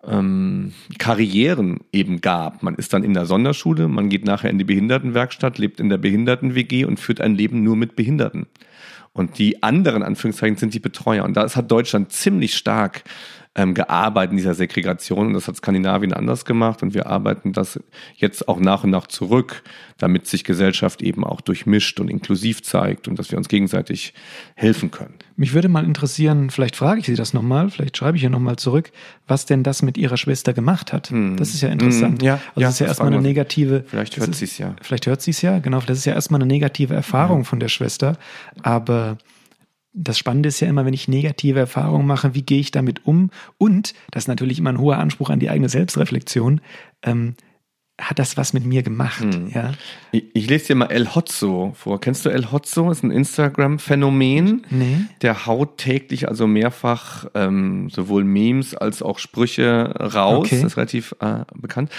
ähm, 0.06 0.74
Karrieren 0.98 1.80
eben 1.91 2.19
gab. 2.19 2.63
Man 2.63 2.76
ist 2.76 2.93
dann 2.93 3.04
in 3.04 3.13
der 3.13 3.26
Sonderschule, 3.26 3.88
man 3.88 4.10
geht 4.10 4.26
nachher 4.26 4.50
in 4.50 4.58
die 4.58 4.65
Behindertenwerkstatt, 4.65 5.58
lebt 5.58 5.80
in 5.80 5.89
der 5.89 5.98
Behinderten-WG 5.98 6.86
und 6.86 7.00
führt 7.00 7.22
ein 7.22 7.36
Leben 7.36 7.63
nur 7.63 7.78
mit 7.78 7.96
Behinderten. 7.96 8.48
Und 9.13 9.38
die 9.38 9.62
anderen, 9.62 10.02
Anführungszeichen, 10.02 10.58
sind 10.58 10.73
die 10.73 10.80
Betreuer. 10.80 11.23
Und 11.23 11.36
das 11.36 11.56
hat 11.56 11.69
Deutschland 11.69 12.12
ziemlich 12.12 12.56
stark 12.56 13.04
ähm, 13.55 13.73
gearbeitet 13.73 14.31
in 14.31 14.37
dieser 14.37 14.55
Segregation. 14.55 15.27
Und 15.27 15.33
das 15.33 15.47
hat 15.47 15.55
Skandinavien 15.57 16.13
anders 16.13 16.45
gemacht. 16.45 16.81
Und 16.81 16.93
wir 16.93 17.07
arbeiten 17.07 17.53
das 17.53 17.79
jetzt 18.15 18.47
auch 18.47 18.59
nach 18.59 18.83
und 18.83 18.89
nach 18.89 19.07
zurück, 19.07 19.63
damit 19.97 20.27
sich 20.27 20.43
Gesellschaft 20.43 21.01
eben 21.01 21.23
auch 21.23 21.39
durchmischt 21.41 21.99
und 21.99 22.09
inklusiv 22.09 22.63
zeigt 22.63 23.07
und 23.07 23.19
dass 23.19 23.31
wir 23.31 23.37
uns 23.37 23.47
gegenseitig 23.47 24.13
helfen 24.55 24.89
können. 24.89 25.13
Mich 25.35 25.53
würde 25.53 25.69
mal 25.69 25.83
interessieren, 25.83 26.49
vielleicht 26.49 26.75
frage 26.75 26.99
ich 26.99 27.05
Sie 27.05 27.15
das 27.15 27.33
nochmal, 27.33 27.69
vielleicht 27.69 27.97
schreibe 27.97 28.17
ich 28.17 28.23
ja 28.23 28.29
nochmal 28.29 28.55
zurück, 28.55 28.91
was 29.27 29.45
denn 29.45 29.63
das 29.63 29.81
mit 29.81 29.97
Ihrer 29.97 30.17
Schwester 30.17 30.53
gemacht 30.53 30.91
hat. 30.91 31.09
Hm. 31.09 31.37
Das 31.37 31.53
ist 31.53 31.61
ja 31.61 31.69
interessant. 31.69 32.21
Hm, 32.21 32.25
ja, 32.25 32.33
also 32.33 32.61
ja, 32.61 32.67
das 32.67 32.73
ist 32.75 32.79
ja 32.79 32.87
erstmal 32.87 33.13
eine 33.13 33.21
negative. 33.21 33.83
Vielleicht 33.87 34.17
hört 34.17 34.33
sie 34.35 34.45
es 34.45 34.57
ja. 34.57 34.75
Vielleicht 34.81 35.05
hört 35.05 35.21
sie 35.21 35.31
es 35.31 35.41
ja, 35.41 35.59
genau. 35.59 35.79
Das 35.85 35.99
ist 35.99 36.05
ja 36.05 36.13
erstmal 36.13 36.41
eine 36.41 36.47
negative 36.47 36.93
Erfahrung 36.93 37.39
ja. 37.39 37.43
von 37.45 37.59
der 37.59 37.67
Schwester. 37.67 38.17
Aber 38.61 39.17
das 39.93 40.17
Spannende 40.17 40.49
ist 40.49 40.60
ja 40.60 40.67
immer, 40.67 40.86
wenn 40.86 40.93
ich 40.93 41.08
negative 41.08 41.60
Erfahrungen 41.60 42.08
mache, 42.08 42.34
wie 42.34 42.41
gehe 42.41 42.60
ich 42.60 42.71
damit 42.71 43.06
um? 43.06 43.29
Und, 43.58 43.93
das 44.12 44.23
ist 44.23 44.27
natürlich 44.27 44.60
immer 44.60 44.71
ein 44.71 44.79
hoher 44.79 44.97
Anspruch 44.97 45.29
an 45.29 45.39
die 45.39 45.49
eigene 45.49 45.69
Selbstreflexion, 45.69 46.62
ähm, 47.03 47.36
hat 48.01 48.17
das 48.17 48.38
was 48.38 48.53
mit 48.53 48.65
mir 48.65 48.82
gemacht? 48.82 49.23
Hm. 49.23 49.51
Ja? 49.53 49.73
Ich, 50.12 50.23
ich, 50.34 50.49
lese 50.49 50.67
dir 50.67 50.75
mal 50.75 50.88
El 50.88 51.13
Hotzo 51.13 51.73
vor. 51.75 52.01
Kennst 52.01 52.25
du 52.25 52.29
El 52.29 52.51
Hotzo? 52.51 52.89
Ist 52.89 53.03
ein 53.03 53.12
Instagram-Phänomen. 53.12 54.65
Nee. 54.71 54.97
Der 55.21 55.45
haut 55.45 55.77
täglich 55.77 56.27
also 56.27 56.47
mehrfach 56.47 57.27
ähm, 57.36 57.91
sowohl 57.91 58.23
Memes 58.23 58.73
als 58.73 59.03
auch 59.03 59.19
Sprüche 59.19 59.93
raus. 59.99 60.47
Okay. 60.47 60.62
Das 60.62 60.71
ist 60.71 60.77
relativ 60.77 61.15
äh, 61.19 61.45
bekannt. 61.53 61.91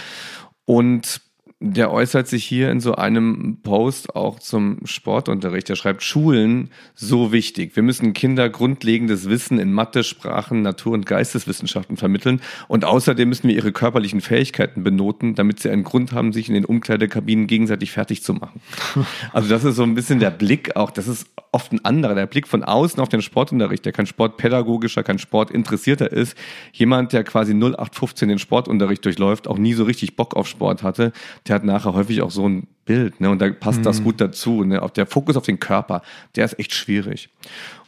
Und 0.65 1.21
der 1.67 1.91
äußert 1.91 2.29
sich 2.29 2.45
hier 2.45 2.71
in 2.71 2.81
so 2.81 2.95
einem 2.95 3.57
Post 3.63 4.15
auch 4.15 4.39
zum 4.39 4.81
Sportunterricht. 4.85 5.71
Er 5.71 5.77
schreibt, 5.77 6.03
Schulen 6.03 6.69
so 6.95 7.33
wichtig. 7.33 7.75
Wir 7.75 7.83
müssen 7.83 8.13
Kinder 8.13 8.51
grundlegendes 8.51 9.31
Wissen 9.31 9.59
in 9.59 9.73
Mathe, 9.73 10.05
Sprachen, 10.05 10.61
Natur- 10.61 10.93
und 10.93 11.07
Geisteswissenschaften 11.07 11.97
vermitteln. 11.97 12.43
Und 12.69 12.85
außerdem 12.85 13.31
müssen 13.31 13.49
wir 13.49 13.55
ihre 13.55 13.73
körperlichen 13.73 14.21
Fähigkeiten 14.21 14.85
benoten, 14.85 15.37
damit 15.37 15.59
sie 15.59 15.71
einen 15.71 15.85
Grund 15.85 16.13
haben, 16.13 16.35
sich 16.35 16.49
in 16.49 16.55
den 16.55 16.67
Umkleidekabinen 16.67 17.47
gegenseitig 17.47 17.93
fertig 17.93 18.23
zu 18.23 18.35
machen. 18.35 18.61
Also 19.33 19.49
das 19.49 19.65
ist 19.65 19.77
so 19.77 19.83
ein 19.83 19.95
bisschen 19.95 20.21
der 20.21 20.31
Blick 20.31 20.77
auch, 20.77 20.91
das 20.91 21.09
ist 21.09 21.27
oft 21.51 21.73
ein 21.73 21.85
anderer, 21.85 22.15
der 22.15 22.27
Blick 22.27 22.47
von 22.47 22.63
außen 22.65 23.01
auf 23.01 23.09
den 23.09 23.23
Sportunterricht, 23.23 23.85
der 23.85 23.93
kein 23.93 24.07
Sportpädagogischer, 24.07 25.03
kein 25.03 25.19
Sportinteressierter 25.19 26.11
ist. 26.13 26.37
Jemand, 26.73 27.13
der 27.13 27.25
quasi 27.25 27.53
0815 27.53 28.29
den 28.29 28.39
Sportunterricht 28.39 29.05
durchläuft, 29.05 29.49
auch 29.49 29.59
nie 29.59 29.73
so 29.73 29.85
richtig 29.85 30.17
Bock 30.17 30.35
auf 30.35 30.47
Sport 30.49 30.83
hatte, 30.83 31.13
der 31.47 31.54
hat 31.55 31.65
nachher 31.65 31.95
häufig 31.95 32.23
auch 32.23 32.31
so 32.31 32.49
ein 32.49 32.67
Bild, 32.85 33.21
ne? 33.21 33.31
Und 33.31 33.41
da 33.41 33.51
passt 33.51 33.81
mhm. 33.81 33.85
das 33.85 34.03
gut 34.03 34.21
dazu. 34.21 34.65
Ne? 34.65 34.81
Der 34.97 35.07
Fokus 35.07 35.37
auf 35.37 35.45
den 35.45 35.61
Körper, 35.61 36.03
der 36.37 36.45
ist 36.45 36.59
echt 36.59 36.75
schwierig. 36.75 37.31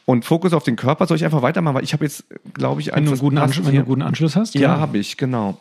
Und 0.07 0.25
Fokus 0.25 0.53
auf 0.53 0.63
den 0.63 0.77
Körper 0.77 1.07
soll 1.07 1.17
ich 1.17 1.25
einfach 1.25 1.43
weitermachen, 1.43 1.75
weil 1.75 1.85
ich 1.85 1.93
habe 1.93 2.05
jetzt, 2.05 2.25
glaube 2.55 2.81
ich, 2.81 2.95
einen, 2.95 3.19
guten 3.19 3.39
Anschluss, 3.39 3.67
wenn 3.67 3.75
du 3.75 3.81
einen 3.81 3.89
guten 3.89 4.03
Anschluss 4.03 4.37
hast. 4.37 4.55
Ja, 4.55 4.61
ja. 4.61 4.79
habe 4.79 4.99
ich, 4.99 5.17
genau. 5.17 5.59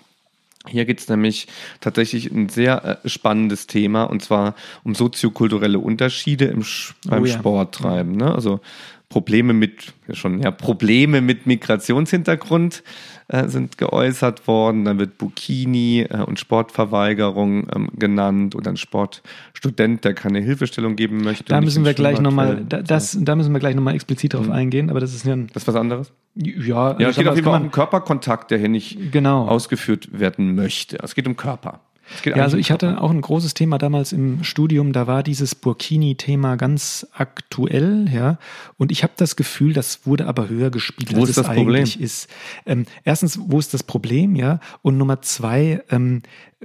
Hier 0.67 0.85
geht 0.85 0.99
es 0.99 1.09
nämlich 1.09 1.47
tatsächlich 1.79 2.31
ein 2.31 2.49
sehr 2.49 3.01
äh, 3.03 3.09
spannendes 3.09 3.67
Thema 3.67 4.03
und 4.03 4.23
zwar 4.23 4.55
um 4.83 4.95
soziokulturelle 4.95 5.79
Unterschiede 5.79 6.45
im, 6.45 6.63
beim 7.05 7.23
oh 7.23 7.25
ja. 7.25 7.37
Sporttreiben. 7.37 8.15
Ne? 8.15 8.33
Also 8.33 8.61
Probleme 9.09 9.53
mit 9.53 9.93
schon 10.13 10.41
ja 10.41 10.51
Probleme 10.51 11.21
mit 11.21 11.45
Migrationshintergrund 11.45 12.83
äh, 13.27 13.47
sind 13.47 13.77
geäußert 13.77 14.47
worden. 14.47 14.85
Dann 14.85 14.99
wird 14.99 15.17
Bukini 15.17 16.01
äh, 16.01 16.21
und 16.21 16.39
Sportverweigerung 16.39 17.67
ähm, 17.75 17.89
genannt 17.97 18.55
oder 18.55 18.71
ein 18.71 18.77
Sportstudent, 18.77 20.05
der 20.05 20.13
keine 20.13 20.41
Hilfestellung 20.41 20.95
geben 20.95 21.23
möchte. 21.23 21.45
Da 21.45 21.59
müssen 21.61 21.85
wir 21.85 21.93
gleich 21.93 22.21
nochmal, 22.21 22.63
da, 22.67 22.81
das, 22.81 23.17
da 23.19 23.35
müssen 23.35 23.51
wir 23.51 23.59
gleich 23.59 23.75
nochmal 23.75 23.95
explizit 23.95 24.33
drauf 24.33 24.45
mhm. 24.45 24.51
eingehen, 24.51 24.89
aber 24.89 24.99
das 24.99 25.13
ist 25.13 25.25
ja 25.25 25.33
ein, 25.33 25.47
Das 25.53 25.63
ist 25.63 25.67
was 25.67 25.75
anderes? 25.75 26.11
Ja, 26.35 26.99
ja 26.99 27.09
es 27.09 27.15
geht 27.15 27.27
auf 27.27 27.35
jeden 27.35 27.45
Fall 27.45 27.61
um 27.61 27.71
Körperkontakt, 27.71 28.51
der 28.51 28.59
hier 28.59 28.69
nicht 28.69 29.11
genau. 29.11 29.47
ausgeführt 29.47 30.19
werden 30.19 30.53
möchte. 30.53 30.99
Es 31.01 31.15
geht 31.15 31.27
um 31.27 31.35
Körper. 31.35 31.79
Ja, 32.23 32.35
also 32.35 32.57
ich 32.57 32.71
hatte 32.71 33.01
auch 33.01 33.11
ein 33.11 33.21
großes 33.21 33.53
Thema 33.53 33.77
damals 33.77 34.13
im 34.13 34.43
Studium, 34.43 34.93
da 34.93 35.07
war 35.07 35.23
dieses 35.23 35.55
Burkini-Thema 35.55 36.55
ganz 36.55 37.07
aktuell, 37.13 38.07
ja. 38.11 38.37
Und 38.77 38.91
ich 38.91 39.03
habe 39.03 39.13
das 39.17 39.35
Gefühl, 39.35 39.73
das 39.73 40.05
wurde 40.05 40.27
aber 40.27 40.49
höher 40.49 40.69
gespielt, 40.69 41.15
wo 41.15 41.21
als 41.21 41.29
ist 41.29 41.37
das 41.37 41.47
Problem? 41.47 41.83
ist. 41.83 42.29
Ähm, 42.65 42.85
erstens, 43.03 43.39
wo 43.41 43.59
ist 43.59 43.73
das 43.73 43.83
Problem, 43.83 44.35
ja? 44.35 44.59
Und 44.81 44.97
Nummer 44.97 45.21
zwei, 45.21 45.83
ähm, 45.89 46.21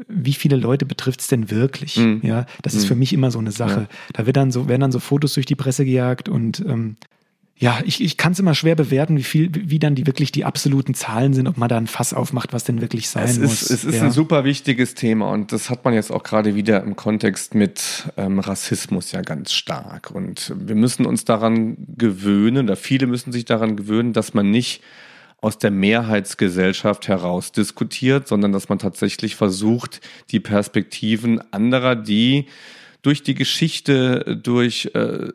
wie 0.09 0.35
viele 0.35 0.57
Leute 0.57 0.87
betrifft 0.87 1.21
es 1.21 1.29
denn 1.29 1.51
wirklich? 1.51 1.97
Mhm. 1.97 2.21
Ja, 2.23 2.47
das 2.63 2.75
ist 2.75 2.85
mhm. 2.85 2.89
für 2.89 2.95
mich 2.97 3.13
immer 3.13 3.31
so 3.31 3.39
eine 3.39 3.53
Sache. 3.53 3.81
Ja. 3.81 3.89
Da 4.13 4.27
wird 4.27 4.37
dann 4.37 4.51
so, 4.51 4.69
werden 4.69 4.81
dann 4.81 4.93
so 4.93 5.01
Fotos 5.01 5.35
durch 5.35 5.47
die 5.47 5.57
Presse 5.57 5.85
gejagt 5.85 6.29
und 6.29 6.61
ähm, 6.61 6.97
ja, 7.61 7.81
ich, 7.85 8.03
ich 8.03 8.17
kann 8.17 8.33
es 8.33 8.39
immer 8.39 8.55
schwer 8.55 8.75
bewerten, 8.75 9.19
wie 9.19 9.23
viel, 9.23 9.51
wie 9.55 9.79
dann 9.79 9.95
die 9.95 10.07
wirklich 10.07 10.33
die 10.33 10.47
absoluten 10.47 10.95
Zahlen 10.95 11.35
sind, 11.35 11.47
ob 11.47 11.59
man 11.59 11.69
da 11.69 11.77
ein 11.77 11.87
Fass 11.87 12.15
aufmacht, 12.15 12.55
was 12.55 12.65
denn 12.65 12.81
wirklich 12.81 13.11
sein 13.11 13.29
es 13.29 13.39
muss. 13.39 13.63
Ist, 13.63 13.71
es 13.71 13.85
ist 13.85 13.97
ja. 13.97 14.05
ein 14.05 14.13
super 14.13 14.45
wichtiges 14.45 14.95
Thema 14.95 15.31
und 15.31 15.53
das 15.53 15.69
hat 15.69 15.85
man 15.85 15.93
jetzt 15.93 16.11
auch 16.11 16.23
gerade 16.23 16.55
wieder 16.55 16.83
im 16.83 16.97
Kontext 16.97 17.55
mit 17.55 18.11
ähm, 18.17 18.39
Rassismus 18.39 19.13
ja 19.13 19.21
ganz 19.21 19.53
stark. 19.53 20.11
Und 20.11 20.55
wir 20.59 20.75
müssen 20.75 21.05
uns 21.05 21.27
daran 21.27 21.77
gewöhnen, 21.99 22.65
oder 22.65 22.77
viele 22.77 23.07
müssen 23.07 23.31
sich 23.31 23.45
daran 23.45 23.77
gewöhnen, 23.77 24.15
dass 24.15 24.33
man 24.33 24.51
nicht 24.51 24.83
aus 25.43 25.59
der 25.59 25.71
Mehrheitsgesellschaft 25.71 27.09
heraus 27.09 27.53
diskutiert, 27.53 28.27
sondern 28.27 28.53
dass 28.53 28.71
man 28.71 28.79
tatsächlich 28.79 29.37
versucht, 29.37 30.01
die 30.31 30.41
Perspektiven 30.41 31.43
anderer, 31.53 31.95
die 31.95 32.47
durch 33.03 33.23
die 33.23 33.35
Geschichte, 33.35 34.39
durch 34.43 34.91
äh, 34.95 35.29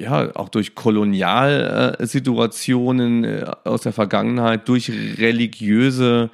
ja 0.00 0.34
auch 0.36 0.48
durch 0.48 0.74
Kolonialsituationen 0.74 3.24
äh, 3.24 3.44
aus 3.64 3.82
der 3.82 3.92
Vergangenheit, 3.92 4.66
durch 4.68 4.90
religiöse 4.90 6.30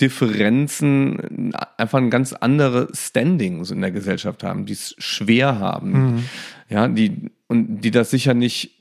Differenzen 0.00 1.54
einfach 1.76 1.98
ein 1.98 2.10
ganz 2.10 2.32
anderes 2.32 3.08
Standing 3.08 3.64
in 3.64 3.80
der 3.80 3.92
Gesellschaft 3.92 4.42
haben, 4.42 4.66
die 4.66 4.72
es 4.72 4.96
schwer 4.98 5.60
haben, 5.60 5.92
mhm. 5.92 6.24
ja, 6.68 6.88
die 6.88 7.30
und 7.46 7.82
die 7.82 7.92
das 7.92 8.10
sicher 8.10 8.34
nicht 8.34 8.72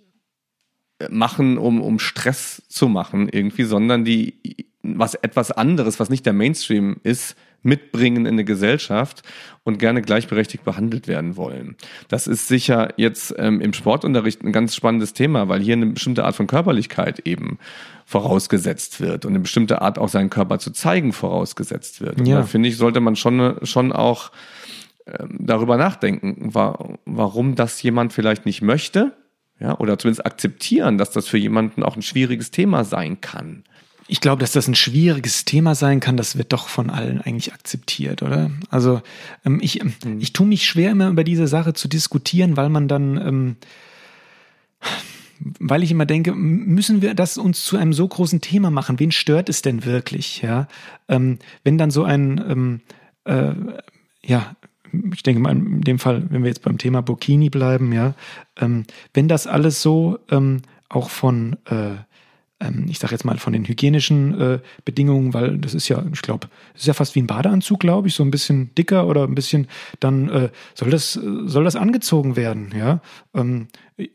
machen, 1.09 1.59
um, 1.59 1.81
um 1.81 1.99
Stress 1.99 2.63
zu 2.67 2.87
machen 2.87 3.29
irgendwie, 3.29 3.63
sondern 3.63 4.05
die 4.05 4.65
was 4.83 5.15
etwas 5.15 5.51
anderes, 5.51 5.99
was 5.99 6.09
nicht 6.09 6.25
der 6.25 6.33
Mainstream 6.33 6.97
ist, 7.03 7.35
mitbringen 7.63 8.25
in 8.25 8.33
eine 8.33 8.43
Gesellschaft 8.43 9.23
und 9.63 9.79
gerne 9.79 10.01
gleichberechtigt 10.01 10.63
behandelt 10.63 11.07
werden 11.07 11.37
wollen. 11.37 11.75
Das 12.09 12.27
ist 12.27 12.47
sicher 12.47 12.89
jetzt 12.97 13.33
ähm, 13.37 13.61
im 13.61 13.73
Sportunterricht 13.73 14.43
ein 14.43 14.51
ganz 14.51 14.75
spannendes 14.75 15.13
Thema, 15.13 15.47
weil 15.49 15.61
hier 15.61 15.73
eine 15.73 15.87
bestimmte 15.87 16.25
Art 16.25 16.35
von 16.35 16.47
Körperlichkeit 16.47 17.19
eben 17.19 17.57
vorausgesetzt 18.05 18.99
wird 19.01 19.25
und 19.25 19.31
eine 19.31 19.39
bestimmte 19.39 19.81
Art 19.81 19.97
auch 19.97 20.09
seinen 20.09 20.29
Körper 20.29 20.59
zu 20.59 20.71
zeigen 20.71 21.13
vorausgesetzt 21.13 22.01
wird. 22.01 22.19
Und 22.19 22.27
ja. 22.27 22.37
da 22.37 22.43
finde 22.43 22.69
ich, 22.69 22.77
sollte 22.77 22.99
man 22.99 23.15
schon, 23.15 23.57
schon 23.63 23.91
auch 23.91 24.31
ähm, 25.05 25.37
darüber 25.39 25.77
nachdenken, 25.77 26.53
wa 26.53 26.97
warum 27.05 27.55
das 27.55 27.81
jemand 27.81 28.13
vielleicht 28.13 28.45
nicht 28.45 28.61
möchte, 28.61 29.13
ja, 29.59 29.77
oder 29.77 29.97
zumindest 29.97 30.25
akzeptieren, 30.25 30.97
dass 30.97 31.11
das 31.11 31.27
für 31.27 31.37
jemanden 31.37 31.83
auch 31.83 31.95
ein 31.95 32.01
schwieriges 32.01 32.51
Thema 32.51 32.83
sein 32.83 33.21
kann. 33.21 33.63
Ich 34.07 34.21
glaube, 34.21 34.41
dass 34.41 34.51
das 34.51 34.67
ein 34.67 34.75
schwieriges 34.75 35.45
Thema 35.45 35.75
sein 35.75 35.99
kann, 35.99 36.17
das 36.17 36.37
wird 36.37 36.51
doch 36.51 36.67
von 36.67 36.89
allen 36.89 37.21
eigentlich 37.21 37.53
akzeptiert, 37.53 38.21
oder? 38.21 38.51
Also 38.69 39.01
ähm, 39.45 39.59
ich, 39.61 39.81
ähm, 39.81 39.93
mhm. 40.03 40.19
ich 40.19 40.33
tue 40.33 40.47
mich 40.47 40.65
schwer, 40.65 40.91
immer 40.91 41.09
über 41.09 41.23
diese 41.23 41.47
Sache 41.47 41.73
zu 41.73 41.87
diskutieren, 41.87 42.57
weil 42.57 42.69
man 42.69 42.87
dann, 42.87 43.17
ähm, 43.17 43.55
weil 45.59 45.83
ich 45.83 45.91
immer 45.91 46.05
denke, 46.05 46.33
müssen 46.33 47.01
wir 47.01 47.13
das 47.13 47.37
uns 47.37 47.63
zu 47.63 47.77
einem 47.77 47.93
so 47.93 48.07
großen 48.07 48.41
Thema 48.41 48.71
machen? 48.71 48.99
Wen 48.99 49.11
stört 49.11 49.49
es 49.49 49.61
denn 49.61 49.85
wirklich? 49.85 50.41
Ja, 50.41 50.67
ähm, 51.07 51.39
wenn 51.63 51.77
dann 51.77 51.91
so 51.91 52.03
ein, 52.03 52.43
ähm, 52.47 52.81
äh, 53.25 53.53
ja, 54.25 54.55
ich 55.13 55.23
denke 55.23 55.41
mal 55.41 55.51
in 55.51 55.81
dem 55.81 55.97
Fall, 55.97 56.25
wenn 56.29 56.43
wir 56.43 56.49
jetzt 56.49 56.61
beim 56.61 56.77
Thema 56.77 57.01
Burkini 57.01 57.49
bleiben, 57.49 57.91
ja, 57.93 58.13
ähm, 58.59 58.85
wenn 59.13 59.27
das 59.27 59.47
alles 59.47 59.81
so 59.81 60.19
auch 60.89 61.09
von 61.09 61.57
äh, 61.65 61.95
ähm, 62.63 62.85
ich 62.89 62.99
sage 62.99 63.13
jetzt 63.13 63.25
mal 63.25 63.37
von 63.37 63.53
den 63.53 63.65
hygienischen 63.65 64.39
äh, 64.39 64.59
Bedingungen, 64.85 65.33
weil 65.33 65.57
das 65.57 65.73
ist 65.73 65.89
ja, 65.89 66.03
ich 66.11 66.21
glaube, 66.21 66.47
ist 66.75 66.87
ja 66.87 66.93
fast 66.93 67.15
wie 67.15 67.21
ein 67.21 67.27
Badeanzug, 67.27 67.79
glaube 67.79 68.07
ich, 68.07 68.15
so 68.15 68.23
ein 68.23 68.31
bisschen 68.31 68.73
dicker 68.75 69.07
oder 69.07 69.23
ein 69.23 69.35
bisschen, 69.35 69.67
dann 69.99 70.29
äh, 70.29 70.49
soll 70.73 70.89
das 70.89 71.13
soll 71.13 71.63
das 71.63 71.75
angezogen 71.75 72.35
werden, 72.35 72.73
ja. 72.77 73.01
Ähm, 73.33 73.67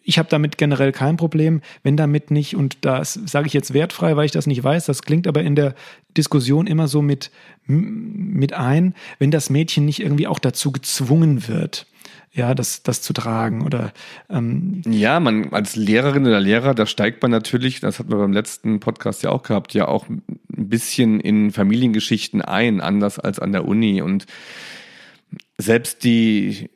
ich 0.02 0.18
habe 0.18 0.28
damit 0.28 0.58
generell 0.58 0.90
kein 0.90 1.16
Problem, 1.16 1.60
wenn 1.82 1.96
damit 1.96 2.30
nicht 2.30 2.56
und 2.56 2.78
das 2.80 3.14
sage 3.14 3.46
ich 3.46 3.52
jetzt 3.52 3.74
wertfrei, 3.74 4.16
weil 4.16 4.26
ich 4.26 4.32
das 4.32 4.48
nicht 4.48 4.62
weiß. 4.62 4.86
Das 4.86 5.02
klingt 5.02 5.28
aber 5.28 5.42
in 5.42 5.54
der 5.54 5.74
Diskussion 6.16 6.66
immer 6.66 6.88
so 6.88 7.00
mit 7.00 7.30
mit 7.66 8.54
ein, 8.54 8.94
wenn 9.18 9.30
das 9.30 9.50
Mädchen 9.50 9.84
nicht 9.84 10.00
irgendwie 10.00 10.26
auch 10.26 10.38
dazu 10.38 10.72
gezwungen 10.72 11.46
wird 11.48 11.86
ja, 12.32 12.54
das, 12.54 12.82
das 12.82 13.02
zu 13.02 13.12
tragen 13.12 13.64
oder 13.64 13.92
ähm 14.28 14.82
ja, 14.86 15.18
man 15.20 15.52
als 15.52 15.76
Lehrerin 15.76 16.26
oder 16.26 16.40
Lehrer, 16.40 16.74
da 16.74 16.86
steigt 16.86 17.22
man 17.22 17.30
natürlich, 17.30 17.80
das 17.80 17.98
hat 17.98 18.08
man 18.08 18.18
beim 18.18 18.32
letzten 18.32 18.80
Podcast 18.80 19.22
ja 19.22 19.30
auch 19.30 19.42
gehabt, 19.42 19.74
ja 19.74 19.88
auch 19.88 20.08
ein 20.08 20.22
bisschen 20.46 21.20
in 21.20 21.50
Familiengeschichten 21.50 22.42
ein, 22.42 22.80
anders 22.80 23.18
als 23.18 23.38
an 23.38 23.52
der 23.52 23.66
Uni. 23.66 24.02
Und 24.02 24.26
selbst 25.56 26.04
die 26.04 26.70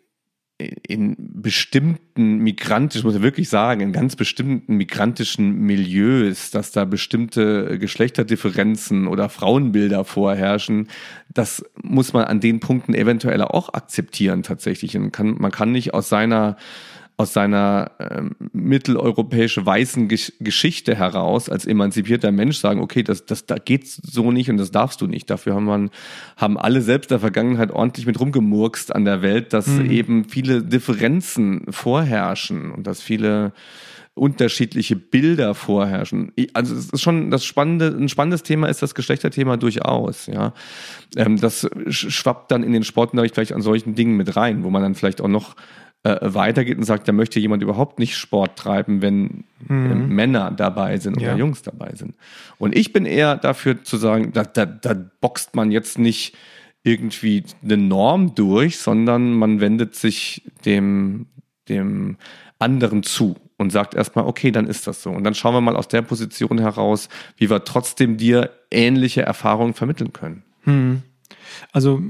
in 0.87 1.17
bestimmten 1.19 2.39
migrantischen, 2.39 3.07
muss 3.07 3.17
ich 3.17 3.23
wirklich 3.23 3.49
sagen, 3.49 3.81
in 3.81 3.93
ganz 3.93 4.17
bestimmten 4.17 4.77
migrantischen 4.77 5.53
Milieus, 5.61 6.51
dass 6.51 6.73
da 6.73 6.85
bestimmte 6.85 7.79
Geschlechterdifferenzen 7.79 9.07
oder 9.07 9.29
Frauenbilder 9.29 10.05
vorherrschen, 10.05 10.89
das 11.33 11.65
muss 11.83 12.13
man 12.13 12.25
an 12.25 12.41
den 12.41 12.61
Punkten 12.61 12.95
eventuell 12.95 13.43
auch 13.43 13.73
akzeptieren 13.75 14.43
tatsächlich. 14.43 14.97
Und 14.97 15.13
kann, 15.13 15.37
man 15.39 15.51
kann 15.51 15.73
nicht 15.73 15.95
aus 15.95 16.09
seiner 16.09 16.57
aus 17.23 17.33
seiner 17.33 17.93
ähm, 18.01 18.33
mitteleuropäische 18.53 19.65
weißen 19.65 20.09
Gesch 20.09 20.33
Geschichte 20.41 20.97
heraus 20.97 21.49
als 21.49 21.65
emanzipierter 21.67 22.33
Mensch 22.33 22.59
sagen, 22.59 22.81
okay, 22.81 23.05
das, 23.05 23.25
das 23.27 23.47
da 23.47 23.57
geht's 23.57 23.95
so 24.03 24.33
nicht 24.33 24.51
und 24.51 24.57
das 24.57 24.73
darfst 24.73 25.01
du 25.01 25.07
nicht. 25.07 25.31
Dafür 25.31 25.55
haben 25.55 25.65
man, 25.65 25.91
haben 26.37 26.59
alle 26.59 26.83
selbst 26.83 27.13
der 27.13 27.21
Vergangenheit 27.21 27.71
ordentlich 27.71 28.07
mit 28.07 28.19
rumgemurkst 28.19 28.95
an 28.95 29.05
der 29.05 29.23
Welt, 29.23 29.53
dass 29.53 29.69
mhm. 29.69 29.91
eben 29.91 30.25
viele 30.25 30.63
Differenzen 30.63 31.67
vorherrschen 31.71 32.73
und 32.73 32.87
dass 32.89 33.01
viele 33.01 33.53
unterschiedliche 34.15 34.97
Bilder 34.97 35.55
vorherrschen. 35.55 36.33
Also 36.53 36.75
es 36.75 36.91
ist 36.91 37.01
schon 37.01 37.31
das 37.31 37.45
spannende, 37.45 37.87
ein 37.87 38.09
spannendes 38.09 38.43
Thema 38.43 38.67
ist 38.67 38.83
das 38.83 38.95
Geschlechterthema 38.95 39.57
durchaus, 39.57 40.27
ja. 40.27 40.53
Ähm, 41.17 41.41
das 41.41 41.69
schwappt 41.89 42.51
dann 42.51 42.63
in 42.63 42.73
den 42.73 42.85
Sportunterricht 42.85 43.35
vielleicht 43.35 43.53
an 43.53 43.63
solchen 43.63 43.95
Dingen 43.95 44.17
mit 44.17 44.37
rein, 44.37 44.65
wo 44.65 44.71
man 44.71 44.83
dann 44.83 44.95
vielleicht 44.95 45.21
auch 45.23 45.29
noch 45.29 45.55
äh, 46.05 46.19
weitergeht 46.23 46.79
und 46.79 46.85
sagt, 46.85 47.07
da 47.07 47.13
möchte 47.13 47.39
jemand 47.39 47.63
überhaupt 47.63 47.99
nicht 47.99 48.17
Sport 48.17 48.59
treiben, 48.59 49.03
wenn 49.03 49.45
mhm. 49.69 49.91
äh, 49.91 49.95
Männer 49.95 50.51
dabei 50.51 50.99
sind 50.99 51.17
oder 51.17 51.27
ja. 51.27 51.37
Jungs 51.37 51.63
dabei 51.63 51.93
sind. 51.95 52.15
Und 52.59 52.77
ich 52.77 52.93
bin 52.93 53.07
eher 53.07 53.37
dafür 53.37 53.85
zu 53.85 53.97
sagen, 53.97 54.33
da, 54.33 54.45
da, 54.45 54.67
da 54.67 54.95
boxt 55.21 55.55
man 55.55 55.71
jetzt 55.71 55.99
nicht 55.99 56.37
irgendwie 56.83 57.45
eine 57.63 57.77
Norm 57.77 58.35
durch, 58.35 58.79
sondern 58.79 59.33
man 59.35 59.61
wendet 59.61 59.95
sich 59.95 60.43
dem, 60.65 61.27
dem 61.69 62.17
anderen 62.59 63.03
zu 63.03 63.37
und 63.57 63.71
sagt 63.71 63.95
erstmal, 63.95 64.27
okay, 64.27 64.51
dann 64.51 64.67
ist 64.67 64.87
das 64.87 65.03
so. 65.03 65.11
Und 65.11 65.25
dann 65.25 65.35
schauen 65.35 65.55
wir 65.55 65.61
mal 65.61 65.77
aus 65.77 65.89
der 65.89 66.03
Position 66.03 66.59
heraus, 66.59 67.09
wie 67.37 67.49
wir 67.49 67.65
trotzdem 67.65 68.17
dir 68.17 68.51
ähnliche 68.71 69.23
Erfahrungen 69.23 69.75
vermitteln 69.75 70.13
können. 70.13 70.43
Hm. 70.65 71.03
Also 71.71 72.03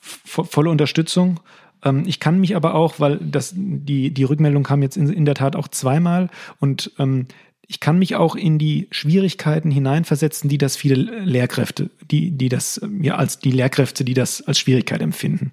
volle 0.00 0.70
Unterstützung. 0.70 1.40
Ähm, 1.84 2.04
ich 2.06 2.20
kann 2.20 2.40
mich 2.40 2.56
aber 2.56 2.74
auch, 2.74 2.98
weil 2.98 3.18
das, 3.18 3.52
die, 3.54 4.10
die 4.10 4.24
Rückmeldung 4.24 4.62
kam 4.62 4.82
jetzt 4.82 4.96
in, 4.96 5.08
in 5.08 5.24
der 5.24 5.34
Tat 5.34 5.56
auch 5.56 5.68
zweimal 5.68 6.28
und 6.58 6.92
ähm, 6.98 7.26
ich 7.66 7.80
kann 7.80 7.98
mich 7.98 8.14
auch 8.14 8.36
in 8.36 8.58
die 8.58 8.88
Schwierigkeiten 8.90 9.70
hineinversetzen, 9.70 10.50
die 10.50 10.58
das 10.58 10.76
viele 10.76 10.96
Lehrkräfte, 11.24 11.90
die, 12.10 12.30
die 12.30 12.48
das, 12.48 12.80
ja, 13.00 13.16
als 13.16 13.38
die 13.38 13.50
Lehrkräfte, 13.50 14.04
die 14.04 14.14
das 14.14 14.42
als 14.42 14.58
Schwierigkeit 14.58 15.00
empfinden. 15.00 15.52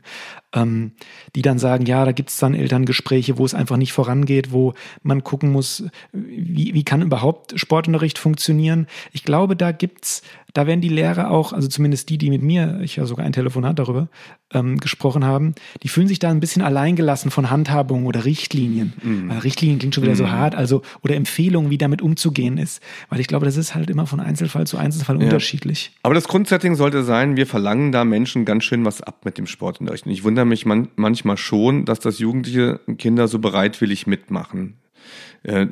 Ähm, 0.53 0.91
die 1.35 1.41
dann 1.41 1.59
sagen, 1.59 1.85
ja, 1.85 2.03
da 2.03 2.11
gibt 2.11 2.29
es 2.29 2.37
dann 2.37 2.53
Elterngespräche, 2.53 3.37
wo 3.37 3.45
es 3.45 3.53
einfach 3.53 3.77
nicht 3.77 3.93
vorangeht, 3.93 4.51
wo 4.51 4.73
man 5.01 5.23
gucken 5.23 5.51
muss, 5.51 5.85
wie, 6.11 6.73
wie 6.73 6.83
kann 6.83 7.01
überhaupt 7.01 7.57
Sportunterricht 7.57 8.17
funktionieren. 8.17 8.87
Ich 9.13 9.23
glaube, 9.23 9.55
da 9.55 9.71
gibt's 9.71 10.23
da 10.53 10.67
werden 10.67 10.81
die 10.81 10.89
Lehrer 10.89 11.31
auch, 11.31 11.53
also 11.53 11.67
zumindest 11.67 12.09
die, 12.09 12.17
die 12.17 12.29
mit 12.29 12.41
mir, 12.41 12.79
ich 12.81 12.97
ja 12.97 13.05
sogar 13.05 13.25
ein 13.25 13.33
Telefonat 13.33 13.79
darüber 13.79 14.09
ähm, 14.53 14.77
gesprochen 14.77 15.23
haben, 15.23 15.55
die 15.83 15.87
fühlen 15.87 16.07
sich 16.07 16.19
da 16.19 16.29
ein 16.29 16.39
bisschen 16.39 16.61
alleingelassen 16.61 17.31
von 17.31 17.49
Handhabungen 17.49 18.05
oder 18.05 18.25
Richtlinien. 18.25 18.93
Mhm. 19.01 19.31
Richtlinien 19.31 19.79
klingt 19.79 19.95
schon 19.95 20.03
wieder 20.03 20.13
mhm. 20.13 20.19
so 20.19 20.31
hart, 20.31 20.55
also 20.55 20.81
oder 21.03 21.15
Empfehlungen, 21.15 21.69
wie 21.69 21.77
damit 21.77 22.01
umzugehen 22.01 22.57
ist. 22.57 22.81
Weil 23.09 23.19
ich 23.19 23.27
glaube, 23.27 23.45
das 23.45 23.55
ist 23.55 23.75
halt 23.75 23.89
immer 23.89 24.07
von 24.07 24.19
Einzelfall 24.19 24.67
zu 24.67 24.77
Einzelfall 24.77 25.17
ja. 25.19 25.23
unterschiedlich. 25.23 25.91
Aber 26.03 26.13
das 26.13 26.27
Grundsetting 26.27 26.75
sollte 26.75 27.03
sein, 27.03 27.37
wir 27.37 27.47
verlangen 27.47 27.91
da 27.91 28.03
Menschen 28.03 28.43
ganz 28.43 28.65
schön 28.65 28.83
was 28.83 29.01
ab 29.01 29.23
mit 29.23 29.37
dem 29.37 29.47
Sportunterricht. 29.47 30.05
Und 30.05 30.11
ich 30.11 30.23
wundere 30.23 30.40
mich 30.45 30.65
man 30.65 30.89
manchmal 30.95 31.37
schon, 31.37 31.85
dass 31.85 31.99
das 31.99 32.19
jugendliche 32.19 32.79
Kinder 32.97 33.27
so 33.27 33.39
bereitwillig 33.39 34.07
mitmachen. 34.07 34.77
Äh, 35.43 35.67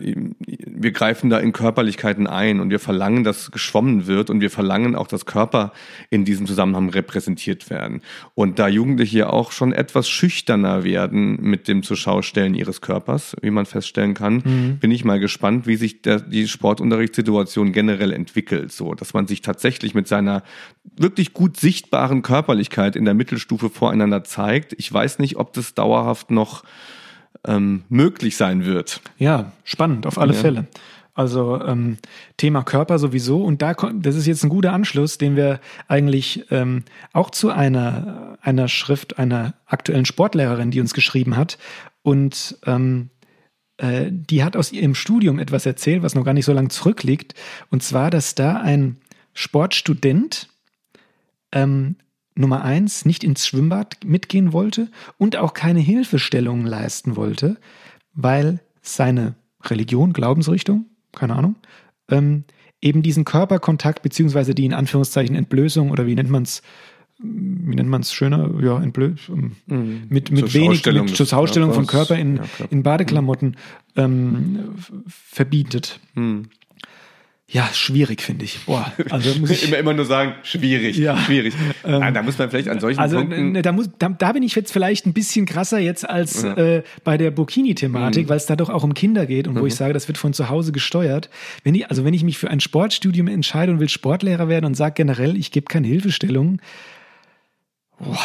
wir 0.46 0.92
greifen 0.92 1.30
da 1.30 1.38
in 1.38 1.52
Körperlichkeiten 1.52 2.26
ein 2.28 2.60
und 2.60 2.70
wir 2.70 2.80
verlangen, 2.80 3.24
dass 3.24 3.52
geschwommen 3.52 4.08
wird 4.08 4.30
und 4.30 4.42
wir 4.42 4.50
verlangen 4.50 4.96
auch, 4.96 5.08
dass 5.08 5.26
Körper 5.26 5.74
in 6.10 6.26
diesem 6.26 6.48
Zusammenhang 6.48 6.90
repräsentiert 6.90 7.70
werden. 7.70 8.02
Und 8.34 8.58
da 8.58 8.68
Jugendliche 8.68 9.32
auch 9.32 9.52
schon 9.52 9.72
etwas 9.72 10.10
schüchterner 10.10 10.84
werden 10.84 11.40
mit 11.42 11.68
dem 11.68 11.84
Zuschaustellen 11.84 12.56
ihres 12.56 12.82
Körpers, 12.82 13.36
wie 13.42 13.52
man 13.52 13.66
feststellen 13.66 14.14
kann, 14.14 14.42
mhm. 14.44 14.78
bin 14.80 14.92
ich 14.92 15.06
mal 15.06 15.20
gespannt, 15.20 15.68
wie 15.68 15.76
sich 15.76 16.02
der, 16.02 16.20
die 16.20 16.48
Sportunterrichtssituation 16.48 17.72
generell 17.72 18.12
entwickelt, 18.12 18.72
so 18.72 18.96
dass 18.96 19.14
man 19.14 19.28
sich 19.28 19.42
tatsächlich 19.42 19.94
mit 19.94 20.08
seiner 20.08 20.44
wirklich 20.98 21.34
gut 21.34 21.58
sichtbaren 21.58 22.22
Körperlichkeit 22.22 22.96
in 22.96 23.06
der 23.06 23.14
Mittelstufe 23.14 23.70
voreinander 23.70 24.24
zeigt. 24.24 24.74
Ich 24.78 24.92
weiß 24.92 25.20
nicht, 25.20 25.38
ob 25.38 25.54
das 25.54 25.74
dauerhaft 25.76 26.32
noch 26.32 26.64
ähm, 27.48 27.84
möglich 27.90 28.38
sein 28.38 28.66
wird. 28.66 29.02
Ja, 29.18 29.52
spannend, 29.64 30.06
auf 30.06 30.18
alle 30.18 30.34
ja. 30.34 30.40
Fälle. 30.40 30.68
Also 31.14 31.62
ähm, 31.62 31.98
Thema 32.38 32.64
Körper 32.64 32.98
sowieso. 32.98 33.44
Und 33.44 33.62
da 33.62 33.74
kommt, 33.74 34.06
das 34.06 34.16
ist 34.16 34.26
jetzt 34.26 34.44
ein 34.44 34.50
guter 34.50 34.72
Anschluss, 34.72 35.18
den 35.18 35.36
wir 35.36 35.60
eigentlich 35.90 36.46
ähm, 36.50 36.84
auch 37.12 37.30
zu 37.30 37.50
einer, 37.50 38.38
einer 38.42 38.70
Schrift 38.70 39.20
einer 39.20 39.54
aktuellen 39.66 40.06
Sportlehrerin, 40.06 40.72
die 40.72 40.80
uns 40.80 40.94
geschrieben 40.94 41.36
hat. 41.36 41.58
Und 42.04 42.58
ähm, 42.66 43.10
äh, 43.76 44.06
die 44.12 44.44
hat 44.44 44.56
aus 44.56 44.72
ihrem 44.72 44.96
Studium 44.96 45.40
etwas 45.40 45.66
erzählt, 45.66 46.04
was 46.04 46.16
noch 46.16 46.24
gar 46.24 46.34
nicht 46.34 46.46
so 46.46 46.54
lange 46.54 46.70
zurückliegt. 46.70 47.34
Und 47.70 47.84
zwar, 47.84 48.10
dass 48.10 48.36
da 48.36 48.58
ein 48.58 48.98
Sportstudent 49.34 50.48
ähm, 51.52 51.98
Nummer 52.40 52.64
eins 52.64 53.06
nicht 53.06 53.24
ins 53.24 53.46
Schwimmbad 53.46 53.98
mitgehen 54.06 54.54
wollte 54.54 54.90
und 55.18 55.36
auch 55.36 55.54
keine 55.54 55.80
Hilfestellungen 55.80 56.66
leisten 56.66 57.16
wollte, 57.16 57.58
weil 58.14 58.60
seine 58.82 59.36
Religion, 59.66 60.14
Glaubensrichtung, 60.14 60.86
keine 61.12 61.36
Ahnung, 61.36 61.56
ähm, 62.10 62.46
eben 62.82 63.02
diesen 63.02 63.26
Körperkontakt 63.26 64.02
beziehungsweise 64.02 64.56
die 64.56 64.66
in 64.66 64.74
Anführungszeichen 64.74 65.36
Entblößung 65.36 65.92
oder 65.92 66.08
wie 66.08 66.16
nennt 66.16 66.30
man 66.30 66.44
es, 66.44 66.62
wie 67.18 67.76
nennt 67.76 67.90
man 67.90 68.02
es 68.02 68.14
schöner, 68.14 68.50
ja, 68.62 68.82
Entblößung, 68.82 69.58
mhm. 69.68 70.04
mit, 70.08 70.32
mit 70.32 70.54
wenig, 70.54 70.86
mit 70.86 71.16
zur 71.16 71.38
Ausstellung 71.38 71.74
von 71.74 71.88
Körper 71.88 72.16
in, 72.16 72.38
ja, 72.38 72.44
in 72.70 72.84
Badeklamotten 72.84 73.58
ähm, 73.98 74.76
verbietet. 75.08 76.00
Mhm. 76.16 76.46
Ja, 77.52 77.68
schwierig 77.74 78.22
finde 78.22 78.46
ich. 78.46 78.60
Boah, 78.66 78.94
also 79.10 79.34
muss 79.40 79.50
ich 79.50 79.64
immer 79.68 79.78
immer 79.78 79.94
nur 79.94 80.06
sagen, 80.06 80.36
schwierig, 80.44 80.98
ja, 80.98 81.18
schwierig. 81.18 81.56
Ähm, 81.84 82.04
ah, 82.04 82.12
da 82.12 82.22
muss 82.22 82.38
man 82.38 82.52
vielleicht 82.52 82.68
an 82.68 82.80
solchen 82.80 83.00
also, 83.00 83.18
Punkten. 83.18 83.60
Da, 83.64 83.72
muss, 83.72 83.90
da, 83.98 84.10
da 84.10 84.34
bin 84.34 84.44
ich 84.44 84.54
jetzt 84.54 84.72
vielleicht 84.72 85.08
ein 85.08 85.14
bisschen 85.14 85.48
krasser 85.48 85.80
jetzt 85.80 86.08
als 86.08 86.44
ja. 86.44 86.56
äh, 86.56 86.84
bei 87.04 87.18
der 87.18 87.32
Burkini-Thematik, 87.32 88.26
mhm. 88.26 88.30
weil 88.30 88.38
es 88.38 88.46
da 88.46 88.56
doch 88.56 88.70
auch 88.70 88.84
um 88.84 88.94
Kinder 88.94 89.26
geht 89.26 89.48
und 89.48 89.56
mhm. 89.56 89.62
wo 89.62 89.66
ich 89.66 89.74
sage, 89.74 89.94
das 89.94 90.08
wird 90.08 90.20
von 90.20 90.34
zu 90.34 90.50
Hause 90.50 90.72
gesteuert. 90.72 91.32
Wenn 91.64 91.74
ich, 91.74 91.90
also 91.90 92.06
wenn 92.06 92.14
ich 92.14 92.24
mich 92.24 92.38
für 92.38 92.52
ein 92.52 92.60
Sportstudium 92.60 93.28
entscheide 93.28 93.72
und 93.72 93.80
will 93.80 93.90
Sportlehrer 93.90 94.48
werden 94.48 94.66
und 94.66 94.76
sage 94.76 94.94
generell, 94.96 95.36
ich 95.36 95.52
gebe 95.52 95.66
keine 95.66 95.88
Hilfestellung, 95.88 96.62
boah, 97.98 98.20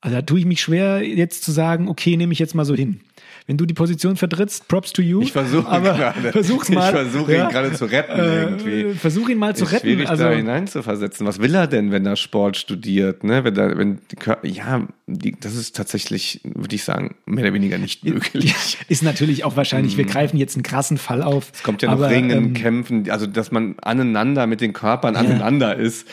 also 0.00 0.14
da 0.14 0.22
tue 0.22 0.38
ich 0.38 0.44
mich 0.44 0.60
schwer, 0.60 1.02
jetzt 1.02 1.42
zu 1.42 1.50
sagen, 1.50 1.88
okay, 1.88 2.16
nehme 2.16 2.32
ich 2.32 2.38
jetzt 2.38 2.54
mal 2.54 2.64
so 2.64 2.76
hin 2.76 3.00
wenn 3.46 3.58
du 3.58 3.66
die 3.66 3.74
Position 3.74 4.16
vertrittst, 4.16 4.68
props 4.68 4.92
to 4.94 5.02
you. 5.02 5.20
Ich 5.20 5.32
versuche 5.32 5.64
gerade. 5.64 6.32
Versuch's 6.32 6.68
mal. 6.70 6.86
Ich 6.86 6.98
versuche 6.98 7.34
ja, 7.34 7.44
ihn 7.44 7.50
gerade 7.50 7.72
zu 7.74 7.84
retten 7.84 8.18
äh, 8.18 8.42
irgendwie. 8.42 8.94
Versuch 8.94 9.28
ihn 9.28 9.36
mal 9.36 9.54
zu 9.54 9.64
ist 9.64 9.72
retten. 9.72 9.86
Schwierig 9.86 10.08
also, 10.08 10.24
da 10.24 10.30
hineinzuversetzen. 10.30 11.26
Was 11.26 11.40
will 11.40 11.54
er 11.54 11.66
denn, 11.66 11.90
wenn 11.90 12.06
er 12.06 12.16
Sport 12.16 12.56
studiert? 12.56 13.22
Ne? 13.22 13.44
Wenn 13.44 13.56
er, 13.56 13.76
wenn 13.76 13.98
die, 14.10 14.50
ja, 14.50 14.88
die, 15.06 15.36
das 15.38 15.56
ist 15.56 15.76
tatsächlich, 15.76 16.40
würde 16.44 16.74
ich 16.74 16.84
sagen, 16.84 17.16
mehr 17.26 17.44
oder 17.44 17.52
weniger 17.52 17.76
nicht 17.76 18.04
möglich. 18.04 18.78
Ist 18.88 19.02
natürlich 19.02 19.44
auch 19.44 19.56
wahrscheinlich. 19.56 19.98
Wir 19.98 20.06
mhm. 20.06 20.10
greifen 20.10 20.38
jetzt 20.38 20.56
einen 20.56 20.62
krassen 20.62 20.96
Fall 20.96 21.22
auf. 21.22 21.52
Es 21.52 21.62
kommt 21.62 21.82
ja 21.82 21.88
noch 21.88 21.98
aber, 21.98 22.08
Ringen, 22.08 22.30
ähm, 22.30 22.54
Kämpfen, 22.54 23.10
also 23.10 23.26
dass 23.26 23.52
man 23.52 23.76
aneinander 23.82 24.46
mit 24.46 24.62
den 24.62 24.72
Körpern 24.72 25.16
aneinander 25.16 25.76
ist 25.76 26.08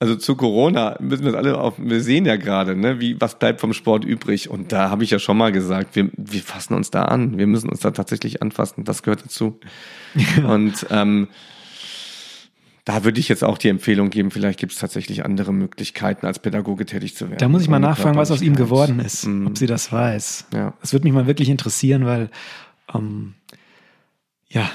also 0.00 0.16
zu 0.16 0.34
Corona 0.34 0.96
müssen 0.98 1.24
wir 1.24 1.32
es 1.32 1.36
alle 1.36 1.58
auf, 1.58 1.74
wir 1.76 2.00
sehen 2.00 2.24
ja 2.24 2.36
gerade, 2.36 2.74
ne, 2.74 3.00
wie, 3.00 3.20
was 3.20 3.38
bleibt 3.38 3.60
vom 3.60 3.74
Sport 3.74 4.02
übrig. 4.04 4.48
Und 4.48 4.72
da 4.72 4.88
habe 4.88 5.04
ich 5.04 5.10
ja 5.10 5.18
schon 5.18 5.36
mal 5.36 5.52
gesagt, 5.52 5.94
wir, 5.94 6.10
wir 6.16 6.40
fassen 6.40 6.72
uns 6.72 6.90
da 6.90 7.02
an. 7.02 7.36
Wir 7.36 7.46
müssen 7.46 7.68
uns 7.68 7.80
da 7.80 7.90
tatsächlich 7.90 8.40
anfassen. 8.40 8.84
Das 8.84 9.02
gehört 9.02 9.22
dazu. 9.22 9.60
Und 10.48 10.86
ähm, 10.90 11.28
da 12.86 13.04
würde 13.04 13.20
ich 13.20 13.28
jetzt 13.28 13.44
auch 13.44 13.58
die 13.58 13.68
Empfehlung 13.68 14.08
geben, 14.08 14.30
vielleicht 14.30 14.58
gibt 14.58 14.72
es 14.72 14.78
tatsächlich 14.78 15.22
andere 15.26 15.52
Möglichkeiten, 15.52 16.24
als 16.24 16.38
Pädagoge 16.38 16.86
tätig 16.86 17.14
zu 17.14 17.26
werden. 17.26 17.38
Da 17.38 17.48
muss 17.48 17.60
ich 17.60 17.68
mal 17.68 17.78
nachfragen, 17.78 18.16
was 18.16 18.30
aus 18.30 18.40
ihm 18.40 18.56
geworden 18.56 19.00
ist, 19.00 19.26
mhm. 19.26 19.48
ob 19.48 19.58
sie 19.58 19.66
das 19.66 19.92
weiß. 19.92 20.46
Ja. 20.54 20.72
Das 20.80 20.94
würde 20.94 21.04
mich 21.04 21.12
mal 21.12 21.26
wirklich 21.26 21.50
interessieren, 21.50 22.06
weil 22.06 22.30
ähm, 22.94 23.34
ja, 24.48 24.70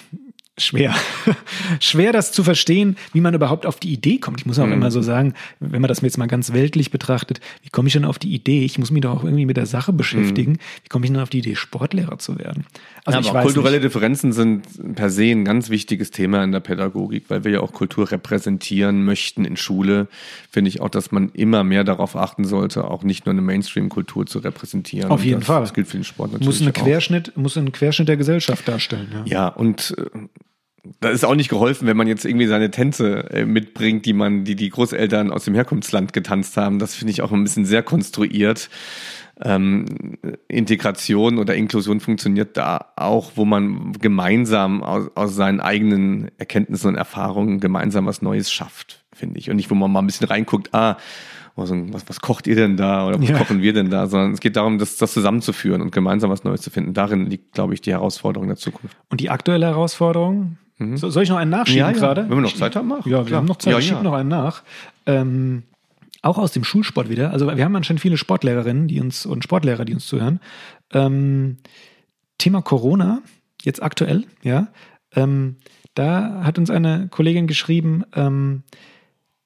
schwer. 0.57 0.93
schwer, 1.79 2.13
das 2.13 2.31
zu 2.31 2.43
verstehen, 2.43 2.97
wie 3.13 3.21
man 3.21 3.33
überhaupt 3.33 3.65
auf 3.65 3.79
die 3.79 3.91
Idee 3.91 4.17
kommt. 4.17 4.39
Ich 4.39 4.45
muss 4.45 4.59
auch 4.59 4.65
mhm. 4.65 4.73
immer 4.73 4.91
so 4.91 5.01
sagen, 5.01 5.33
wenn 5.59 5.81
man 5.81 5.87
das 5.87 6.01
jetzt 6.01 6.17
mal 6.17 6.27
ganz 6.27 6.53
weltlich 6.53 6.91
betrachtet, 6.91 7.41
wie 7.63 7.69
komme 7.69 7.87
ich 7.87 7.93
denn 7.93 8.05
auf 8.05 8.19
die 8.19 8.33
Idee? 8.33 8.63
Ich 8.63 8.79
muss 8.79 8.91
mich 8.91 9.01
doch 9.01 9.11
auch 9.11 9.23
irgendwie 9.23 9.45
mit 9.45 9.57
der 9.57 9.65
Sache 9.65 9.91
beschäftigen. 9.91 10.53
Mhm. 10.53 10.83
Wie 10.83 10.89
komme 10.89 11.05
ich 11.05 11.11
denn 11.11 11.19
auf 11.19 11.29
die 11.29 11.39
Idee, 11.39 11.55
Sportlehrer 11.55 12.17
zu 12.19 12.39
werden? 12.39 12.65
Also 13.03 13.19
ja, 13.19 13.29
aber 13.29 13.41
kulturelle 13.41 13.77
nicht. 13.77 13.85
Differenzen 13.85 14.31
sind 14.31 14.95
per 14.95 15.09
se 15.09 15.25
ein 15.25 15.45
ganz 15.45 15.69
wichtiges 15.69 16.11
Thema 16.11 16.43
in 16.43 16.51
der 16.51 16.59
Pädagogik, 16.59 17.25
weil 17.29 17.43
wir 17.43 17.51
ja 17.51 17.59
auch 17.59 17.73
Kultur 17.73 18.11
repräsentieren 18.11 19.03
möchten 19.03 19.45
in 19.45 19.57
Schule. 19.57 20.07
Finde 20.49 20.69
ich 20.69 20.81
auch, 20.81 20.89
dass 20.89 21.11
man 21.11 21.29
immer 21.29 21.63
mehr 21.63 21.83
darauf 21.83 22.15
achten 22.15 22.45
sollte, 22.45 22.85
auch 22.85 23.03
nicht 23.03 23.25
nur 23.25 23.33
eine 23.33 23.41
Mainstream-Kultur 23.41 24.25
zu 24.25 24.39
repräsentieren. 24.39 25.11
Auf 25.11 25.23
jeden 25.23 25.39
das, 25.39 25.47
Fall. 25.47 25.61
Das 25.61 25.73
gilt 25.73 25.87
für 25.87 25.97
den 25.97 26.03
Sport 26.03 26.31
natürlich. 26.31 26.47
Muss, 26.47 26.61
eine 26.61 26.71
Querschnitt, 26.71 27.35
muss 27.37 27.57
einen 27.57 27.71
Querschnitt 27.71 28.07
der 28.07 28.17
Gesellschaft 28.17 28.67
darstellen. 28.67 29.07
Ja, 29.11 29.23
ja 29.25 29.47
und 29.49 29.95
äh, 29.97 30.19
da 30.99 31.09
ist 31.09 31.25
auch 31.25 31.35
nicht 31.35 31.49
geholfen, 31.49 31.87
wenn 31.87 31.97
man 31.97 32.07
jetzt 32.07 32.25
irgendwie 32.25 32.47
seine 32.47 32.71
Tänze 32.71 33.29
äh, 33.31 33.45
mitbringt, 33.45 34.05
die 34.05 34.13
man, 34.13 34.43
die 34.43 34.55
die 34.55 34.69
Großeltern 34.69 35.31
aus 35.31 35.45
dem 35.45 35.53
Herkunftsland 35.53 36.13
getanzt 36.13 36.57
haben. 36.57 36.79
Das 36.79 36.95
finde 36.95 37.11
ich 37.11 37.21
auch 37.21 37.31
ein 37.31 37.43
bisschen 37.43 37.65
sehr 37.65 37.83
konstruiert. 37.83 38.69
Ähm, 39.41 39.85
Integration 40.47 41.37
oder 41.39 41.55
Inklusion 41.55 41.99
funktioniert 41.99 42.55
da 42.55 42.93
auch, 42.95 43.33
wo 43.35 43.43
man 43.43 43.93
gemeinsam 43.93 44.81
aus, 44.81 45.09
aus 45.15 45.35
seinen 45.35 45.59
eigenen 45.59 46.31
Erkenntnissen 46.37 46.89
und 46.89 46.95
Erfahrungen 46.95 47.59
gemeinsam 47.59 48.05
was 48.05 48.21
Neues 48.21 48.51
schafft, 48.51 49.03
finde 49.13 49.39
ich. 49.39 49.49
Und 49.49 49.57
nicht, 49.57 49.69
wo 49.69 49.75
man 49.75 49.91
mal 49.91 49.99
ein 49.99 50.07
bisschen 50.07 50.27
reinguckt, 50.27 50.73
ah, 50.73 50.97
was, 51.55 51.71
was 52.07 52.19
kocht 52.21 52.47
ihr 52.47 52.55
denn 52.55 52.77
da 52.77 53.07
oder 53.07 53.19
was 53.19 53.29
ja. 53.29 53.37
kochen 53.37 53.61
wir 53.61 53.73
denn 53.73 53.89
da, 53.89 54.07
sondern 54.07 54.33
es 54.33 54.39
geht 54.39 54.55
darum, 54.57 54.77
das, 54.77 54.97
das 54.97 55.13
zusammenzuführen 55.13 55.81
und 55.81 55.91
gemeinsam 55.91 56.29
was 56.29 56.43
Neues 56.43 56.61
zu 56.61 56.69
finden. 56.69 56.93
Darin 56.93 57.29
liegt, 57.29 57.53
glaube 57.53 57.73
ich, 57.73 57.81
die 57.81 57.91
Herausforderung 57.91 58.47
der 58.47 58.57
Zukunft. 58.57 58.97
Und 59.09 59.21
die 59.21 59.29
aktuelle 59.29 59.65
Herausforderung, 59.67 60.57
Mhm. 60.77 60.97
So, 60.97 61.09
soll 61.09 61.23
ich 61.23 61.29
noch 61.29 61.37
einen 61.37 61.51
nachschieben 61.51 61.79
ja, 61.79 61.91
ja. 61.91 61.97
gerade? 61.97 62.23
Wenn 62.23 62.37
wir 62.37 62.41
noch 62.41 62.53
Zeit 62.55 62.75
haben, 62.75 62.87
mach. 62.87 63.05
Ja, 63.05 63.19
wir 63.19 63.25
Klar. 63.25 63.39
haben 63.39 63.45
noch 63.45 63.57
Zeit. 63.57 63.73
Ja, 63.73 63.79
ich 63.79 63.87
schiebe 63.87 64.03
noch 64.03 64.13
einen 64.13 64.29
nach. 64.29 64.63
Ähm, 65.05 65.63
auch 66.21 66.37
aus 66.37 66.51
dem 66.51 66.63
Schulsport 66.63 67.09
wieder. 67.09 67.31
Also 67.31 67.55
wir 67.55 67.63
haben 67.63 67.75
anscheinend 67.75 68.01
viele 68.01 68.17
Sportlehrerinnen, 68.17 68.87
die 68.87 68.99
uns 68.99 69.25
und 69.25 69.43
Sportlehrer, 69.43 69.85
die 69.85 69.93
uns 69.93 70.07
zuhören. 70.07 70.39
Ähm, 70.91 71.57
Thema 72.37 72.61
Corona, 72.61 73.21
jetzt 73.61 73.81
aktuell, 73.81 74.25
ja. 74.41 74.67
Ähm, 75.15 75.57
da 75.93 76.43
hat 76.43 76.57
uns 76.57 76.69
eine 76.69 77.07
Kollegin 77.09 77.47
geschrieben, 77.47 78.03
ähm, 78.15 78.63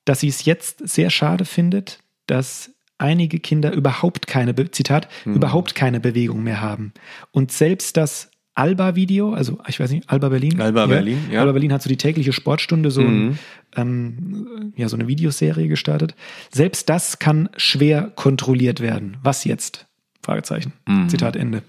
dass 0.05 0.21
sie 0.21 0.29
es 0.29 0.45
jetzt 0.45 0.87
sehr 0.87 1.09
schade 1.11 1.45
findet, 1.45 1.99
dass 2.25 2.71
einige 2.97 3.39
Kinder 3.39 3.71
überhaupt 3.71 4.27
keine, 4.27 4.55
Zitat, 4.71 5.07
hm. 5.23 5.35
überhaupt 5.35 5.75
keine 5.75 5.99
Bewegung 5.99 6.43
mehr 6.43 6.61
haben. 6.61 6.93
Und 7.31 7.51
selbst 7.51 7.97
das 7.97 8.31
Alba-Video, 8.59 9.33
also 9.33 9.57
ich 9.67 9.79
weiß 9.79 9.89
nicht, 9.91 10.09
Alba 10.09 10.27
Berlin. 10.27 10.59
Alba 10.59 10.81
ja. 10.81 10.87
Berlin, 10.87 11.19
ja. 11.31 11.39
Alba 11.39 11.53
Berlin 11.53 11.71
hat 11.71 11.81
so 11.81 11.87
die 11.87 11.95
tägliche 11.95 12.33
Sportstunde 12.33 12.91
so, 12.91 13.01
mhm. 13.01 13.37
ähm, 13.77 14.73
ja, 14.75 14.89
so 14.89 14.97
eine 14.97 15.07
Videoserie 15.07 15.69
gestartet. 15.69 16.13
Selbst 16.51 16.89
das 16.89 17.19
kann 17.19 17.49
schwer 17.55 18.11
kontrolliert 18.15 18.81
werden. 18.81 19.17
Was 19.23 19.45
jetzt? 19.45 19.87
Fragezeichen. 20.21 20.73
Mhm. 20.85 21.07
Zitat 21.07 21.37
Ende. 21.37 21.63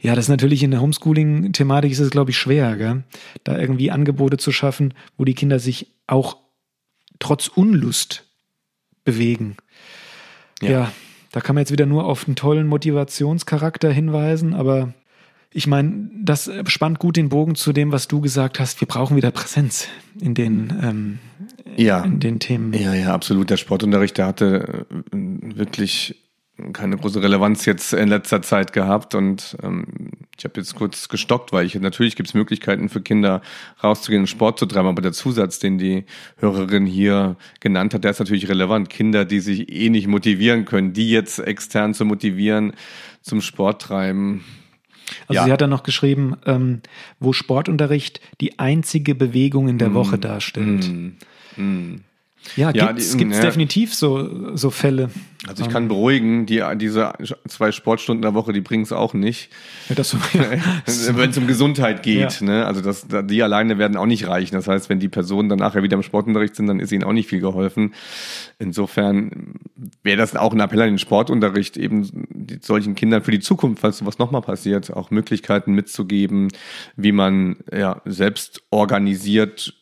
Ja, 0.00 0.14
das 0.14 0.26
ist 0.26 0.30
natürlich 0.30 0.62
in 0.62 0.70
der 0.70 0.80
Homeschooling-Thematik 0.80 1.92
ist 1.92 1.98
es, 1.98 2.10
glaube 2.10 2.30
ich, 2.30 2.38
schwer, 2.38 2.76
gell? 2.76 3.04
da 3.44 3.58
irgendwie 3.58 3.90
Angebote 3.90 4.38
zu 4.38 4.50
schaffen, 4.50 4.94
wo 5.18 5.26
die 5.26 5.34
Kinder 5.34 5.58
sich 5.58 5.88
auch 6.06 6.38
trotz 7.18 7.48
Unlust 7.48 8.24
bewegen. 9.04 9.56
ja, 10.62 10.70
ja 10.70 10.92
da 11.32 11.40
kann 11.40 11.54
man 11.54 11.62
jetzt 11.62 11.72
wieder 11.72 11.84
nur 11.84 12.06
auf 12.06 12.26
einen 12.26 12.36
tollen 12.36 12.66
Motivationscharakter 12.66 13.92
hinweisen, 13.92 14.54
aber 14.54 14.94
ich 15.52 15.66
meine, 15.66 16.10
das 16.14 16.50
spannt 16.66 16.98
gut 16.98 17.16
den 17.16 17.30
Bogen 17.30 17.54
zu 17.54 17.72
dem, 17.72 17.90
was 17.90 18.06
du 18.06 18.20
gesagt 18.20 18.60
hast. 18.60 18.80
Wir 18.80 18.88
brauchen 18.88 19.16
wieder 19.16 19.30
Präsenz 19.30 19.88
in 20.20 20.34
den, 20.34 20.72
ähm, 20.82 21.18
ja. 21.76 22.02
in 22.04 22.20
den 22.20 22.38
Themen. 22.38 22.72
Ja, 22.74 22.94
ja, 22.94 23.14
absolut. 23.14 23.48
Der 23.50 23.56
Sportunterricht, 23.56 24.18
der 24.18 24.26
hatte 24.26 24.86
äh, 24.90 25.16
wirklich 25.56 26.16
keine 26.72 26.96
große 26.96 27.22
Relevanz 27.22 27.64
jetzt 27.66 27.92
in 27.92 28.08
letzter 28.08 28.42
Zeit 28.42 28.72
gehabt 28.72 29.14
und 29.14 29.56
ähm, 29.62 30.10
ich 30.36 30.44
habe 30.44 30.54
jetzt 30.60 30.74
kurz 30.74 31.08
gestockt, 31.08 31.52
weil 31.52 31.64
ich 31.64 31.74
natürlich 31.76 32.16
gibt 32.16 32.28
es 32.28 32.34
Möglichkeiten 32.34 32.88
für 32.88 33.00
Kinder 33.00 33.42
rauszugehen 33.82 34.22
und 34.22 34.26
Sport 34.26 34.58
zu 34.58 34.66
treiben, 34.66 34.88
aber 34.88 35.02
der 35.02 35.12
Zusatz, 35.12 35.60
den 35.60 35.78
die 35.78 36.04
Hörerin 36.36 36.84
hier 36.84 37.36
genannt 37.60 37.94
hat, 37.94 38.04
der 38.04 38.10
ist 38.10 38.18
natürlich 38.18 38.48
relevant. 38.48 38.90
Kinder, 38.90 39.24
die 39.24 39.40
sich 39.40 39.72
eh 39.72 39.88
nicht 39.88 40.08
motivieren 40.08 40.64
können, 40.64 40.92
die 40.92 41.10
jetzt 41.10 41.38
extern 41.38 41.94
zu 41.94 42.04
motivieren 42.04 42.72
zum 43.22 43.40
Sport 43.40 43.82
treiben, 43.82 44.44
Also 45.26 45.40
ja. 45.40 45.44
sie 45.44 45.52
hat 45.52 45.60
dann 45.60 45.70
noch 45.70 45.82
geschrieben, 45.82 46.36
ähm, 46.46 46.80
wo 47.20 47.32
Sportunterricht 47.32 48.20
die 48.40 48.58
einzige 48.58 49.14
Bewegung 49.14 49.68
in 49.68 49.78
der 49.78 49.90
mm. 49.90 49.94
Woche 49.94 50.18
darstellt. 50.18 50.88
Mm. 50.88 51.16
Mm. 51.56 52.00
Ja, 52.56 52.70
ja 52.70 52.92
gibt 52.92 53.00
es 53.00 53.14
ja. 53.14 53.40
definitiv 53.42 53.94
so, 53.94 54.56
so 54.56 54.70
Fälle. 54.70 55.10
Also 55.46 55.62
ich 55.62 55.70
kann 55.70 55.84
ähm. 55.84 55.88
beruhigen, 55.88 56.46
die, 56.46 56.62
diese 56.76 57.12
zwei 57.46 57.70
Sportstunden 57.70 58.22
der 58.22 58.34
Woche, 58.34 58.52
die 58.52 58.60
bringen 58.60 58.82
es 58.82 58.92
auch 58.92 59.14
nicht. 59.14 59.50
Ja, 59.88 59.96
wenn 61.16 61.30
es 61.30 61.38
um 61.38 61.46
Gesundheit 61.46 62.02
geht. 62.02 62.40
Ja. 62.40 62.46
Ne? 62.46 62.66
Also 62.66 62.80
das, 62.80 63.06
die 63.24 63.42
alleine 63.42 63.78
werden 63.78 63.96
auch 63.96 64.06
nicht 64.06 64.26
reichen. 64.26 64.56
Das 64.56 64.66
heißt, 64.66 64.88
wenn 64.88 64.98
die 64.98 65.08
Personen 65.08 65.48
dann 65.48 65.60
nachher 65.60 65.82
wieder 65.82 65.96
im 65.96 66.02
Sportunterricht 66.02 66.56
sind, 66.56 66.66
dann 66.66 66.80
ist 66.80 66.90
ihnen 66.90 67.04
auch 67.04 67.12
nicht 67.12 67.28
viel 67.28 67.40
geholfen. 67.40 67.94
Insofern 68.58 69.54
wäre 70.02 70.16
das 70.16 70.34
auch 70.34 70.52
ein 70.52 70.60
Appell 70.60 70.82
an 70.82 70.88
den 70.88 70.98
Sportunterricht, 70.98 71.76
eben 71.76 72.26
solchen 72.60 72.96
Kindern 72.96 73.22
für 73.22 73.30
die 73.30 73.40
Zukunft, 73.40 73.80
falls 73.80 73.98
sowas 73.98 74.18
nochmal 74.18 74.42
passiert, 74.42 74.92
auch 74.92 75.10
Möglichkeiten 75.12 75.72
mitzugeben, 75.72 76.48
wie 76.96 77.12
man 77.12 77.58
ja 77.72 78.02
selbst 78.04 78.62
organisiert 78.70 79.74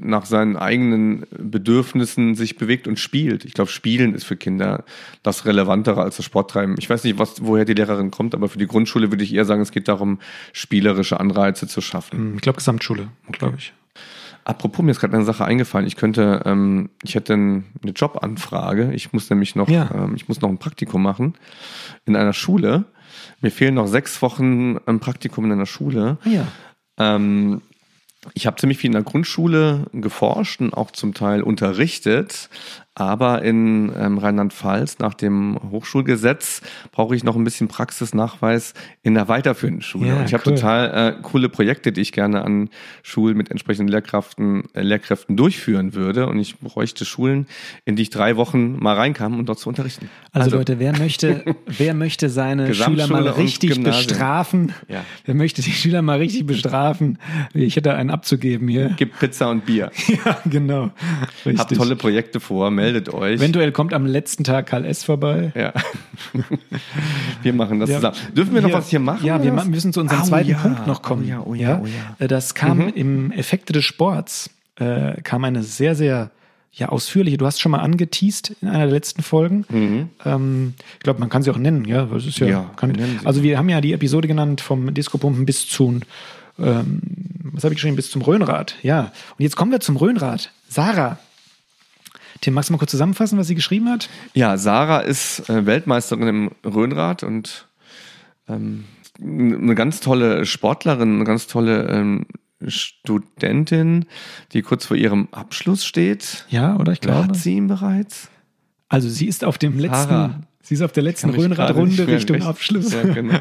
nach 0.00 0.26
seinen 0.26 0.56
eigenen 0.56 1.26
Bedürfnissen 1.30 2.34
sich 2.34 2.56
bewegt 2.56 2.86
und 2.88 2.98
spielt. 2.98 3.44
Ich 3.44 3.54
glaube, 3.54 3.70
Spielen 3.70 4.14
ist 4.14 4.24
für 4.24 4.36
Kinder 4.36 4.84
das 5.22 5.44
Relevantere 5.44 6.02
als 6.02 6.16
das 6.16 6.24
Sporttreiben. 6.24 6.76
Ich 6.78 6.88
weiß 6.88 7.04
nicht, 7.04 7.18
was, 7.18 7.44
woher 7.44 7.64
die 7.64 7.74
Lehrerin 7.74 8.10
kommt, 8.10 8.34
aber 8.34 8.48
für 8.48 8.58
die 8.58 8.66
Grundschule 8.66 9.10
würde 9.10 9.24
ich 9.24 9.34
eher 9.34 9.44
sagen, 9.44 9.60
es 9.60 9.72
geht 9.72 9.88
darum, 9.88 10.18
spielerische 10.52 11.20
Anreize 11.20 11.66
zu 11.66 11.80
schaffen. 11.80 12.18
Hm, 12.18 12.34
ich 12.36 12.40
glaube, 12.42 12.56
Gesamtschule, 12.56 13.08
glaube 13.32 13.56
ich. 13.58 13.72
Apropos, 14.44 14.82
mir 14.82 14.92
ist 14.92 15.00
gerade 15.00 15.14
eine 15.14 15.26
Sache 15.26 15.44
eingefallen. 15.44 15.86
Ich 15.86 15.96
könnte, 15.96 16.40
ähm, 16.46 16.88
ich 17.02 17.14
hätte 17.14 17.34
eine 17.34 17.64
Jobanfrage. 17.94 18.92
Ich 18.94 19.12
muss 19.12 19.28
nämlich 19.28 19.54
noch, 19.56 19.68
ja. 19.68 19.90
ähm, 19.94 20.14
ich 20.16 20.26
muss 20.26 20.40
noch 20.40 20.48
ein 20.48 20.56
Praktikum 20.56 21.02
machen 21.02 21.34
in 22.06 22.16
einer 22.16 22.32
Schule. 22.32 22.86
Mir 23.42 23.50
fehlen 23.50 23.74
noch 23.74 23.86
sechs 23.86 24.22
Wochen 24.22 24.78
ein 24.86 25.00
Praktikum 25.00 25.44
in 25.44 25.52
einer 25.52 25.66
Schule. 25.66 26.16
Ah, 26.24 26.28
ja. 26.28 26.46
Ähm, 26.98 27.60
ich 28.34 28.46
habe 28.46 28.56
ziemlich 28.56 28.78
viel 28.78 28.88
in 28.88 28.92
der 28.92 29.02
Grundschule 29.02 29.86
geforscht 29.92 30.60
und 30.60 30.74
auch 30.74 30.90
zum 30.90 31.14
Teil 31.14 31.42
unterrichtet, 31.42 32.48
aber 32.98 33.42
in 33.42 33.92
ähm, 33.96 34.18
Rheinland-Pfalz 34.18 34.98
nach 34.98 35.14
dem 35.14 35.58
Hochschulgesetz 35.70 36.62
brauche 36.90 37.14
ich 37.14 37.22
noch 37.22 37.36
ein 37.36 37.44
bisschen 37.44 37.68
Praxisnachweis 37.68 38.74
in 39.02 39.14
der 39.14 39.28
weiterführenden 39.28 39.82
Schule. 39.82 40.08
Ja, 40.08 40.24
ich 40.24 40.34
habe 40.34 40.42
total 40.42 41.18
äh, 41.18 41.22
coole 41.22 41.48
Projekte, 41.48 41.92
die 41.92 42.00
ich 42.00 42.10
gerne 42.12 42.42
an 42.42 42.70
Schulen 43.02 43.36
mit 43.36 43.50
entsprechenden 43.52 43.88
Lehrkräften, 43.88 44.64
äh, 44.74 44.82
Lehrkräften 44.82 45.36
durchführen 45.36 45.94
würde. 45.94 46.26
Und 46.26 46.40
ich 46.40 46.58
bräuchte 46.58 47.04
Schulen, 47.04 47.46
in 47.84 47.94
die 47.94 48.02
ich 48.02 48.10
drei 48.10 48.36
Wochen 48.36 48.78
mal 48.78 48.96
reinkam, 48.96 49.38
um 49.38 49.46
dort 49.46 49.60
zu 49.60 49.68
unterrichten. 49.68 50.10
Also, 50.32 50.46
also 50.46 50.56
Leute, 50.58 50.80
wer 50.80 50.98
möchte, 50.98 51.44
wer 51.66 51.94
möchte 51.94 52.28
seine 52.28 52.74
Schüler 52.74 53.06
mal 53.06 53.28
richtig 53.28 53.80
bestrafen? 53.82 54.72
Ja. 54.88 55.04
Wer 55.24 55.34
möchte 55.34 55.62
die 55.62 55.70
Schüler 55.70 56.02
mal 56.02 56.18
richtig 56.18 56.46
bestrafen? 56.46 57.18
Ich 57.54 57.76
hätte 57.76 57.94
einen 57.94 58.10
abzugeben 58.10 58.66
hier. 58.66 58.88
Gibt 58.96 59.20
Pizza 59.20 59.50
und 59.50 59.64
Bier. 59.66 59.92
ja, 60.08 60.38
genau. 60.46 60.90
Richtig. 61.46 61.58
Hab 61.58 61.68
tolle 61.68 61.94
Projekte 61.94 62.40
vor. 62.40 62.70
Meld 62.70 62.87
meldet 62.92 63.14
euch. 63.14 63.36
Eventuell 63.36 63.72
kommt 63.72 63.94
am 63.94 64.06
letzten 64.06 64.44
Tag 64.44 64.66
Karl 64.66 64.84
S. 64.84 65.04
vorbei. 65.04 65.52
Ja. 65.54 65.72
wir 67.42 67.52
machen 67.52 67.80
das 67.80 67.90
ja. 67.90 67.96
zusammen. 67.96 68.16
Dürfen 68.34 68.54
wir 68.54 68.62
noch 68.62 68.72
was 68.72 68.88
hier 68.88 69.00
machen? 69.00 69.24
Ja, 69.24 69.42
wir 69.42 69.52
müssen 69.52 69.92
zu 69.92 70.00
unserem 70.00 70.22
oh, 70.22 70.26
zweiten 70.26 70.50
ja. 70.50 70.58
Punkt 70.58 70.86
noch 70.86 71.02
kommen. 71.02 71.24
Oh 71.24 71.28
ja, 71.28 71.42
oh 71.44 71.54
ja, 71.54 71.80
oh 71.82 71.86
ja. 71.86 72.24
Äh, 72.24 72.28
das 72.28 72.54
kam 72.54 72.78
mhm. 72.78 72.88
im 72.94 73.32
Effekte 73.32 73.72
des 73.72 73.84
Sports, 73.84 74.50
äh, 74.76 75.20
kam 75.22 75.44
eine 75.44 75.62
sehr, 75.62 75.94
sehr 75.94 76.30
ja, 76.72 76.90
ausführliche, 76.90 77.38
du 77.38 77.46
hast 77.46 77.60
schon 77.60 77.72
mal 77.72 77.80
angeteased 77.80 78.54
in 78.60 78.68
einer 78.68 78.84
der 78.84 78.92
letzten 78.92 79.22
Folgen. 79.22 79.64
Mhm. 79.68 80.10
Ähm, 80.24 80.74
ich 80.94 81.00
glaube, 81.00 81.18
man 81.20 81.28
kann 81.28 81.42
sie 81.42 81.50
auch 81.50 81.58
nennen, 81.58 81.84
ja. 81.84 82.04
Das 82.04 82.24
ist 82.24 82.38
ja, 82.38 82.46
ja 82.46 82.70
kann, 82.76 82.96
wir 82.96 83.06
also 83.24 83.42
wir 83.42 83.58
haben 83.58 83.68
ja 83.68 83.80
die 83.80 83.92
Episode 83.92 84.28
genannt 84.28 84.60
vom 84.60 84.94
Disco-Pumpen 84.94 85.44
bis 85.44 85.66
zu 85.66 86.00
ähm, 86.60 87.00
was 87.52 87.64
habe 87.64 87.72
ich 87.72 87.78
geschrieben, 87.78 87.96
bis 87.96 88.10
zum 88.10 88.22
Röhnrad, 88.22 88.76
ja. 88.82 89.12
Und 89.38 89.42
jetzt 89.42 89.56
kommen 89.56 89.70
wir 89.70 89.80
zum 89.80 89.96
Röhnrad. 89.96 90.50
Sarah, 90.68 91.18
Tim, 92.40 92.54
magst 92.54 92.68
du 92.68 92.72
mal 92.72 92.78
kurz 92.78 92.90
zusammenfassen, 92.90 93.38
was 93.38 93.46
sie 93.46 93.54
geschrieben 93.54 93.88
hat? 93.88 94.08
Ja, 94.34 94.56
Sarah 94.56 95.00
ist 95.00 95.48
äh, 95.48 95.66
Weltmeisterin 95.66 96.28
im 96.28 96.50
Rhönrad 96.64 97.22
und 97.22 97.66
ähm, 98.48 98.84
eine 99.20 99.74
ganz 99.74 100.00
tolle 100.00 100.46
Sportlerin, 100.46 101.16
eine 101.16 101.24
ganz 101.24 101.46
tolle 101.46 101.88
ähm, 101.88 102.26
Studentin, 102.66 104.06
die 104.52 104.62
kurz 104.62 104.86
vor 104.86 104.96
ihrem 104.96 105.28
Abschluss 105.32 105.84
steht. 105.84 106.46
Ja, 106.48 106.76
oder 106.76 106.92
ich 106.92 107.00
glaube. 107.00 107.28
Hat 107.28 107.36
sie 107.36 107.54
ihn 107.54 107.68
bereits? 107.68 108.28
Also 108.88 109.08
sie 109.08 109.26
ist 109.26 109.44
auf 109.44 109.58
dem 109.58 109.78
letzten, 109.78 110.08
Sarah. 110.08 110.40
sie 110.62 110.74
ist 110.74 110.82
auf 110.82 110.92
der 110.92 111.02
letzten 111.02 111.30
Rhönradrunde 111.30 112.06
Richtung 112.06 112.36
recht. 112.36 112.46
Abschluss. 112.46 112.92
Ja, 112.92 113.02
genau. 113.02 113.40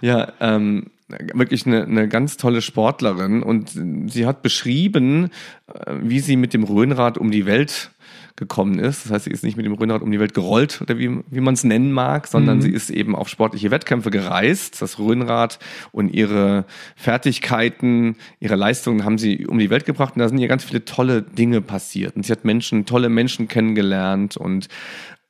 ja, 0.00 0.32
ähm, 0.40 0.90
wirklich 1.08 1.66
eine, 1.66 1.84
eine 1.84 2.08
ganz 2.08 2.36
tolle 2.36 2.62
Sportlerin 2.62 3.42
und 3.42 3.72
sie 4.10 4.26
hat 4.26 4.42
beschrieben, 4.42 5.30
äh, 5.72 5.94
wie 6.02 6.20
sie 6.20 6.36
mit 6.36 6.54
dem 6.54 6.64
Rhönrad 6.64 7.18
um 7.18 7.30
die 7.30 7.46
Welt 7.46 7.90
gekommen 8.36 8.78
ist. 8.78 9.04
Das 9.04 9.12
heißt, 9.12 9.24
sie 9.24 9.30
ist 9.30 9.42
nicht 9.42 9.56
mit 9.56 9.66
dem 9.66 9.72
Röhnrad 9.72 10.02
um 10.02 10.12
die 10.12 10.20
Welt 10.20 10.34
gerollt 10.34 10.80
oder 10.82 10.98
wie, 10.98 11.20
wie 11.30 11.40
man 11.40 11.54
es 11.54 11.64
nennen 11.64 11.90
mag, 11.90 12.26
sondern 12.26 12.58
mhm. 12.58 12.62
sie 12.62 12.70
ist 12.70 12.90
eben 12.90 13.16
auf 13.16 13.28
sportliche 13.28 13.70
Wettkämpfe 13.70 14.10
gereist. 14.10 14.80
Das 14.82 14.98
Röhnrad 14.98 15.58
und 15.90 16.12
ihre 16.12 16.66
Fertigkeiten, 16.94 18.16
ihre 18.38 18.56
Leistungen 18.56 19.04
haben 19.04 19.18
sie 19.18 19.46
um 19.46 19.58
die 19.58 19.70
Welt 19.70 19.86
gebracht 19.86 20.14
und 20.16 20.20
da 20.20 20.28
sind 20.28 20.38
ihr 20.38 20.48
ganz 20.48 20.64
viele 20.64 20.84
tolle 20.84 21.22
Dinge 21.22 21.62
passiert. 21.62 22.14
Und 22.14 22.26
sie 22.26 22.32
hat 22.32 22.44
Menschen, 22.44 22.84
tolle 22.86 23.08
Menschen 23.08 23.48
kennengelernt 23.48 24.36
und 24.36 24.68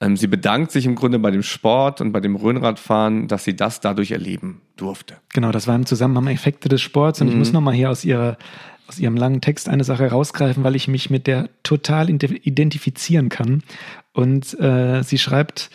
ähm, 0.01 0.16
sie 0.16 0.26
bedankt 0.26 0.72
sich 0.72 0.86
im 0.86 0.94
Grunde 0.94 1.18
bei 1.18 1.30
dem 1.30 1.42
Sport 1.42 2.01
und 2.01 2.12
bei 2.12 2.20
dem 2.20 2.36
Röhnradfahren, 2.36 3.28
dass 3.28 3.44
sie 3.44 3.57
das 3.57 3.80
dadurch 3.80 4.11
erleben 4.11 4.61
durfte. 4.76 5.16
Genau, 5.32 5.53
das 5.53 5.66
war 5.66 5.74
im 5.74 5.86
Zusammenhang 5.86 6.26
Effekte 6.28 6.68
des 6.68 6.82
Sports 6.82 7.20
und 7.20 7.28
mhm. 7.28 7.32
ich 7.32 7.38
muss 7.38 7.53
nochmal 7.53 7.74
hier 7.74 7.90
aus 7.90 8.05
ihrer 8.05 8.36
aus 8.88 8.99
ihrem 8.99 9.16
langen 9.16 9.40
Text 9.40 9.68
eine 9.68 9.84
Sache 9.84 10.09
rausgreifen, 10.11 10.62
weil 10.62 10.76
ich 10.76 10.86
mich 10.86 11.11
mit 11.11 11.26
der 11.26 11.51
total 11.64 12.09
identifizieren 12.09 13.28
kann. 13.28 13.62
Und 14.12 14.59
äh, 14.61 15.03
sie 15.03 15.18
schreibt, 15.18 15.70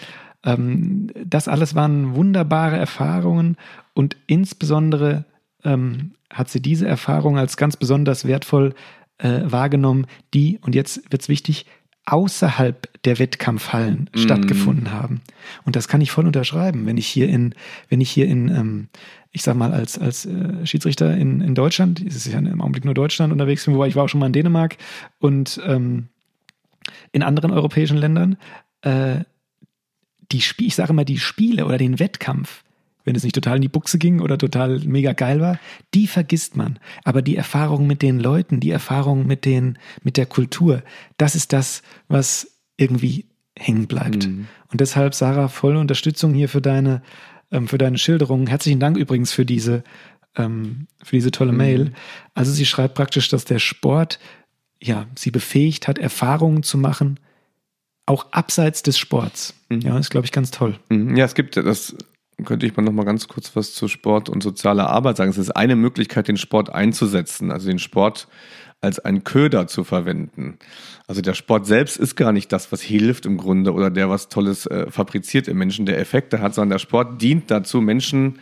ähm, 0.45 1.11
das 1.25 1.47
alles 1.47 1.75
waren 1.75 2.15
wunderbare 2.15 2.77
Erfahrungen 2.77 3.57
und 3.93 4.15
insbesondere 4.27 5.25
ähm, 5.63 6.13
hat 6.31 6.49
sie 6.49 6.61
diese 6.61 6.87
Erfahrung 6.87 7.37
als 7.37 7.57
ganz 7.57 7.75
besonders 7.75 8.25
wertvoll 8.25 8.73
äh, 9.17 9.41
wahrgenommen, 9.43 10.07
die, 10.33 10.59
und 10.61 10.73
jetzt 10.73 11.11
wird 11.11 11.21
es 11.21 11.29
wichtig, 11.29 11.65
außerhalb 12.05 12.87
der 13.03 13.19
Wettkampfhallen 13.19 14.09
mm. 14.13 14.17
stattgefunden 14.17 14.91
haben. 14.91 15.21
Und 15.65 15.75
das 15.75 15.87
kann 15.87 16.01
ich 16.01 16.11
voll 16.11 16.25
unterschreiben, 16.25 16.85
wenn 16.85 16.97
ich 16.97 17.07
hier 17.07 17.29
in, 17.29 17.55
wenn 17.89 18.01
ich 18.01 18.09
hier 18.09 18.27
in 18.27 18.49
ähm, 18.49 18.87
ich 19.31 19.43
sag 19.43 19.55
mal, 19.55 19.71
als, 19.71 19.97
als 19.97 20.25
äh, 20.25 20.65
Schiedsrichter 20.65 21.15
in, 21.15 21.41
in 21.41 21.55
Deutschland, 21.55 22.01
es 22.01 22.15
ist 22.15 22.27
ja 22.27 22.39
im 22.39 22.61
Augenblick 22.61 22.85
nur 22.85 22.93
Deutschland 22.93 23.31
unterwegs, 23.31 23.67
wobei 23.67 23.87
ich 23.87 23.95
war 23.95 24.03
auch 24.03 24.09
schon 24.09 24.19
mal 24.19 24.27
in 24.27 24.33
Dänemark 24.33 24.77
und 25.19 25.59
ähm, 25.65 26.09
in 27.11 27.23
anderen 27.23 27.51
europäischen 27.51 27.97
Ländern, 27.97 28.37
äh, 28.81 29.19
die 30.31 30.41
Spiel, 30.41 30.67
ich 30.67 30.75
sage 30.75 30.93
mal, 30.93 31.05
die 31.05 31.19
Spiele 31.19 31.65
oder 31.65 31.77
den 31.77 31.99
Wettkampf, 31.99 32.63
wenn 33.03 33.15
es 33.15 33.23
nicht 33.23 33.35
total 33.35 33.57
in 33.57 33.61
die 33.61 33.67
Buchse 33.67 33.97
ging 33.97 34.21
oder 34.21 34.37
total 34.37 34.79
mega 34.79 35.13
geil 35.13 35.41
war, 35.41 35.59
die 35.93 36.07
vergisst 36.07 36.55
man. 36.55 36.79
Aber 37.03 37.21
die 37.21 37.35
Erfahrung 37.35 37.87
mit 37.87 38.01
den 38.01 38.19
Leuten, 38.19 38.59
die 38.59 38.71
Erfahrung 38.71 39.25
mit 39.25 39.45
den, 39.45 39.77
mit 40.03 40.17
der 40.17 40.25
Kultur, 40.25 40.83
das 41.17 41.35
ist 41.35 41.53
das, 41.53 41.81
was 42.07 42.59
irgendwie 42.77 43.25
hängen 43.57 43.87
bleibt. 43.87 44.27
Mhm. 44.27 44.47
Und 44.71 44.81
deshalb, 44.81 45.13
Sarah, 45.13 45.47
volle 45.47 45.79
Unterstützung 45.79 46.33
hier 46.33 46.49
für 46.49 46.61
deine 46.61 47.01
ähm, 47.51 47.67
für 47.67 47.77
deine 47.77 47.97
Schilderung. 47.97 48.47
Herzlichen 48.47 48.79
Dank 48.79 48.97
übrigens 48.97 49.31
für 49.31 49.45
diese, 49.45 49.83
ähm, 50.35 50.87
für 51.03 51.17
diese 51.17 51.31
tolle 51.31 51.51
mhm. 51.51 51.57
Mail. 51.57 51.91
Also 52.33 52.51
sie 52.51 52.65
schreibt 52.65 52.95
praktisch, 52.95 53.29
dass 53.29 53.45
der 53.45 53.59
Sport 53.59 54.19
ja 54.81 55.05
sie 55.15 55.31
befähigt 55.31 55.87
hat, 55.87 55.99
Erfahrungen 55.99 56.63
zu 56.63 56.77
machen, 56.77 57.19
auch 58.05 58.31
abseits 58.31 58.81
des 58.81 58.97
Sports. 58.97 59.53
Mhm. 59.69 59.81
Ja, 59.81 59.99
ist 59.99 60.09
glaube 60.09 60.25
ich 60.25 60.31
ganz 60.31 60.51
toll. 60.51 60.79
Mhm. 60.89 61.15
Ja, 61.15 61.25
es 61.25 61.35
gibt 61.35 61.57
das 61.57 61.95
könnte 62.45 62.65
ich 62.65 62.75
mal 62.75 62.83
noch 62.83 62.91
mal 62.91 63.05
ganz 63.05 63.27
kurz 63.27 63.55
was 63.55 63.73
zu 63.73 63.87
Sport 63.87 64.29
und 64.29 64.41
sozialer 64.43 64.89
Arbeit 64.89 65.17
sagen. 65.17 65.29
Es 65.29 65.37
ist 65.37 65.51
eine 65.51 65.75
Möglichkeit, 65.75 66.27
den 66.27 66.37
Sport 66.37 66.69
einzusetzen, 66.69 67.51
also 67.51 67.67
den 67.67 67.79
Sport 67.79 68.27
als 68.81 68.99
ein 68.99 69.23
Köder 69.23 69.67
zu 69.67 69.83
verwenden. 69.83 70.57
Also 71.07 71.21
der 71.21 71.35
Sport 71.35 71.67
selbst 71.67 71.97
ist 71.97 72.15
gar 72.15 72.31
nicht 72.31 72.51
das, 72.51 72.71
was 72.71 72.81
hilft 72.81 73.25
im 73.25 73.37
Grunde 73.37 73.73
oder 73.73 73.91
der 73.91 74.09
was 74.09 74.27
Tolles 74.27 74.65
äh, 74.65 74.89
fabriziert 74.89 75.47
im 75.47 75.57
Menschen, 75.57 75.85
der 75.85 75.99
Effekte 75.99 76.41
hat, 76.41 76.55
sondern 76.55 76.71
der 76.71 76.79
Sport 76.79 77.21
dient 77.21 77.51
dazu, 77.51 77.79
Menschen 77.79 78.39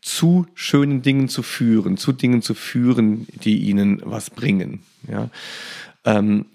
zu 0.00 0.46
schönen 0.54 1.02
Dingen 1.02 1.28
zu 1.28 1.42
führen, 1.42 1.96
zu 1.96 2.12
Dingen 2.12 2.42
zu 2.42 2.54
führen, 2.54 3.26
die 3.44 3.58
ihnen 3.58 4.02
was 4.04 4.30
bringen. 4.30 4.80
Ja. 5.08 5.28
Ähm, 6.04 6.46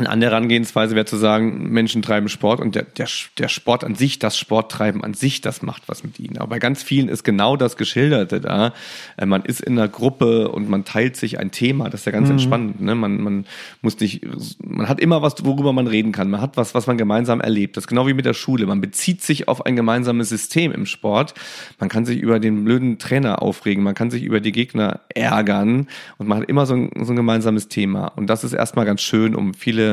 Eine 0.00 0.10
andere 0.10 0.30
Herangehensweise 0.30 0.94
wäre 0.94 1.04
zu 1.04 1.16
sagen, 1.16 1.70
Menschen 1.70 2.02
treiben 2.02 2.28
Sport 2.28 2.60
und 2.60 2.74
der, 2.74 2.84
der, 2.84 3.06
der 3.38 3.48
Sport 3.48 3.84
an 3.84 3.94
sich, 3.94 4.18
das 4.18 4.38
Sporttreiben 4.38 5.04
an 5.04 5.14
sich, 5.14 5.40
das 5.40 5.62
macht 5.62 5.82
was 5.88 6.02
mit 6.02 6.18
ihnen. 6.18 6.38
Aber 6.38 6.48
bei 6.48 6.58
ganz 6.58 6.82
vielen 6.82 7.08
ist 7.08 7.22
genau 7.22 7.56
das 7.56 7.76
Geschilderte 7.76 8.40
da. 8.40 8.72
Äh, 9.16 9.26
man 9.26 9.42
ist 9.42 9.60
in 9.60 9.78
einer 9.78 9.88
Gruppe 9.88 10.48
und 10.48 10.68
man 10.68 10.84
teilt 10.84 11.16
sich 11.16 11.38
ein 11.38 11.50
Thema. 11.50 11.90
Das 11.90 12.00
ist 12.00 12.06
ja 12.06 12.12
ganz 12.12 12.28
mhm. 12.28 12.32
entspannend. 12.32 12.80
Ne? 12.80 12.94
Man, 12.94 13.20
man 13.20 13.46
muss 13.82 14.00
nicht, 14.00 14.26
man 14.64 14.88
hat 14.88 15.00
immer 15.00 15.22
was, 15.22 15.44
worüber 15.44 15.72
man 15.72 15.86
reden 15.86 16.12
kann. 16.12 16.30
Man 16.30 16.40
hat 16.40 16.56
was, 16.56 16.74
was 16.74 16.86
man 16.86 16.96
gemeinsam 16.96 17.40
erlebt. 17.40 17.76
Das 17.76 17.84
ist 17.84 17.88
genau 17.88 18.06
wie 18.06 18.14
mit 18.14 18.24
der 18.24 18.34
Schule. 18.34 18.66
Man 18.66 18.80
bezieht 18.80 19.22
sich 19.22 19.48
auf 19.48 19.66
ein 19.66 19.76
gemeinsames 19.76 20.30
System 20.30 20.72
im 20.72 20.86
Sport. 20.86 21.34
Man 21.78 21.88
kann 21.88 22.06
sich 22.06 22.18
über 22.20 22.40
den 22.40 22.64
blöden 22.64 22.98
Trainer 22.98 23.42
aufregen. 23.42 23.84
Man 23.84 23.94
kann 23.94 24.10
sich 24.10 24.22
über 24.22 24.40
die 24.40 24.52
Gegner 24.52 25.00
ärgern 25.10 25.88
und 26.18 26.28
man 26.28 26.38
hat 26.38 26.48
immer 26.48 26.64
so 26.64 26.74
ein, 26.74 26.90
so 27.04 27.12
ein 27.12 27.16
gemeinsames 27.16 27.68
Thema. 27.68 28.06
Und 28.06 28.28
das 28.28 28.44
ist 28.44 28.54
erstmal 28.54 28.86
ganz 28.86 29.02
schön, 29.02 29.34
um 29.34 29.54
viele 29.54 29.89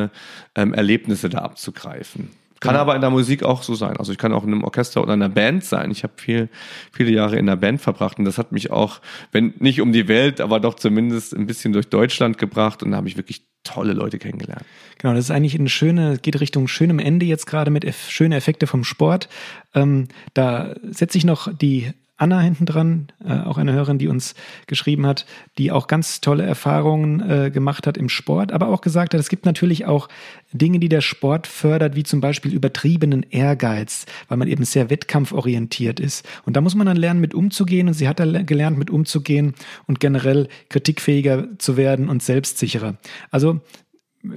ähm, 0.56 0.74
Erlebnisse 0.74 1.30
da 1.30 1.40
abzugreifen. 1.40 2.30
Kann 2.60 2.72
genau. 2.72 2.82
aber 2.82 2.96
in 2.96 3.02
der 3.02 3.12
Musik 3.12 3.44
auch 3.44 3.62
so 3.62 3.76
sein. 3.76 3.98
Also 3.98 4.12
ich 4.12 4.18
kann 4.18 4.34
auch 4.34 4.44
in 4.44 4.52
einem 4.52 4.64
Orchester 4.64 5.04
oder 5.04 5.14
einer 5.14 5.30
Band 5.30 5.64
sein. 5.64 5.92
Ich 5.92 6.04
habe 6.04 6.14
viel, 6.18 6.50
viele 6.92 7.12
Jahre 7.12 7.38
in 7.38 7.48
einer 7.48 7.58
Band 7.58 7.82
verbracht 7.82 8.18
und 8.18 8.26
das 8.26 8.40
hat 8.40 8.52
mich 8.52 8.72
auch, 8.72 9.00
wenn 9.32 9.54
nicht 9.60 9.80
um 9.80 9.92
die 9.92 10.08
Welt, 10.08 10.42
aber 10.42 10.60
doch 10.60 10.74
zumindest 10.74 11.36
ein 11.36 11.46
bisschen 11.46 11.72
durch 11.74 11.88
Deutschland 11.90 12.38
gebracht 12.38 12.82
und 12.82 12.92
da 12.92 12.98
habe 12.98 13.08
ich 13.08 13.18
wirklich 13.18 13.44
tolle 13.64 13.94
Leute 13.94 14.18
kennengelernt. 14.18 14.66
Genau, 14.98 15.14
das 15.14 15.26
ist 15.26 15.32
eigentlich 15.32 15.60
eine 15.60 15.70
schöne, 15.70 16.18
geht 16.18 16.40
Richtung 16.40 16.68
schönem 16.68 17.00
Ende 17.00 17.26
jetzt 17.26 17.46
gerade 17.46 17.70
mit 17.70 17.86
eff, 17.86 18.10
schönen 18.10 18.32
Effekte 18.32 18.66
vom 18.66 18.84
Sport. 18.84 19.30
Ähm, 19.76 20.08
da 20.34 20.74
setze 20.90 21.18
ich 21.18 21.26
noch 21.26 21.54
die 21.54 21.92
Anna 22.18 22.40
hinten 22.40 22.66
dran, 22.66 23.08
äh, 23.24 23.40
auch 23.40 23.58
eine 23.58 23.74
Hörerin, 23.74 24.00
die 24.00 24.08
uns 24.08 24.34
geschrieben 24.66 25.06
hat, 25.06 25.26
die 25.58 25.72
auch 25.72 25.88
ganz 25.88 26.20
tolle 26.20 26.44
Erfahrungen 26.44 27.22
äh, 27.22 27.52
gemacht 27.52 27.86
hat 27.86 27.96
im 27.98 28.10
Sport, 28.10 28.52
aber 28.52 28.70
auch 28.70 28.82
gesagt 28.82 29.14
hat, 29.14 29.20
es 29.20 29.30
gibt 29.30 29.46
natürlich 29.46 29.86
auch 29.86 30.10
Dinge, 30.52 30.80
die 30.80 30.90
der 30.90 31.02
Sport 31.02 31.46
fördert, 31.46 31.96
wie 31.96 32.04
zum 32.04 32.20
Beispiel 32.20 32.54
übertriebenen 32.54 33.24
Ehrgeiz, 33.24 34.06
weil 34.28 34.38
man 34.38 34.48
eben 34.48 34.64
sehr 34.64 34.90
wettkampforientiert 34.90 36.00
ist. 36.00 36.28
Und 36.46 36.56
da 36.56 36.62
muss 36.62 36.76
man 36.76 36.88
dann 36.88 36.98
lernen, 36.98 37.20
mit 37.20 37.34
umzugehen. 37.34 37.88
Und 37.88 37.94
sie 37.94 38.08
hat 38.08 38.20
da 38.20 38.26
gelernt, 38.26 38.78
mit 38.78 38.90
umzugehen 38.90 39.54
und 39.86 40.00
generell 40.00 40.48
kritikfähiger 40.70 41.58
zu 41.58 41.78
werden 41.78 42.10
und 42.10 42.24
selbstsicherer. 42.24 42.98
Also 43.30 43.62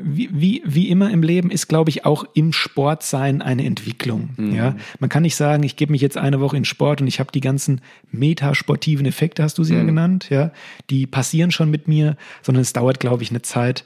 wie, 0.02 0.28
wie, 0.32 0.62
wie 0.64 0.88
immer 0.88 1.10
im 1.10 1.22
Leben 1.22 1.50
ist, 1.50 1.68
glaube 1.68 1.90
ich, 1.90 2.04
auch 2.04 2.24
im 2.34 2.52
Sportsein 2.52 3.42
eine 3.42 3.64
Entwicklung. 3.64 4.30
Mhm. 4.36 4.54
Ja, 4.54 4.76
man 4.98 5.10
kann 5.10 5.22
nicht 5.22 5.36
sagen, 5.36 5.62
ich 5.62 5.76
gebe 5.76 5.92
mich 5.92 6.00
jetzt 6.00 6.16
eine 6.16 6.40
Woche 6.40 6.56
in 6.56 6.64
Sport 6.64 7.00
und 7.00 7.06
ich 7.06 7.20
habe 7.20 7.32
die 7.32 7.40
ganzen 7.40 7.80
metasportiven 8.10 9.06
Effekte, 9.06 9.42
hast 9.42 9.58
du 9.58 9.64
sie 9.64 9.72
mhm. 9.72 9.78
ja 9.78 9.84
genannt, 9.84 10.30
ja, 10.30 10.52
die 10.90 11.06
passieren 11.06 11.50
schon 11.50 11.70
mit 11.70 11.88
mir, 11.88 12.16
sondern 12.42 12.62
es 12.62 12.72
dauert, 12.72 13.00
glaube 13.00 13.22
ich, 13.22 13.30
eine 13.30 13.42
Zeit. 13.42 13.84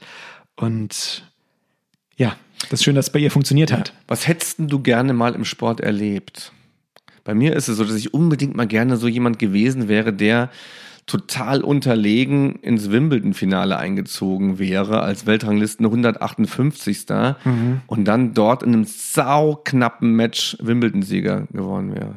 Und 0.55 1.29
ja, 2.17 2.35
das 2.69 2.79
ist 2.79 2.83
schön, 2.83 2.95
dass 2.95 3.07
es 3.07 3.11
bei 3.11 3.19
ihr 3.19 3.31
funktioniert 3.31 3.71
ja. 3.71 3.77
hat. 3.77 3.93
Was 4.07 4.27
hättest 4.27 4.57
du 4.59 4.79
gerne 4.79 5.13
mal 5.13 5.35
im 5.35 5.45
Sport 5.45 5.81
erlebt? 5.81 6.51
Bei 7.23 7.33
mir 7.33 7.55
ist 7.55 7.67
es 7.67 7.77
so, 7.77 7.83
dass 7.83 7.95
ich 7.95 8.13
unbedingt 8.13 8.55
mal 8.55 8.67
gerne 8.67 8.97
so 8.97 9.07
jemand 9.07 9.39
gewesen 9.39 9.87
wäre, 9.87 10.13
der 10.13 10.49
total 11.05 11.61
unterlegen 11.61 12.55
ins 12.61 12.89
Wimbledon-Finale 12.89 13.77
eingezogen 13.77 14.57
wäre, 14.57 15.01
als 15.01 15.25
Weltranglisten 15.25 15.85
158. 15.85 17.05
Mhm. 17.43 17.81
und 17.87 18.05
dann 18.05 18.33
dort 18.33 18.63
in 18.63 18.73
einem 18.73 18.85
sauknappen 18.85 20.13
Match 20.13 20.57
Wimbledon-Sieger 20.59 21.47
geworden 21.51 21.93
wäre. 21.93 22.15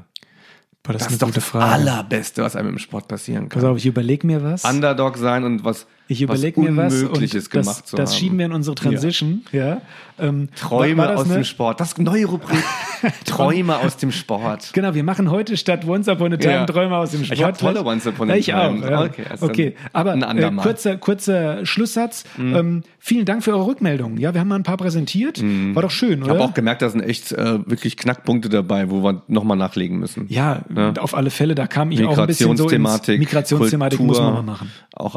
Boah, 0.83 0.95
das, 0.95 1.03
das 1.03 1.09
ist, 1.09 1.13
ist 1.15 1.23
doch 1.23 1.31
das 1.31 1.45
Frage. 1.45 1.67
Allerbeste, 1.67 2.43
was 2.43 2.57
einem 2.57 2.71
im 2.71 2.79
Sport 2.79 3.09
passieren 3.09 3.51
kann. 3.51 3.61
Pass 3.61 3.71
auf, 3.71 3.77
ich 3.77 3.87
überlege 3.87 4.27
mir 4.27 4.43
was. 4.43 4.65
Underdog 4.65 5.19
sein 5.19 5.45
und 5.45 5.65
was 5.65 5.87
ich 6.09 6.23
überlege 6.23 6.61
mir 6.61 6.75
was 6.77 7.03
und 7.03 7.35
das, 7.55 7.83
das 7.93 8.17
schieben 8.17 8.39
wir 8.39 8.47
in 8.47 8.53
unsere 8.53 8.75
Transition. 8.75 9.43
Ja. 9.53 9.67
ja. 9.67 9.83
Ähm, 10.19 10.49
Träume 10.57 11.15
aus 11.15 11.27
eine? 11.27 11.35
dem 11.35 11.45
Sport. 11.45 11.81
Das 11.81 11.97
neue 11.99 12.27
Rubrik. 12.27 12.63
Träume 13.25 13.79
aus 13.79 13.99
dem 13.99 14.11
Sport. 14.11 14.71
Genau, 14.73 14.95
wir 14.95 15.05
machen 15.05 15.31
heute 15.31 15.57
statt 15.57 15.87
Once 15.87 16.09
Upon 16.09 16.33
a 16.33 16.37
Time 16.37 16.53
ja. 16.53 16.67
Träume 16.67 16.97
aus 16.97 17.13
dem 17.13 17.25
Sport. 17.25 17.39
Ich 17.39 17.45
habe 17.45 17.57
tolle 17.57 17.85
Once 17.85 18.07
Upon 18.07 18.31
a 18.31 18.33
Time. 18.33 18.39
Ich 18.39 18.55
auch. 18.55 18.75
Ja. 18.75 19.05
Okay, 19.05 19.25
okay. 19.41 19.75
aber 19.93 20.15
äh, 20.17 20.51
kurzer, 20.57 20.97
kurzer 20.97 21.65
Schlusssatz. 21.67 22.25
Mhm. 22.37 22.57
Ähm, 22.57 22.83
vielen 22.99 23.25
Dank 23.27 23.45
für 23.45 23.53
eure 23.53 23.67
Rückmeldungen. 23.67 24.19
Ja, 24.19 24.35
wir 24.35 24.41
haben 24.41 24.49
mal 24.49 24.57
ein 24.57 24.65
paar 24.65 24.79
präsentiert. 24.79 25.43
Mhm. 25.43 25.75
War 25.75 25.83
doch 25.83 25.91
schön, 25.91 26.23
oder? 26.23 26.33
Ich 26.33 26.41
habe 26.41 26.51
auch 26.51 26.55
gemerkt, 26.55 26.83
da 26.83 26.89
sind 26.89 27.03
echt 27.03 27.33
äh, 27.33 27.59
wirklich 27.69 27.97
Knackpunkte 27.97 28.49
dabei, 28.49 28.91
wo 28.91 29.05
wir 29.05 29.23
nochmal 29.29 29.57
nachlegen 29.57 29.99
müssen. 29.99 30.27
Ja, 30.29 30.63
ja, 30.75 30.95
auf 30.99 31.15
alle 31.15 31.31
Fälle. 31.31 31.55
Da 31.55 31.67
kam 31.67 31.93
ich 31.93 32.05
auch 32.05 32.19
ein 32.19 32.27
bisschen 32.27 32.57
so 32.57 32.69
ins 32.69 33.07
Migrationsthematik 33.07 33.99
Kultur, 33.99 34.07
muss 34.07 34.21
man 34.21 34.33
mal 34.33 34.43
machen. 34.43 34.73
Auch 34.95 35.15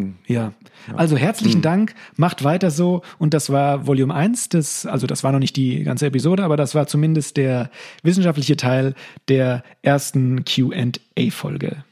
Eignungsprüfungen. 0.00 0.18
Ja. 0.26 0.52
Also 0.96 1.16
herzlichen 1.16 1.58
mhm. 1.58 1.62
Dank, 1.62 1.94
macht 2.16 2.42
weiter 2.44 2.70
so. 2.70 3.02
Und 3.18 3.34
das 3.34 3.50
war 3.50 3.86
Volume 3.86 4.14
1 4.14 4.48
des, 4.48 4.86
also 4.86 5.06
das 5.06 5.22
war 5.22 5.32
noch 5.32 5.38
nicht 5.38 5.56
die 5.56 5.82
ganze 5.84 6.06
Episode, 6.06 6.42
aber 6.42 6.56
das 6.56 6.74
war 6.74 6.86
zumindest 6.86 7.36
der 7.36 7.70
wissenschaftliche 8.02 8.56
Teil 8.56 8.94
der 9.28 9.62
ersten 9.82 10.44
QA-Folge. 10.44 11.84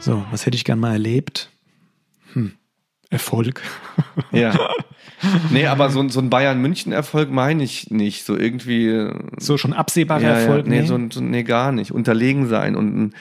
So, 0.00 0.24
was 0.30 0.46
hätte 0.46 0.56
ich 0.56 0.64
gern 0.64 0.78
mal 0.78 0.92
erlebt? 0.92 1.50
Erfolg. 3.10 3.62
Ja. 4.32 4.58
Nee, 5.50 5.66
aber 5.66 5.90
so, 5.90 6.08
so 6.08 6.20
ein 6.20 6.30
Bayern-München-Erfolg 6.30 7.30
meine 7.30 7.64
ich 7.64 7.90
nicht. 7.90 8.24
So 8.24 8.36
irgendwie. 8.36 9.10
So 9.36 9.58
schon 9.58 9.72
absehbarer 9.72 10.22
ja, 10.22 10.28
Erfolg? 10.28 10.66
Ja, 10.66 10.70
nee, 10.70 10.80
nee. 10.82 10.86
So, 10.86 10.98
so, 11.10 11.20
nee, 11.20 11.42
gar 11.42 11.72
nicht. 11.72 11.90
Unterlegen 11.90 12.46
sein 12.46 12.76
und, 12.76 13.14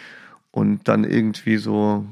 und 0.52 0.88
dann 0.88 1.04
irgendwie 1.04 1.58
so. 1.58 2.06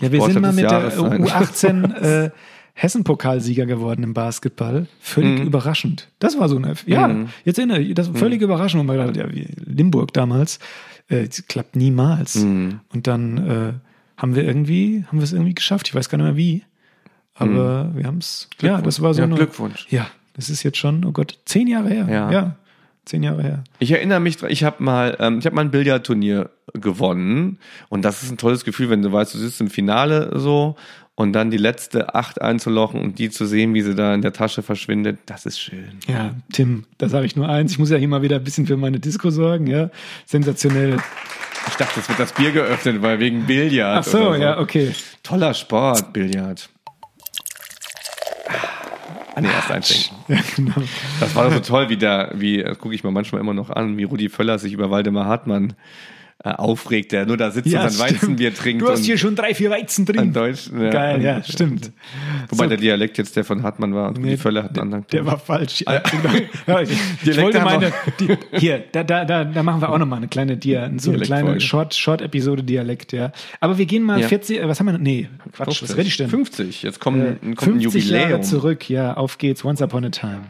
Ja, 0.00 0.12
wir 0.12 0.20
sind 0.22 0.40
mal 0.40 0.52
mit 0.52 0.70
Jahres 0.70 0.94
der 0.94 1.04
U18 1.04 1.94
äh, 2.26 2.30
Hessen-Pokalsieger 2.74 3.66
geworden 3.66 4.02
im 4.02 4.14
Basketball. 4.14 4.86
Völlig 5.00 5.40
mhm. 5.40 5.46
überraschend. 5.46 6.08
Das 6.18 6.38
war 6.38 6.48
so 6.48 6.56
ein, 6.56 6.74
ja, 6.86 7.08
mhm. 7.08 7.28
jetzt 7.44 7.58
erinnere 7.58 7.80
ich, 7.80 7.94
das 7.94 8.08
war 8.08 8.16
völlig 8.16 8.40
mhm. 8.40 8.44
überraschend. 8.44 8.80
Und 8.80 8.86
man 8.86 8.96
gedacht, 8.96 9.16
ja, 9.16 9.32
wie 9.32 9.48
Limburg 9.64 10.12
damals, 10.12 10.58
äh, 11.08 11.26
klappt 11.48 11.76
niemals. 11.76 12.36
Mhm. 12.36 12.80
Und 12.92 13.06
dann 13.06 13.38
äh, 13.38 13.72
haben 14.16 14.34
wir 14.34 14.44
irgendwie, 14.44 15.04
haben 15.08 15.18
wir 15.18 15.24
es 15.24 15.32
irgendwie 15.32 15.54
geschafft. 15.54 15.88
Ich 15.88 15.94
weiß 15.94 16.08
gar 16.08 16.18
nicht 16.18 16.26
mehr 16.26 16.36
wie. 16.36 16.62
Aber 17.40 17.84
mhm. 17.84 17.96
wir 17.96 18.06
haben 18.06 18.18
es. 18.18 18.48
Ja, 18.60 18.80
das 18.80 19.00
war 19.02 19.14
so 19.14 19.20
ja, 19.20 19.26
eine. 19.26 19.34
Glückwunsch. 19.34 19.86
Ja, 19.90 20.06
das 20.34 20.50
ist 20.50 20.62
jetzt 20.62 20.78
schon, 20.78 21.04
oh 21.04 21.12
Gott, 21.12 21.38
zehn 21.44 21.66
Jahre 21.66 21.88
her. 21.88 22.06
Ja. 22.08 22.30
ja 22.30 22.56
zehn 23.04 23.22
Jahre 23.22 23.42
her. 23.42 23.64
Ich 23.78 23.90
erinnere 23.90 24.20
mich, 24.20 24.42
ich 24.42 24.62
habe 24.62 24.82
mal, 24.82 25.16
ähm, 25.18 25.38
ich 25.40 25.46
habe 25.46 25.56
mal 25.56 25.62
ein 25.62 25.70
Billardturnier 25.70 26.50
gewonnen 26.74 27.58
und 27.88 28.04
das 28.04 28.22
ist 28.22 28.30
ein 28.30 28.38
tolles 28.38 28.64
Gefühl, 28.64 28.90
wenn 28.90 29.02
du 29.02 29.10
weißt, 29.10 29.34
du 29.34 29.38
sitzt 29.38 29.60
im 29.60 29.68
Finale 29.68 30.38
so 30.38 30.76
und 31.16 31.32
dann 31.32 31.50
die 31.50 31.56
letzte 31.56 32.14
acht 32.14 32.40
einzulochen 32.40 33.00
und 33.00 33.18
die 33.18 33.30
zu 33.30 33.46
sehen, 33.46 33.74
wie 33.74 33.82
sie 33.82 33.94
da 33.94 34.14
in 34.14 34.22
der 34.22 34.32
Tasche 34.32 34.62
verschwindet, 34.62 35.18
das 35.26 35.44
ist 35.44 35.58
schön. 35.58 35.98
Ja, 36.06 36.34
Tim, 36.52 36.84
da 36.98 37.08
sage 37.08 37.26
ich 37.26 37.36
nur 37.36 37.48
eins. 37.48 37.72
Ich 37.72 37.78
muss 37.78 37.90
ja 37.90 37.96
hier 37.96 38.08
mal 38.08 38.22
wieder 38.22 38.36
ein 38.36 38.44
bisschen 38.44 38.66
für 38.66 38.76
meine 38.76 39.00
Disco 39.00 39.30
sorgen, 39.30 39.66
ja. 39.66 39.90
Sensationell. 40.26 40.98
Ich 41.68 41.74
dachte, 41.74 42.00
es 42.00 42.08
wird 42.08 42.18
das 42.18 42.32
Bier 42.32 42.52
geöffnet, 42.52 43.02
weil 43.02 43.18
wegen 43.18 43.44
Billard. 43.46 43.98
Ach 43.98 44.04
so, 44.04 44.32
so. 44.32 44.34
ja, 44.34 44.58
okay. 44.58 44.94
Toller 45.22 45.52
Sport, 45.52 46.12
Billard. 46.12 46.70
Ah, 49.34 49.40
nee, 49.40 49.48
erst 49.48 49.70
einschenken. 49.70 50.16
Ja, 50.28 50.38
genau. 50.56 50.86
Das 51.20 51.34
war 51.34 51.44
doch 51.44 51.52
so 51.52 51.60
toll, 51.60 51.88
wie 51.88 51.96
da, 51.96 52.30
wie, 52.34 52.62
das 52.62 52.78
gucke 52.78 52.94
ich 52.94 53.04
mir 53.04 53.10
manchmal 53.10 53.40
immer 53.40 53.54
noch 53.54 53.70
an, 53.70 53.96
wie 53.96 54.04
Rudi 54.04 54.28
Völler 54.28 54.58
sich 54.58 54.72
über 54.72 54.90
Waldemar 54.90 55.26
Hartmann 55.26 55.74
aufregt, 56.42 57.12
der 57.12 57.26
nur 57.26 57.36
da 57.36 57.50
sitzt 57.50 57.68
ja, 57.68 57.84
und 57.84 57.90
sein 57.90 58.08
Weizenbier 58.08 58.54
trinkt. 58.54 58.82
Du 58.82 58.88
hast 58.88 59.04
hier 59.04 59.18
schon 59.18 59.36
drei, 59.36 59.54
vier 59.54 59.70
Weizen 59.70 60.06
drin. 60.06 60.32
Deutsch, 60.32 60.70
ja. 60.72 60.90
Geil, 60.90 61.22
ja, 61.22 61.42
stimmt. 61.42 61.92
Wobei 62.48 62.64
so. 62.64 62.68
der 62.70 62.78
Dialekt 62.78 63.18
jetzt 63.18 63.36
der 63.36 63.44
von 63.44 63.62
Hartmann 63.62 63.94
war 63.94 64.08
und 64.08 64.18
nee, 64.18 64.30
die 64.30 64.36
Völle 64.36 64.62
hat 64.62 64.70
einen 64.70 64.80
anderen. 64.80 65.06
Der 65.12 65.26
war 65.26 65.38
falsch. 65.38 65.84
Ja, 65.86 66.02
ja, 66.66 66.80
ich, 66.80 66.90
wollte 67.36 67.60
meine, 67.60 67.92
die, 68.18 68.36
hier, 68.52 68.84
da, 68.92 69.04
da, 69.04 69.24
da, 69.24 69.44
da 69.44 69.62
machen 69.62 69.82
wir 69.82 69.90
auch 69.90 69.98
nochmal 69.98 70.18
eine 70.18 70.28
kleine 70.28 70.56
Dia, 70.56 70.90
so 70.96 71.10
eine 71.10 71.20
kleine 71.24 71.60
Short, 71.60 71.94
Short-Episode 71.94 72.62
Dialekt, 72.62 73.12
ja. 73.12 73.32
Aber 73.60 73.76
wir 73.76 73.84
gehen 73.86 74.02
mal 74.02 74.20
ja. 74.20 74.28
40, 74.28 74.60
äh, 74.60 74.68
was 74.68 74.80
haben 74.80 74.86
wir, 74.86 74.98
nee, 74.98 75.28
Quatsch, 75.52 75.78
50. 75.78 75.88
was 75.88 75.96
rede 75.96 76.08
ich 76.08 76.16
denn? 76.16 76.28
50, 76.30 76.82
jetzt 76.82 77.00
kommt, 77.00 77.22
äh, 77.22 77.36
kommt 77.54 77.60
50 77.60 77.74
ein 77.74 77.80
Jubiläum. 77.80 78.30
Jahre 78.30 78.40
zurück, 78.40 78.88
ja, 78.88 79.14
auf 79.14 79.36
geht's, 79.36 79.64
Once 79.64 79.82
Upon 79.82 80.06
a 80.06 80.10
Time. 80.10 80.44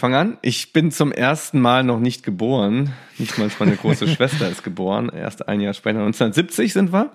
Fange 0.00 0.18
an. 0.18 0.38
Ich 0.42 0.72
bin 0.72 0.90
zum 0.90 1.12
ersten 1.12 1.60
Mal 1.60 1.84
noch 1.84 2.00
nicht 2.00 2.24
geboren. 2.24 2.92
Nicht 3.18 3.38
mal 3.38 3.48
meine 3.58 3.76
große 3.76 4.08
Schwester 4.14 4.48
ist 4.48 4.64
geboren. 4.64 5.10
Erst 5.14 5.46
ein 5.48 5.60
Jahr 5.60 5.74
später, 5.74 6.00
1970 6.00 6.72
sind 6.72 6.92
wir. 6.92 7.10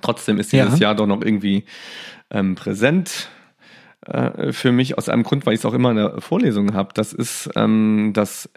Trotzdem 0.00 0.38
ist 0.38 0.52
dieses 0.52 0.78
ja. 0.78 0.88
Jahr 0.88 0.94
doch 0.94 1.06
noch 1.06 1.22
irgendwie 1.22 1.64
ähm, 2.30 2.54
präsent. 2.54 3.28
äh, 4.06 4.52
für 4.52 4.72
mich 4.72 4.98
aus 4.98 5.08
einem 5.08 5.22
Grund, 5.22 5.46
weil 5.46 5.54
ich 5.54 5.60
es 5.60 5.66
auch 5.66 5.74
immer 5.74 5.90
in 5.90 5.96
der 5.96 6.20
Vorlesung 6.20 6.74
habe. 6.74 6.90
Das 6.94 7.12
ist 7.12 7.50
ähm, 7.56 8.12
das 8.14 8.48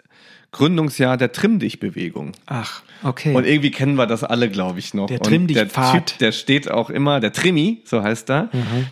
Gründungsjahr 0.52 1.16
der 1.16 1.32
Trimm-Dich-Bewegung. 1.32 2.32
Ach, 2.46 2.82
okay. 3.02 3.34
Und 3.34 3.44
irgendwie 3.46 3.70
kennen 3.70 3.96
wir 3.96 4.06
das 4.06 4.24
alle, 4.24 4.48
glaube 4.48 4.78
ich, 4.78 4.94
noch. 4.94 5.06
Der 5.06 5.20
Und 5.20 5.26
Trimm-Dich-Pfad. 5.26 5.92
Der 5.92 6.04
Typ, 6.04 6.18
der 6.18 6.32
steht 6.32 6.70
auch 6.70 6.88
immer, 6.88 7.20
der 7.20 7.32
Trimmi, 7.32 7.82
so 7.84 8.02
heißt 8.02 8.30
er, 8.30 8.48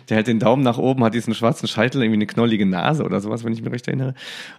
der 0.09 0.17
hält 0.17 0.27
den 0.27 0.39
Daumen 0.39 0.63
nach 0.63 0.77
oben, 0.77 1.03
hat 1.03 1.13
diesen 1.13 1.33
schwarzen 1.33 1.67
Scheitel, 1.67 2.01
irgendwie 2.01 2.17
eine 2.17 2.27
knollige 2.27 2.65
Nase 2.65 3.03
oder 3.03 3.19
sowas, 3.19 3.43
wenn 3.43 3.53
ich 3.53 3.61
mich 3.61 3.71
recht 3.71 3.87
erinnere. 3.87 4.13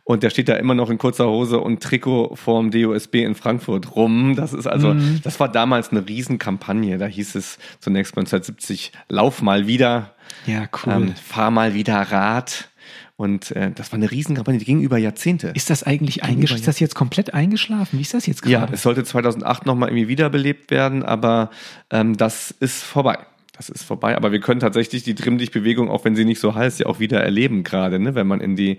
Und 0.05 0.23
der 0.23 0.31
steht 0.31 0.49
da 0.49 0.55
immer 0.55 0.75
noch 0.75 0.91
in 0.91 0.99
kurzer 0.99 1.27
Hose 1.29 1.61
und 1.61 1.83
Trikot 1.83 2.35
vorm 2.35 2.71
DOSB 2.71 3.17
in 3.17 3.35
Frankfurt 3.35 3.95
rum. 3.95 4.35
Das 4.37 4.53
ist 4.53 4.67
also, 4.67 4.97
das 5.23 5.39
war 5.39 5.51
damals 5.51 5.91
eine 5.91 6.07
Riesenkampagne. 6.09 6.99
Da 6.99 7.07
hieß 7.07 7.35
es 7.37 7.59
zunächst 7.79 8.15
1970, 8.17 8.93
lauf 9.09 9.43
mal 9.43 9.67
wieder, 9.67 10.15
ja, 10.47 10.69
cool. 10.85 10.93
ähm, 10.93 11.15
fahr 11.15 11.51
mal 11.51 11.75
wieder 11.75 12.01
Rad. 12.01 12.69
Und 13.17 13.51
äh, 13.53 13.71
das 13.75 13.93
war 13.93 13.97
eine 13.97 14.11
Riesenkampagne, 14.11 14.59
die 14.59 14.67
ging 14.67 14.83
über 14.83 14.99
Jahrzehnte. 14.99 15.49
ist 15.55 15.71
das 15.71 15.83
eigentlich 15.83 16.23
eingeschlafen? 16.23 16.61
Ist 16.61 16.69
das 16.69 16.81
jetzt 16.81 16.95
komplett 16.95 17.33
eingeschlafen? 17.33 17.99
Wie 17.99 18.03
ist 18.03 18.13
das 18.13 18.27
jetzt 18.27 18.43
gerade? 18.43 18.53
Ja, 18.53 18.69
es 18.73 18.83
sollte 18.83 19.05
2008 19.05 19.65
nochmal 19.65 19.89
irgendwie 19.89 20.09
wiederbelebt 20.09 20.71
werden, 20.71 21.03
aber 21.03 21.51
ähm, 21.91 22.17
das 22.17 22.51
ist 22.51 22.83
vorbei. 22.83 23.19
Das 23.57 23.71
ist 23.71 23.85
vorbei. 23.85 24.17
Aber 24.17 24.33
wir 24.33 24.41
können 24.41 24.61
tatsächlich 24.61 25.03
die 25.03 25.15
Trimm-Dich-Bewegung, 25.15 25.89
auch 25.89 26.05
wenn 26.05 26.15
sie 26.15 26.27
nicht 26.27 26.41
so 26.41 26.55
heißt, 26.55 26.81
ja 26.81 26.87
auch 26.87 26.99
wieder 26.99 27.23
erleben 27.23 27.65
gerade, 27.65 27.99
ne? 27.99 28.15
wenn 28.15 28.27
man 28.27 28.43
in 28.43 28.55
die 28.55 28.77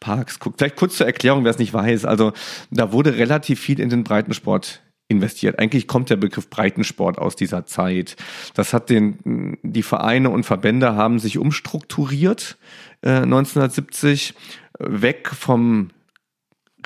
Parks 0.00 0.38
guckt. 0.38 0.58
Vielleicht 0.58 0.76
kurz 0.76 0.96
zur 0.96 1.06
Erklärung, 1.06 1.44
wer 1.44 1.50
es 1.50 1.58
nicht 1.58 1.74
weiß. 1.74 2.06
Also 2.06 2.32
da 2.70 2.90
wurde 2.92 3.18
relativ 3.18 3.60
viel 3.60 3.80
in 3.80 3.90
den 3.90 4.02
Breitensport 4.02 4.80
investiert. 5.08 5.58
Eigentlich 5.58 5.86
kommt 5.86 6.10
der 6.10 6.16
Begriff 6.16 6.48
Breitensport 6.48 7.18
aus 7.18 7.36
dieser 7.36 7.66
Zeit. 7.66 8.16
Das 8.54 8.72
hat 8.72 8.90
den, 8.90 9.58
die 9.62 9.82
Vereine 9.82 10.30
und 10.30 10.44
Verbände 10.44 10.96
haben 10.96 11.18
sich 11.18 11.38
umstrukturiert 11.38 12.56
äh, 13.02 13.10
1970 13.10 14.34
weg 14.78 15.28
vom 15.28 15.90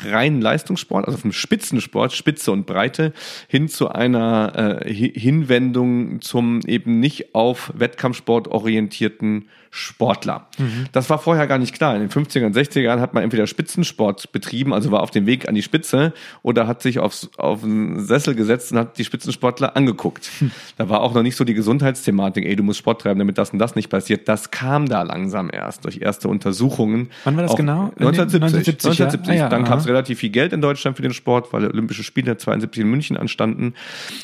reinen 0.04 0.40
Leistungssport, 0.40 1.06
also 1.06 1.18
vom 1.18 1.32
Spitzensport, 1.32 2.12
Spitze 2.12 2.52
und 2.52 2.66
Breite, 2.66 3.12
hin 3.48 3.68
zu 3.68 3.88
einer 3.90 4.80
äh, 4.84 4.92
Hi- 4.94 5.12
Hinwendung 5.18 6.20
zum 6.20 6.60
eben 6.66 7.00
nicht 7.00 7.34
auf 7.34 7.72
Wettkampfsport 7.74 8.48
orientierten 8.48 9.48
Sportler. 9.70 10.46
Das 10.92 11.10
war 11.10 11.18
vorher 11.18 11.46
gar 11.46 11.58
nicht 11.58 11.74
klar. 11.74 11.94
In 11.94 12.00
den 12.00 12.08
50er 12.10 12.46
und 12.46 12.56
60er 12.56 12.80
Jahren 12.80 13.00
hat 13.02 13.12
man 13.12 13.22
entweder 13.22 13.46
Spitzensport 13.46 14.32
betrieben, 14.32 14.72
also 14.72 14.90
war 14.90 15.02
auf 15.02 15.10
dem 15.10 15.26
Weg 15.26 15.46
an 15.46 15.54
die 15.54 15.62
Spitze, 15.62 16.14
oder 16.42 16.66
hat 16.66 16.80
sich 16.80 16.98
aufs, 16.98 17.28
auf 17.36 17.62
einen 17.64 18.00
Sessel 18.04 18.34
gesetzt 18.34 18.72
und 18.72 18.78
hat 18.78 18.96
die 18.96 19.04
Spitzensportler 19.04 19.76
angeguckt. 19.76 20.30
Da 20.78 20.88
war 20.88 21.02
auch 21.02 21.12
noch 21.12 21.22
nicht 21.22 21.36
so 21.36 21.44
die 21.44 21.52
Gesundheitsthematik, 21.52 22.46
ey, 22.46 22.56
du 22.56 22.62
musst 22.62 22.78
Sport 22.78 23.02
treiben, 23.02 23.18
damit 23.18 23.36
das 23.36 23.50
und 23.50 23.58
das 23.58 23.74
nicht 23.76 23.90
passiert. 23.90 24.26
Das 24.26 24.50
kam 24.50 24.88
da 24.88 25.02
langsam 25.02 25.50
erst 25.52 25.84
durch 25.84 26.00
erste 26.00 26.28
Untersuchungen. 26.28 27.10
Wann 27.24 27.36
war 27.36 27.42
das 27.42 27.52
Auch 27.52 27.56
genau? 27.56 27.92
1970. 27.98 28.42
1970, 28.42 28.84
ja. 28.84 28.90
1970. 28.90 29.30
Ah, 29.32 29.34
ja, 29.36 29.48
Dann 29.50 29.64
kam 29.64 29.78
es 29.80 29.86
relativ 29.88 30.20
viel 30.20 30.30
Geld 30.30 30.52
in 30.52 30.60
Deutschland 30.60 30.96
für 30.96 31.02
den 31.02 31.12
Sport, 31.12 31.52
weil 31.52 31.66
Olympische 31.66 32.04
Spiele 32.04 32.36
72 32.36 32.82
in 32.82 32.90
München 32.90 33.16
anstanden. 33.16 33.74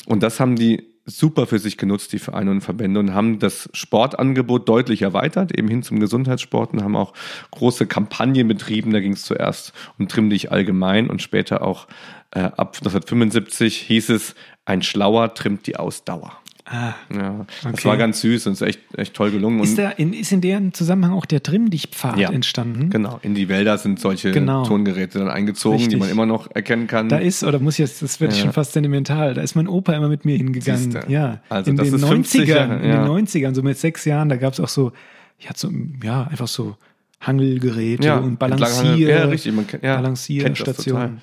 Und 0.05 0.23
das 0.23 0.39
haben 0.39 0.55
die 0.55 0.83
super 1.05 1.45
für 1.45 1.59
sich 1.59 1.77
genutzt, 1.77 2.13
die 2.13 2.19
Vereine 2.19 2.51
und 2.51 2.61
Verbände, 2.61 2.99
und 2.99 3.13
haben 3.13 3.39
das 3.39 3.69
Sportangebot 3.73 4.67
deutlich 4.67 5.03
erweitert, 5.03 5.55
eben 5.55 5.67
hin 5.67 5.83
zum 5.83 5.99
Gesundheitssport 5.99 6.73
und 6.73 6.83
haben 6.83 6.95
auch 6.95 7.13
große 7.51 7.85
Kampagnen 7.85 8.47
betrieben. 8.47 8.91
Da 8.91 8.99
ging 8.99 9.13
es 9.13 9.23
zuerst 9.23 9.73
um 9.99 10.07
Trimm 10.07 10.29
dich 10.29 10.51
allgemein 10.51 11.09
und 11.09 11.21
später 11.21 11.61
auch 11.61 11.87
äh, 12.31 12.39
ab 12.39 12.75
1975 12.77 13.77
hieß 13.77 14.09
es, 14.09 14.35
ein 14.65 14.81
Schlauer 14.81 15.35
trimmt 15.35 15.67
die 15.67 15.75
Ausdauer. 15.75 16.39
Ah. 16.67 16.93
Ja, 17.13 17.45
das 17.63 17.73
Okay. 17.73 17.87
war 17.89 17.97
ganz 17.97 18.21
süß 18.21 18.47
und 18.47 18.53
ist 18.53 18.61
echt, 18.63 18.79
echt 18.97 19.13
toll 19.13 19.29
gelungen. 19.29 19.59
Ist, 19.61 19.77
da 19.77 19.91
in, 19.91 20.13
ist 20.13 20.31
in 20.31 20.41
dem 20.41 20.73
Zusammenhang 20.73 21.11
auch 21.13 21.25
der 21.27 21.43
Trimm-Dich-Pfad 21.43 22.17
Ja. 22.17 22.31
entstanden? 22.31 22.89
Genau, 22.89 23.19
in 23.21 23.35
die 23.35 23.49
Wälder 23.49 23.77
sind 23.77 23.99
solche 23.99 24.31
Genau. 24.31 24.63
Tongeräte 24.65 25.19
dann 25.19 25.29
eingezogen, 25.29 25.77
die 25.77 25.83
Richtig. 25.83 25.99
man 25.99 26.09
immer 26.09 26.25
noch 26.25 26.49
erkennen 26.55 26.87
kann. 26.87 27.07
Da 27.07 27.17
ist, 27.19 27.43
oder 27.43 27.59
muss 27.59 27.77
jetzt, 27.77 28.01
das 28.01 28.19
wird 28.19 28.33
Ja. 28.33 28.39
schon 28.39 28.51
fast 28.53 28.73
sentimental, 28.73 29.35
da 29.35 29.41
ist 29.43 29.53
mein 29.55 29.67
Opa 29.67 29.93
immer 29.93 30.09
mit 30.09 30.25
mir 30.25 30.37
hingegangen. 30.37 30.91
Siehste. 30.91 31.05
Ja, 31.11 31.39
Also 31.49 31.69
in 31.69 31.77
das 31.77 31.87
den 31.89 31.95
ist 31.97 32.05
50 32.07 32.41
90ern, 32.41 32.47
Jahre, 32.55 32.79
in 32.83 32.89
ja. 32.89 33.03
den 33.03 33.11
90ern, 33.27 33.53
so 33.53 33.61
mit 33.61 33.77
sechs 33.77 34.03
Jahren, 34.05 34.29
da 34.29 34.35
gab 34.37 34.53
es 34.53 34.59
auch 34.59 34.67
so, 34.69 34.91
ja, 35.39 35.51
so, 35.55 35.69
ja, 36.03 36.23
einfach 36.23 36.47
so 36.47 36.77
Hangelgeräte 37.21 38.07
ja, 38.07 38.17
und 38.17 38.39
Balancier, 38.39 39.07
ja, 39.09 39.25
richtig, 39.25 39.53
man 39.53 39.67
kennt, 39.67 39.83
ja, 39.83 39.95
Balancierstationen. 39.97 41.21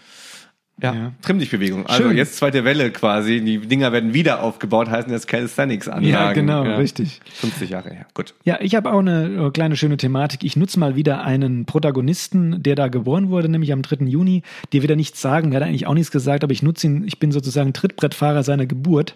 Ja, 0.81 0.95
Ja. 0.95 1.13
Trimm 1.23 1.39
dich 1.39 1.51
Bewegung. 1.51 1.87
Also 1.87 2.05
Schön. 2.05 2.17
jetzt 2.17 2.37
zweite 2.37 2.65
Welle 2.65 2.91
quasi. 2.91 3.41
Die 3.41 3.59
Dinger 3.59 3.93
werden 3.93 4.15
wieder 4.15 4.43
aufgebaut, 4.43 4.89
heißen 4.91 5.13
jetzt 5.13 5.29
Calisthenics 5.29 5.89
Anlagen. 5.89 6.09
Ja, 6.09 6.33
genau, 6.33 6.63
richtig. 6.63 7.21
50 7.35 7.71
Jahre 7.71 7.91
her. 7.91 8.07
Gut. 8.15 8.35
Ja, 8.45 8.59
ich 8.61 8.75
habe 8.75 8.93
auch 8.93 8.99
eine 8.99 9.47
äh, 9.47 9.51
kleine 9.51 9.77
schöne 9.77 9.97
Thematik. 9.97 10.43
Ich 10.45 10.57
nutze 10.57 10.79
mal 10.81 10.97
wieder 10.97 11.23
einen 11.23 11.67
Protagonisten, 11.67 12.63
der 12.63 12.75
da 12.75 12.89
geboren 12.89 13.29
wurde, 13.31 13.49
nämlich 13.49 13.73
am 13.73 13.83
3. 13.83 14.07
Juni. 14.07 14.43
Dir 14.73 14.83
wieder 14.83 14.97
nichts 14.97 15.21
sagen, 15.21 15.51
der 15.51 15.61
hat 15.61 15.69
eigentlich 15.69 15.87
auch 15.87 15.95
nichts 15.95 16.11
gesagt, 16.11 16.43
aber 16.43 16.53
ich 16.53 16.63
nutze 16.63 16.87
ihn, 16.87 17.05
ich 17.07 17.19
bin 17.19 17.33
sozusagen 17.33 17.73
Trittbrettfahrer 17.73 18.43
seiner 18.43 18.67
Geburt. 18.67 19.15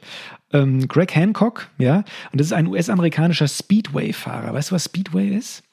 Ähm, 0.53 0.87
Greg 0.87 1.15
Hancock, 1.15 1.69
ja, 1.79 2.05
und 2.31 2.41
das 2.41 2.47
ist 2.47 2.53
ein 2.53 2.69
US-amerikanischer 2.69 3.49
Speedway-Fahrer. 3.49 4.55
Weißt 4.55 4.71
du, 4.71 4.77
was 4.77 4.85
Speedway 4.85 5.29
ist? 5.31 5.65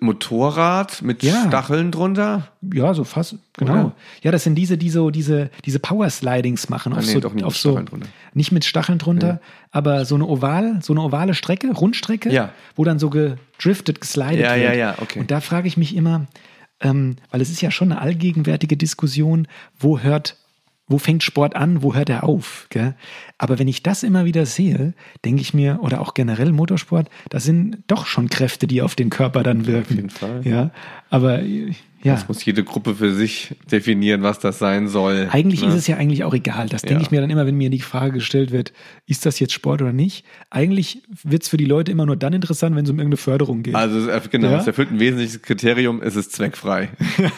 Motorrad 0.00 1.02
mit 1.02 1.22
Ja. 1.22 1.46
Stacheln 1.48 1.90
drunter. 1.90 2.48
Ja, 2.72 2.92
so 2.94 3.04
fast, 3.04 3.36
genau. 3.56 3.72
Oder? 3.72 3.92
Ja, 4.22 4.30
das 4.30 4.44
sind 4.44 4.54
diese, 4.56 4.76
die 4.76 4.90
so 4.90 5.10
diese, 5.10 5.50
diese 5.64 5.78
Power-Slidings 5.78 6.68
machen. 6.68 6.92
Auf 6.92 6.98
Ah, 6.98 7.02
nee, 7.02 7.12
so, 7.12 7.20
doch 7.20 7.32
nicht 7.32 7.44
auf 7.44 7.52
mit 7.54 7.60
so, 7.60 7.70
Stacheln 7.70 7.86
drunter. 7.86 8.06
Nicht 8.34 8.52
mit 8.52 8.64
Stacheln 8.64 8.98
drunter, 8.98 9.40
aber 9.70 10.04
so 10.04 10.14
eine 10.14 10.26
oval, 10.26 10.80
so 10.82 10.92
eine 10.92 11.02
ovale 11.02 11.34
Strecke, 11.34 11.72
Rundstrecke, 11.72 12.30
Ja. 12.30 12.50
wo 12.76 12.84
dann 12.84 12.98
so 12.98 13.10
gedriftet, 13.10 14.00
geslidet 14.00 14.40
Ja, 14.40 14.54
wird. 14.56 14.64
ja, 14.64 14.72
ja, 14.74 14.94
okay. 15.00 15.20
Und 15.20 15.30
da 15.30 15.40
frage 15.40 15.68
ich 15.68 15.76
mich 15.76 15.96
immer, 15.96 16.26
ähm, 16.80 17.16
weil 17.30 17.40
es 17.40 17.50
ist 17.50 17.60
ja 17.62 17.70
schon 17.70 17.92
eine 17.92 18.00
allgegenwärtige 18.00 18.76
Diskussion, 18.76 19.46
wo 19.78 19.98
hört 20.00 20.36
wo 20.92 20.98
fängt 20.98 21.22
Sport 21.22 21.54
an, 21.54 21.84
wo 21.84 21.94
hört 21.94 22.08
er 22.10 22.24
auf? 22.24 22.66
Gell? 22.68 22.96
Aber 23.42 23.58
wenn 23.58 23.68
ich 23.68 23.82
das 23.82 24.02
immer 24.02 24.26
wieder 24.26 24.44
sehe, 24.44 24.92
denke 25.24 25.40
ich 25.40 25.54
mir, 25.54 25.78
oder 25.80 26.02
auch 26.02 26.12
generell 26.12 26.52
Motorsport, 26.52 27.08
das 27.30 27.44
sind 27.44 27.78
doch 27.86 28.04
schon 28.04 28.28
Kräfte, 28.28 28.66
die 28.66 28.82
auf 28.82 28.94
den 28.96 29.08
Körper 29.08 29.42
dann 29.42 29.66
wirken. 29.66 29.80
Auf 29.92 29.96
jeden 29.96 30.10
Fall. 30.10 30.40
Ja, 30.44 30.70
aber 31.08 31.40
äh, 31.42 31.70
ja. 32.02 32.14
Das 32.14 32.28
muss 32.28 32.44
jede 32.44 32.64
Gruppe 32.64 32.94
für 32.94 33.12
sich 33.14 33.54
definieren, 33.72 34.22
was 34.22 34.38
das 34.40 34.58
sein 34.58 34.88
soll. 34.88 35.28
Eigentlich 35.32 35.62
ne? 35.62 35.68
ist 35.68 35.74
es 35.74 35.86
ja 35.86 35.96
eigentlich 35.96 36.24
auch 36.24 36.34
egal. 36.34 36.68
Das 36.68 36.82
denke 36.82 36.96
Ja. 36.96 37.00
ich 37.00 37.10
mir 37.10 37.20
dann 37.22 37.30
immer, 37.30 37.46
wenn 37.46 37.56
mir 37.56 37.70
die 37.70 37.80
Frage 37.80 38.12
gestellt 38.12 38.50
wird, 38.52 38.72
ist 39.06 39.24
das 39.24 39.38
jetzt 39.40 39.52
Sport 39.54 39.80
oder 39.80 39.92
nicht? 39.94 40.24
Eigentlich 40.50 41.02
wird 41.24 41.42
es 41.42 41.48
für 41.48 41.56
die 41.56 41.64
Leute 41.66 41.90
immer 41.92 42.04
nur 42.04 42.16
dann 42.16 42.34
interessant, 42.34 42.76
wenn 42.76 42.84
es 42.84 42.90
um 42.90 42.98
irgendeine 42.98 43.16
Förderung 43.18 43.62
geht. 43.62 43.74
Also 43.74 43.98
es 44.00 44.06
erf- 44.08 44.28
genau, 44.28 44.50
Ja? 44.50 44.58
es 44.60 44.66
erfüllt 44.66 44.90
ein 44.92 45.00
wesentliches 45.00 45.40
Kriterium, 45.40 46.02
es 46.02 46.14
ist 46.16 46.32
zweckfrei. 46.32 46.90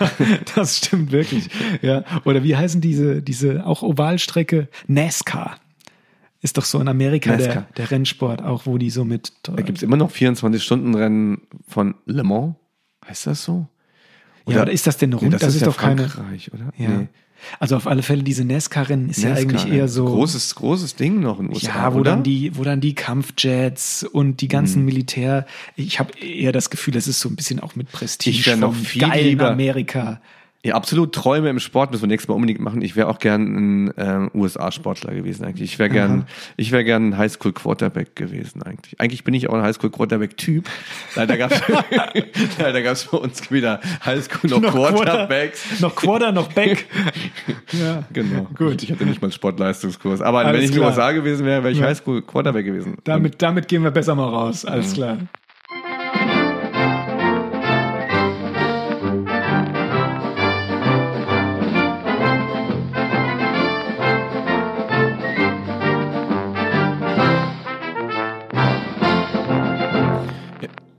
das 0.56 0.78
stimmt 0.78 1.12
wirklich. 1.12 1.48
Ja. 1.80 2.04
Oder 2.24 2.42
wie 2.44 2.56
heißen 2.56 2.80
diese, 2.80 3.22
diese 3.22 3.64
auch 3.66 3.82
Ovalstrecke? 3.82 4.66
NASCAR. 4.88 5.56
Ist 6.42 6.58
doch 6.58 6.64
so 6.64 6.80
in 6.80 6.88
Amerika 6.88 7.36
der, 7.36 7.46
NASCAR. 7.46 7.66
der 7.76 7.90
Rennsport, 7.90 8.42
auch 8.42 8.66
wo 8.66 8.76
die 8.76 8.90
so 8.90 9.04
mit. 9.04 9.32
Da 9.44 9.54
gibt 9.62 9.78
es 9.78 9.82
immer 9.84 9.96
noch 9.96 10.10
24-Stunden-Rennen 10.10 11.42
von 11.68 11.94
Le 12.06 12.24
Mans. 12.24 12.54
Heißt 13.06 13.26
das 13.28 13.44
so? 13.44 13.66
ja, 14.48 14.62
oder 14.62 14.72
ist 14.72 14.86
das 14.86 14.96
denn 14.98 15.10
Nee, 15.10 15.16
rund? 15.16 15.32
das, 15.34 15.40
das, 15.40 15.50
ist, 15.50 15.54
ist, 15.56 15.60
ja 15.62 15.66
doch 15.68 15.76
keine. 15.76 16.08
Frankreich, 16.08 16.52
oder? 16.52 16.72
Ja. 16.76 16.88
Nee. 16.88 17.08
Also 17.58 17.74
auf 17.76 17.88
alle 17.88 18.02
Fälle, 18.02 18.22
diese 18.22 18.44
NASCAR-Rennen 18.44 19.08
ist 19.08 19.22
ja 19.22 19.30
NASCAR, 19.30 19.50
eigentlich 19.62 19.72
eher 19.72 19.88
so. 19.88 20.04
Großes, 20.04 20.54
großes 20.56 20.94
Ding 20.96 21.20
noch 21.20 21.40
in 21.40 21.48
USA, 21.48 21.68
Ja, 21.68 21.94
wo 21.94 21.98
oder? 22.00 22.12
dann 22.12 22.22
die, 22.22 22.56
wo 22.56 22.62
dann 22.64 22.80
die 22.80 22.94
Kampfjets 22.94 24.04
und 24.04 24.40
die 24.40 24.48
ganzen 24.48 24.84
Militär. 24.84 25.46
Ich 25.76 25.98
habe 25.98 26.16
eher 26.18 26.52
das 26.52 26.70
Gefühl, 26.70 26.94
das 26.94 27.08
ist 27.08 27.18
so 27.20 27.28
ein 27.28 27.34
bisschen 27.36 27.58
auch 27.60 27.74
mit 27.76 27.90
Prestige 27.90 28.52
Ich 28.52 28.56
noch 28.56 28.74
viel 28.74 29.04
lieber- 29.12 29.50
Amerika. 29.50 30.20
Ja, 30.64 30.76
absolut. 30.76 31.12
Träume 31.12 31.50
im 31.50 31.58
Sport 31.58 31.90
müssen 31.90 32.04
wir 32.04 32.06
nächstes 32.08 32.28
Mal 32.28 32.34
unbedingt 32.36 32.60
machen. 32.60 32.82
Ich 32.82 32.94
wäre 32.94 33.08
auch 33.08 33.18
gern 33.18 33.86
ein 33.86 33.94
ähm, 33.96 34.30
USA-Sportler 34.32 35.12
gewesen 35.12 35.44
eigentlich. 35.44 35.72
Ich 35.72 35.78
wäre 35.80 35.90
gern, 35.90 36.26
ich 36.56 36.70
wäre 36.70 36.84
gern 36.84 37.08
ein 37.08 37.18
Highschool-Quarterback 37.18 38.14
gewesen 38.14 38.62
eigentlich. 38.62 39.00
Eigentlich 39.00 39.24
bin 39.24 39.34
ich 39.34 39.50
auch 39.50 39.54
ein 39.54 39.62
Highschool-Quarterback-Typ. 39.62 40.68
Leider 41.16 41.36
gab's 41.36 41.60
leider 42.58 42.82
gab's 42.82 43.06
bei 43.06 43.18
uns 43.18 43.50
weder 43.50 43.80
Highschool 44.04 44.50
noch, 44.50 44.62
Quarterbacks. 44.72 45.80
noch 45.80 45.96
Quarter, 45.96 46.30
noch 46.30 46.52
Back. 46.52 46.86
ja. 47.72 48.04
Genau. 48.12 48.46
Gut. 48.56 48.84
Ich 48.84 48.92
hatte 48.92 49.04
nicht 49.04 49.20
mal 49.20 49.26
einen 49.26 49.32
Sportleistungskurs. 49.32 50.20
Aber 50.22 50.40
Alles 50.40 50.52
wenn 50.58 50.64
ich 50.64 50.70
in 50.70 50.76
den. 50.76 50.84
USA 50.84 51.10
gewesen 51.10 51.44
wäre, 51.44 51.64
wäre 51.64 51.72
ich 51.72 51.80
Ja. 51.80 51.86
Highschool-Quarterback 51.86 52.64
gewesen. 52.64 52.98
Damit, 53.02 53.42
damit 53.42 53.66
gehen 53.66 53.82
wir 53.82 53.90
besser 53.90 54.14
mal 54.14 54.28
raus. 54.28 54.64
Alles 54.64 54.92
klar. 54.92 55.18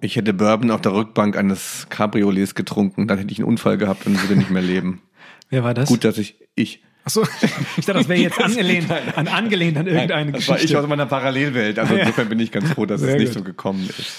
Ich 0.03 0.17
hätte 0.17 0.33
Bourbon 0.33 0.69
auf 0.69 0.81
der 0.81 0.93
Rückbank 0.93 1.37
eines 1.37 1.87
Cabriolets 1.89 2.55
getrunken, 2.55 3.07
dann 3.07 3.17
hätte 3.19 3.31
ich 3.31 3.39
einen 3.39 3.47
Unfall 3.47 3.77
gehabt 3.77 4.05
und 4.05 4.21
würde 4.21 4.35
nicht 4.35 4.51
mehr 4.51 4.61
leben. 4.61 5.01
Wer 5.49 5.63
war 5.63 5.73
das? 5.73 5.87
Gut, 5.87 6.03
dass 6.03 6.17
ich, 6.17 6.35
ich. 6.55 6.83
Achso, 7.05 7.23
ich 7.77 7.85
dachte, 7.85 7.99
das 7.99 8.09
wäre 8.09 8.19
jetzt 8.19 8.41
angelehnt 8.43 8.91
an, 8.91 9.29
angelehnt 9.29 9.77
an 9.77 9.87
irgendeine 9.87 10.33
das 10.33 10.47
war 10.49 10.57
ich 10.57 10.63
Geschichte. 10.63 10.81
aus 10.81 10.87
meiner 10.87 11.05
Parallelwelt. 11.05 11.79
Also 11.79 11.95
insofern 11.95 12.27
bin 12.27 12.39
ich 12.41 12.51
ganz 12.51 12.69
froh, 12.71 12.85
dass 12.85 12.99
Sehr 12.99 13.11
es 13.11 13.15
nicht 13.15 13.27
gut. 13.29 13.37
so 13.37 13.43
gekommen 13.43 13.89
ist. 13.97 14.11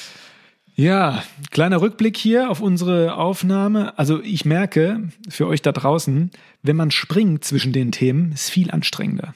Ja, 0.75 1.23
kleiner 1.51 1.83
Rückblick 1.83 2.17
hier 2.17 2.51
auf 2.51 2.61
unsere 2.63 3.17
Aufnahme. 3.17 3.99
Also 3.99 4.23
ich 4.23 4.47
merke 4.47 5.11
für 5.29 5.47
euch 5.47 5.61
da 5.61 5.73
draußen, 5.73 6.31
wenn 6.63 6.77
man 6.77 6.91
springt 6.93 7.45
zwischen 7.45 7.75
den 7.75 7.93
Themen, 7.93 8.33
ist 8.33 8.49
viel 8.49 8.71
anstrengender. 8.71 9.35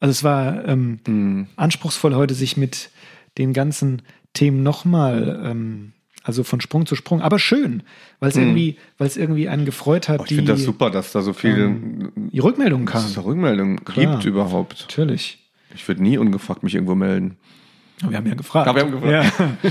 Also 0.00 0.10
es 0.10 0.24
war 0.24 0.66
ähm, 0.66 0.98
mhm. 1.06 1.46
anspruchsvoll 1.54 2.16
heute, 2.16 2.34
sich 2.34 2.56
mit 2.56 2.90
den 3.38 3.52
ganzen 3.52 4.02
Themen 4.36 4.62
nochmal, 4.62 5.40
ähm, 5.44 5.92
also 6.22 6.44
von 6.44 6.60
Sprung 6.60 6.86
zu 6.86 6.94
Sprung, 6.94 7.22
aber 7.22 7.38
schön, 7.38 7.82
weil 8.20 8.30
es 8.30 8.36
mhm. 8.36 8.42
irgendwie, 8.42 8.76
weil 8.98 9.06
es 9.06 9.16
irgendwie 9.16 9.48
einen 9.48 9.64
gefreut 9.64 10.08
hat. 10.08 10.20
Oh, 10.20 10.24
ich 10.26 10.34
finde 10.34 10.52
das 10.52 10.62
super, 10.62 10.90
dass 10.90 11.12
da 11.12 11.22
so 11.22 11.32
viele 11.32 11.64
ähm, 11.64 12.12
Rückmeldungen 12.34 12.86
kamen. 12.86 13.02
Dass 13.02 13.10
es 13.10 13.16
da 13.16 13.22
Rückmeldungen 13.22 13.80
gibt 13.94 14.24
überhaupt. 14.24 14.82
Natürlich. 14.82 15.38
Ich 15.74 15.86
würde 15.88 16.02
nie 16.02 16.18
ungefragt 16.18 16.62
mich 16.62 16.74
irgendwo 16.74 16.94
melden. 16.94 17.36
Aber 18.02 18.10
wir 18.10 18.18
haben 18.18 18.26
ja 18.26 18.34
gefragt. 18.34 18.68
Aber 18.68 18.78
wir 18.78 18.84
haben 18.84 18.92
gefragt. 18.92 19.38
Ja. 19.38 19.70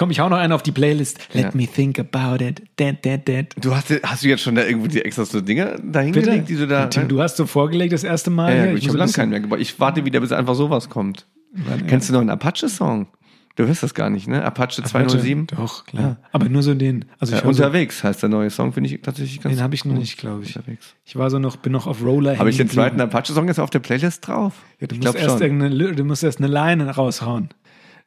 Komm, 0.00 0.10
ich 0.10 0.18
hau 0.18 0.30
noch 0.30 0.38
einen 0.38 0.54
auf 0.54 0.62
die 0.62 0.72
Playlist. 0.72 1.18
Let 1.34 1.44
ja. 1.44 1.50
me 1.52 1.66
think 1.66 1.98
about 1.98 2.42
it. 2.42 2.62
Dad, 2.76 3.04
dad, 3.04 3.28
dad. 3.28 3.54
Du 3.60 3.76
hast, 3.76 3.92
hast 4.02 4.24
du 4.24 4.28
jetzt 4.28 4.42
schon 4.42 4.54
da 4.54 4.64
irgendwo 4.64 4.86
die 4.86 5.02
extra 5.02 5.26
so 5.26 5.42
Dinge 5.42 5.78
dahingelegt, 5.84 6.48
die 6.48 6.56
du 6.56 6.66
da. 6.66 6.86
Tim, 6.86 7.06
du 7.06 7.20
hast 7.20 7.36
so 7.36 7.44
vorgelegt 7.44 7.92
das 7.92 8.02
erste 8.02 8.30
Mal. 8.30 8.56
Ja, 8.56 8.64
ja 8.64 8.72
ich, 8.72 8.84
ich 8.84 8.88
habe 8.88 8.96
lange 8.96 9.12
keinen 9.12 9.28
mehr 9.28 9.40
gebaut. 9.40 9.60
Ich 9.60 9.78
warte 9.78 10.04
wieder, 10.06 10.20
bis 10.20 10.32
einfach 10.32 10.54
sowas 10.54 10.88
kommt. 10.88 11.26
Wann, 11.52 11.86
Kennst 11.86 12.08
du 12.08 12.14
noch 12.14 12.20
einen 12.20 12.30
Apache-Song? 12.30 13.08
Du 13.56 13.68
wirst 13.68 13.82
das 13.82 13.94
gar 13.94 14.10
nicht, 14.10 14.28
ne? 14.28 14.44
Apache 14.44 14.82
207? 14.82 15.48
Doch, 15.48 15.84
klar. 15.84 16.02
Ja. 16.02 16.16
Aber 16.32 16.48
nur 16.48 16.62
so 16.62 16.74
den. 16.74 17.04
Also 17.18 17.34
ich 17.34 17.42
ja, 17.42 17.48
unterwegs 17.48 18.00
so, 18.00 18.08
heißt 18.08 18.22
der 18.22 18.28
neue 18.28 18.48
Song, 18.48 18.72
finde 18.72 18.88
ich 18.88 19.02
tatsächlich 19.02 19.40
ganz 19.40 19.56
Den 19.56 19.62
habe 19.62 19.74
ich 19.74 19.84
noch 19.84 19.96
nicht, 19.96 20.18
glaube 20.18 20.44
ich. 20.44 20.56
Unterwegs. 20.56 20.94
Ich 21.04 21.16
war 21.16 21.30
so 21.30 21.38
noch, 21.38 21.56
bin 21.56 21.72
noch 21.72 21.86
auf 21.86 22.02
Roller. 22.02 22.38
Habe 22.38 22.50
ich 22.50 22.56
den 22.56 22.70
zweiten 22.70 23.00
Apache-Song 23.00 23.48
jetzt 23.48 23.58
auf 23.58 23.70
der 23.70 23.80
Playlist 23.80 24.26
drauf? 24.26 24.54
Ja, 24.78 24.86
du, 24.86 24.94
ich 24.94 25.02
musst 25.02 25.16
erst 25.16 25.40
du 25.40 26.04
musst 26.04 26.22
erst 26.22 26.38
eine 26.38 26.46
Line 26.46 26.88
raushauen. 26.88 27.50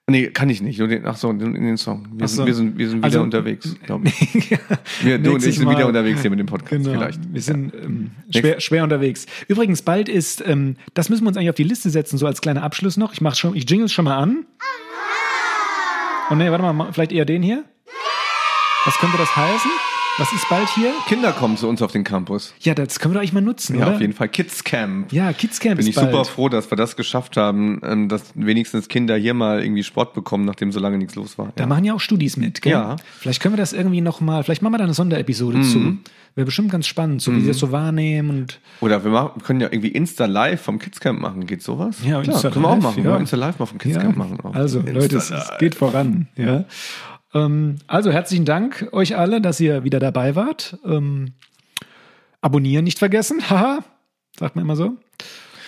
Nee, 0.06 0.28
kann 0.28 0.50
ich 0.50 0.62
nicht. 0.62 0.82
Ach 1.06 1.16
so, 1.16 1.30
in 1.30 1.40
den 1.40 1.78
Song. 1.78 2.08
Wir, 2.14 2.28
so. 2.28 2.38
sind, 2.38 2.46
wir, 2.46 2.54
sind, 2.54 2.78
wir 2.78 2.90
sind 2.90 2.98
wieder 2.98 3.06
also, 3.06 3.22
unterwegs, 3.22 3.74
glaube 3.86 4.08
ich. 4.08 4.52
wir, 5.02 5.18
du 5.18 5.36
und 5.36 5.46
ich 5.46 5.56
sind 5.56 5.64
Mal. 5.64 5.78
wieder 5.78 5.88
unterwegs 5.88 6.22
hier 6.22 6.30
mit 6.30 6.40
dem 6.40 6.46
Podcast 6.46 6.84
genau. 6.84 6.92
vielleicht. 6.92 7.34
Wir 7.34 7.42
sind 7.42 7.74
ähm, 7.74 8.12
schwer, 8.30 8.60
schwer 8.60 8.84
unterwegs. 8.84 9.28
Übrigens, 9.48 9.82
bald 9.82 10.10
ist, 10.10 10.44
ähm, 10.46 10.76
das 10.94 11.10
müssen 11.10 11.24
wir 11.24 11.30
uns 11.30 11.38
eigentlich 11.38 11.52
auf 11.52 11.56
die 11.56 11.64
Liste 11.64 11.90
setzen, 11.90 12.18
so 12.18 12.28
als 12.28 12.42
kleiner 12.42 12.64
Abschluss 12.64 12.98
noch. 12.98 13.14
Ich 13.14 13.22
mach 13.22 13.36
schon, 13.36 13.56
ich 13.56 13.70
jingle 13.70 13.88
schon 13.88 14.04
mal 14.04 14.18
an. 14.18 14.46
Oh 16.34 16.36
nee, 16.36 16.50
warte 16.50 16.64
mal, 16.64 16.92
vielleicht 16.92 17.12
eher 17.12 17.26
den 17.26 17.44
hier. 17.44 17.64
Was 18.86 18.98
könnte 18.98 19.18
das 19.20 19.36
heißen? 19.36 19.70
Was 20.20 20.32
ist 20.32 20.48
bald 20.48 20.70
hier? 20.76 20.94
Kinder 21.08 21.32
kommen 21.32 21.58
zu 21.58 21.68
uns 21.68 21.82
auf 21.82 21.92
den 21.92 22.04
Campus. 22.04 22.54
Ja, 22.60 22.76
das 22.76 23.00
können 23.00 23.14
wir 23.14 23.16
doch 23.16 23.22
eigentlich 23.22 23.34
mal 23.34 23.42
nutzen, 23.42 23.80
ja, 23.80 23.88
oder? 23.88 23.96
auf 23.96 24.02
jeden 24.02 24.14
Fall. 24.14 24.30
Kids 24.30 24.64
Camp. 24.64 25.12
Ja, 25.12 25.34
Kids 25.34 25.60
Camp 25.60 25.78
Bin 25.78 25.88
ich 25.88 25.96
bald. 25.96 26.12
super 26.12 26.24
froh, 26.26 26.50
dass 26.50 26.72
wir 26.72 26.76
das 26.76 26.96
geschafft 26.96 27.36
haben, 27.36 27.82
ähm, 27.84 28.10
dass 28.10 28.26
wenigstens 28.36 28.90
Kinder 28.90 29.16
hier 29.16 29.34
mal 29.34 29.64
irgendwie 29.64 29.84
Sport 29.84 30.14
bekommen, 30.14 30.46
nachdem 30.46 30.72
so 30.72 30.80
lange 30.80 31.00
nichts 31.00 31.16
los 31.16 31.40
war. 31.40 31.52
Da 31.56 31.66
machen 31.66 31.84
ja 31.84 31.96
auch 31.96 32.00
Studis 32.00 32.38
mit, 32.38 32.62
gell? 32.62 32.74
Ja. 32.74 32.98
Vielleicht 33.18 33.42
können 33.42 33.56
wir 33.56 33.58
das 33.58 33.74
irgendwie 33.74 34.02
nochmal, 34.02 34.44
vielleicht 34.44 34.62
machen 34.62 34.74
wir 34.74 34.78
da 34.78 34.84
eine 34.84 34.94
Sonderepisode 34.94 35.58
mhm. 35.58 35.64
zu. 35.64 35.98
Wäre 36.36 36.46
bestimmt 36.46 36.72
ganz 36.72 36.86
spannend, 36.86 37.24
so 37.24 37.32
mhm. 37.32 37.38
wie 37.38 37.42
sie 37.42 37.48
das 37.48 37.58
so 37.58 37.72
wahrnehmen 37.72 38.30
und. 38.30 38.60
Oder 38.82 39.04
wir 39.04 39.10
machen, 39.10 39.42
können 39.42 39.62
ja 39.62 39.68
irgendwie 39.72 39.90
Insta 39.90 40.26
Live 40.26 40.62
vom 40.62 40.78
Kids 40.78 41.00
Camp 41.00 41.22
machen. 41.22 41.48
Geht 41.48 41.64
sowas? 41.64 41.98
Ja, 42.04 42.22
Klar, 42.22 42.36
Insta 42.36 42.50
können 42.52 42.66
wir 42.66 42.70
auch 42.70 42.82
machen. 42.82 43.04
Ja. 43.04 43.18
Insta 43.18 43.38
Live 43.38 43.58
mal 43.58 43.66
vom 43.66 43.80
Kids. 43.80 43.98
Camp 43.98 44.16
machen. 44.16 44.40
Auch. 44.42 44.54
Also, 44.54 44.80
Insta 44.80 44.94
Leute, 44.94 45.18
es, 45.18 45.32
es 45.32 45.52
geht 45.60 45.74
voran. 45.74 46.28
Ja. 46.36 46.66
Ähm, 47.34 47.78
also 47.88 48.12
herzlichen 48.12 48.46
Dank 48.46 48.90
euch 48.92 49.18
alle, 49.18 49.42
dass 49.42 49.60
ihr 49.60 49.84
wieder 49.84 50.00
dabei 50.00 50.36
wart. 50.36 50.78
Ähm, 50.86 51.34
abonnieren 52.42 52.84
nicht 52.84 53.00
vergessen. 53.00 53.42
Haha, 53.50 53.84
sagt 54.38 54.56
man 54.56 54.66
immer 54.66 54.76
so. 54.76 54.98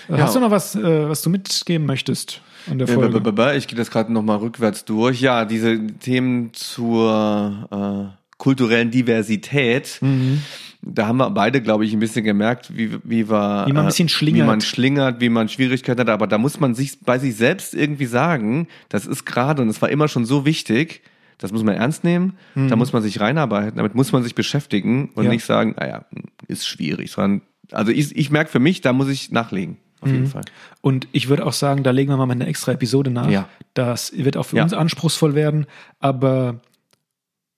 Äh, 0.10 0.14
ja. 0.14 0.18
Hast 0.20 0.36
du 0.36 0.40
noch 0.40 0.52
was, 0.52 0.76
äh, 0.76 1.10
was 1.10 1.22
du 1.22 1.30
mitgeben 1.30 1.86
möchtest 1.86 2.42
an 2.70 2.78
der 2.78 2.88
Folge? 2.88 3.56
Ich 3.56 3.68
gehe 3.68 3.78
das 3.78 3.90
gerade 3.90 4.14
nochmal 4.14 4.38
rückwärts 4.38 4.86
durch. 4.86 5.22
Ja, 5.22 5.46
diese 5.46 5.88
Themen 5.88 6.54
zur 6.54 8.12
äh, 8.12 8.26
kulturellen 8.38 8.92
Diversität. 8.92 9.98
Mhm. 10.02 10.42
Da 10.88 11.08
haben 11.08 11.18
wir 11.18 11.32
beide, 11.32 11.62
glaube 11.62 11.84
ich, 11.84 11.94
ein 11.94 12.00
bisschen 12.00 12.24
gemerkt, 12.24 12.78
wie, 12.78 12.92
wie 13.04 13.28
wir, 13.28 13.66
wie 13.66 13.74
man 13.74 13.78
ein 13.78 13.86
bisschen 13.88 14.10
schlingert. 14.10 14.44
wie 14.44 14.48
man 14.48 14.62
schlingert, 14.62 15.20
wie 15.20 15.30
man 15.30 15.50
Schwierigkeiten 15.50 16.02
hat. 16.02 16.10
Aber 16.10 16.28
da 16.28 16.38
muss 16.38 16.60
man 16.60 16.76
sich 16.76 17.00
bei 17.00 17.18
sich 17.18 17.36
selbst 17.36 17.74
irgendwie 17.74 18.06
sagen, 18.06 18.68
das 18.90 19.08
ist 19.08 19.26
gerade 19.26 19.64
und 19.64 19.70
es 19.70 19.82
war 19.82 19.90
immer 19.90 20.08
schon 20.08 20.26
so 20.26 20.46
wichtig, 20.46 21.02
das 21.38 21.52
muss 21.52 21.64
man 21.64 21.76
ernst 21.76 22.04
nehmen, 22.04 22.38
mhm. 22.56 22.70
da 22.70 22.76
muss 22.76 22.94
man 22.94 23.02
sich 23.02 23.20
reinarbeiten, 23.20 23.78
damit 23.78 23.96
muss 23.96 24.12
man 24.12 24.24
sich 24.24 24.36
beschäftigen 24.36 25.10
und 25.16 25.26
ja. 25.26 25.30
nicht 25.30 25.46
sagen, 25.46 25.76
naja, 25.78 26.06
ist 26.48 26.68
schwierig, 26.68 27.12
sondern, 27.12 27.42
also 27.72 27.92
ich, 27.92 28.16
ich 28.16 28.32
merke 28.32 28.52
für 28.52 28.60
mich, 28.60 28.82
da 28.82 28.94
muss 28.94 29.10
ich 29.10 29.32
nachlegen. 29.32 29.78
Auf 30.02 30.12
jeden 30.12 30.26
mhm. 30.26 30.30
Fall. 30.30 30.44
Und 30.82 31.08
ich 31.14 31.30
würde 31.30 31.46
auch 31.46 31.54
sagen, 31.54 31.82
da 31.82 31.90
legen 31.90 32.12
wir 32.12 32.18
mal 32.18 32.30
eine 32.30 32.46
extra 32.46 32.74
Episode 32.74 33.10
nach. 33.10 33.30
Ja. 33.30 33.50
Das 33.74 34.16
wird 34.16 34.38
auch 34.38 34.44
für 34.44 34.58
ja. 34.58 34.64
uns 34.64 34.74
anspruchsvoll 34.74 35.34
werden, 35.34 35.66
aber 36.00 36.60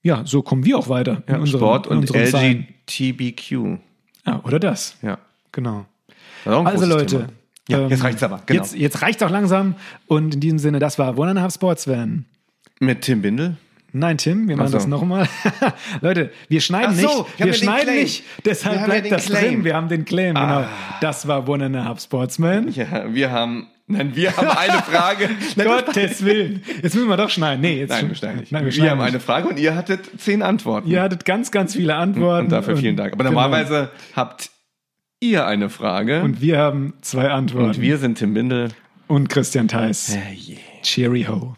ja, 0.01 0.21
so 0.25 0.41
kommen 0.41 0.63
wir 0.63 0.77
auch 0.77 0.87
weiter. 0.87 1.23
Ja, 1.27 1.37
unserem, 1.37 1.59
Sport 1.59 1.87
und 1.87 2.09
LGBTQ. 2.09 3.79
Ja, 4.25 4.41
oder 4.43 4.59
das. 4.59 4.95
Ja. 5.01 5.17
Genau. 5.51 5.85
Also 6.45 6.85
Leute. 6.85 7.27
Ja, 7.67 7.87
jetzt 7.87 7.99
ähm, 7.99 8.05
reicht's 8.05 8.23
aber. 8.23 8.41
Genau. 8.45 8.61
Jetzt, 8.61 8.75
jetzt 8.75 9.01
reicht's 9.01 9.21
auch 9.23 9.29
langsam. 9.29 9.75
Und 10.07 10.35
in 10.35 10.39
diesem 10.39 10.59
Sinne, 10.59 10.79
das 10.79 10.97
war 10.97 11.17
One 11.17 11.31
and 11.31 11.39
a 11.39 11.41
Half 11.41 11.55
Sportsman. 11.55 12.25
Mit 12.79 13.01
Tim 13.01 13.21
Bindel? 13.21 13.57
Nein, 13.93 14.17
Tim, 14.17 14.47
wir 14.47 14.57
machen 14.57 14.69
so. 14.69 14.77
das 14.77 14.87
nochmal. 14.87 15.27
Leute, 16.01 16.31
wir 16.49 16.61
schneiden 16.61 16.95
so, 16.95 17.23
nicht. 17.23 17.45
Wir 17.45 17.53
schneiden 17.53 17.95
nicht. 17.95 18.23
Deshalb 18.43 18.85
bleibt 18.85 19.11
das 19.11 19.25
Claim. 19.25 19.45
drin. 19.45 19.63
Wir 19.63 19.75
haben 19.75 19.87
den 19.87 20.05
Claim, 20.05 20.35
genau. 20.35 20.45
ah. 20.45 20.55
genau. 20.59 20.67
Das 21.01 21.27
war 21.27 21.47
One 21.47 21.65
and 21.65 21.75
a 21.75 21.85
Half 21.85 22.01
Sportsman. 22.01 22.69
Ja, 22.71 23.13
wir 23.13 23.31
haben. 23.31 23.67
Nein, 23.89 24.13
wir 24.15 24.35
haben 24.35 24.49
eine 24.49 24.83
Frage. 24.83 25.29
Gottes 25.55 26.25
Willen. 26.25 26.61
Jetzt 26.83 26.93
müssen 26.93 27.07
wir 27.07 27.15
doch 27.15 27.29
schneiden. 27.29 27.61
Nee, 27.61 27.79
jetzt 27.79 27.91
Nein, 27.91 28.09
wir 28.09 28.15
schneiden 28.15 28.39
nicht. 28.41 28.51
Nein, 28.51 28.65
wir, 28.65 28.75
wir 28.75 28.91
haben 28.91 28.97
nicht. 28.97 29.07
eine 29.07 29.19
Frage 29.21 29.47
und 29.47 29.57
ihr 29.57 29.75
hattet 29.75 30.09
zehn 30.19 30.41
Antworten. 30.41 30.89
Ihr 30.89 31.01
hattet 31.01 31.23
ganz, 31.23 31.51
ganz 31.51 31.73
viele 31.73 31.95
Antworten. 31.95 32.47
Und 32.47 32.51
dafür 32.51 32.75
vielen 32.75 32.97
Dank. 32.97 33.13
Aber 33.13 33.23
genau. 33.23 33.39
normalerweise 33.41 33.89
habt 34.13 34.49
ihr 35.21 35.47
eine 35.47 35.69
Frage. 35.69 36.21
Und 36.21 36.41
wir 36.41 36.57
haben 36.57 36.95
zwei 37.01 37.29
Antworten. 37.29 37.69
Und 37.69 37.81
wir 37.81 37.97
sind 37.97 38.17
Tim 38.17 38.33
Bindel. 38.33 38.69
Und 39.07 39.29
Christian 39.29 39.69
Theis. 39.69 40.09
Yeah, 40.09 40.21
yeah. 40.31 40.81
Cheery 40.81 41.23
ho. 41.23 41.55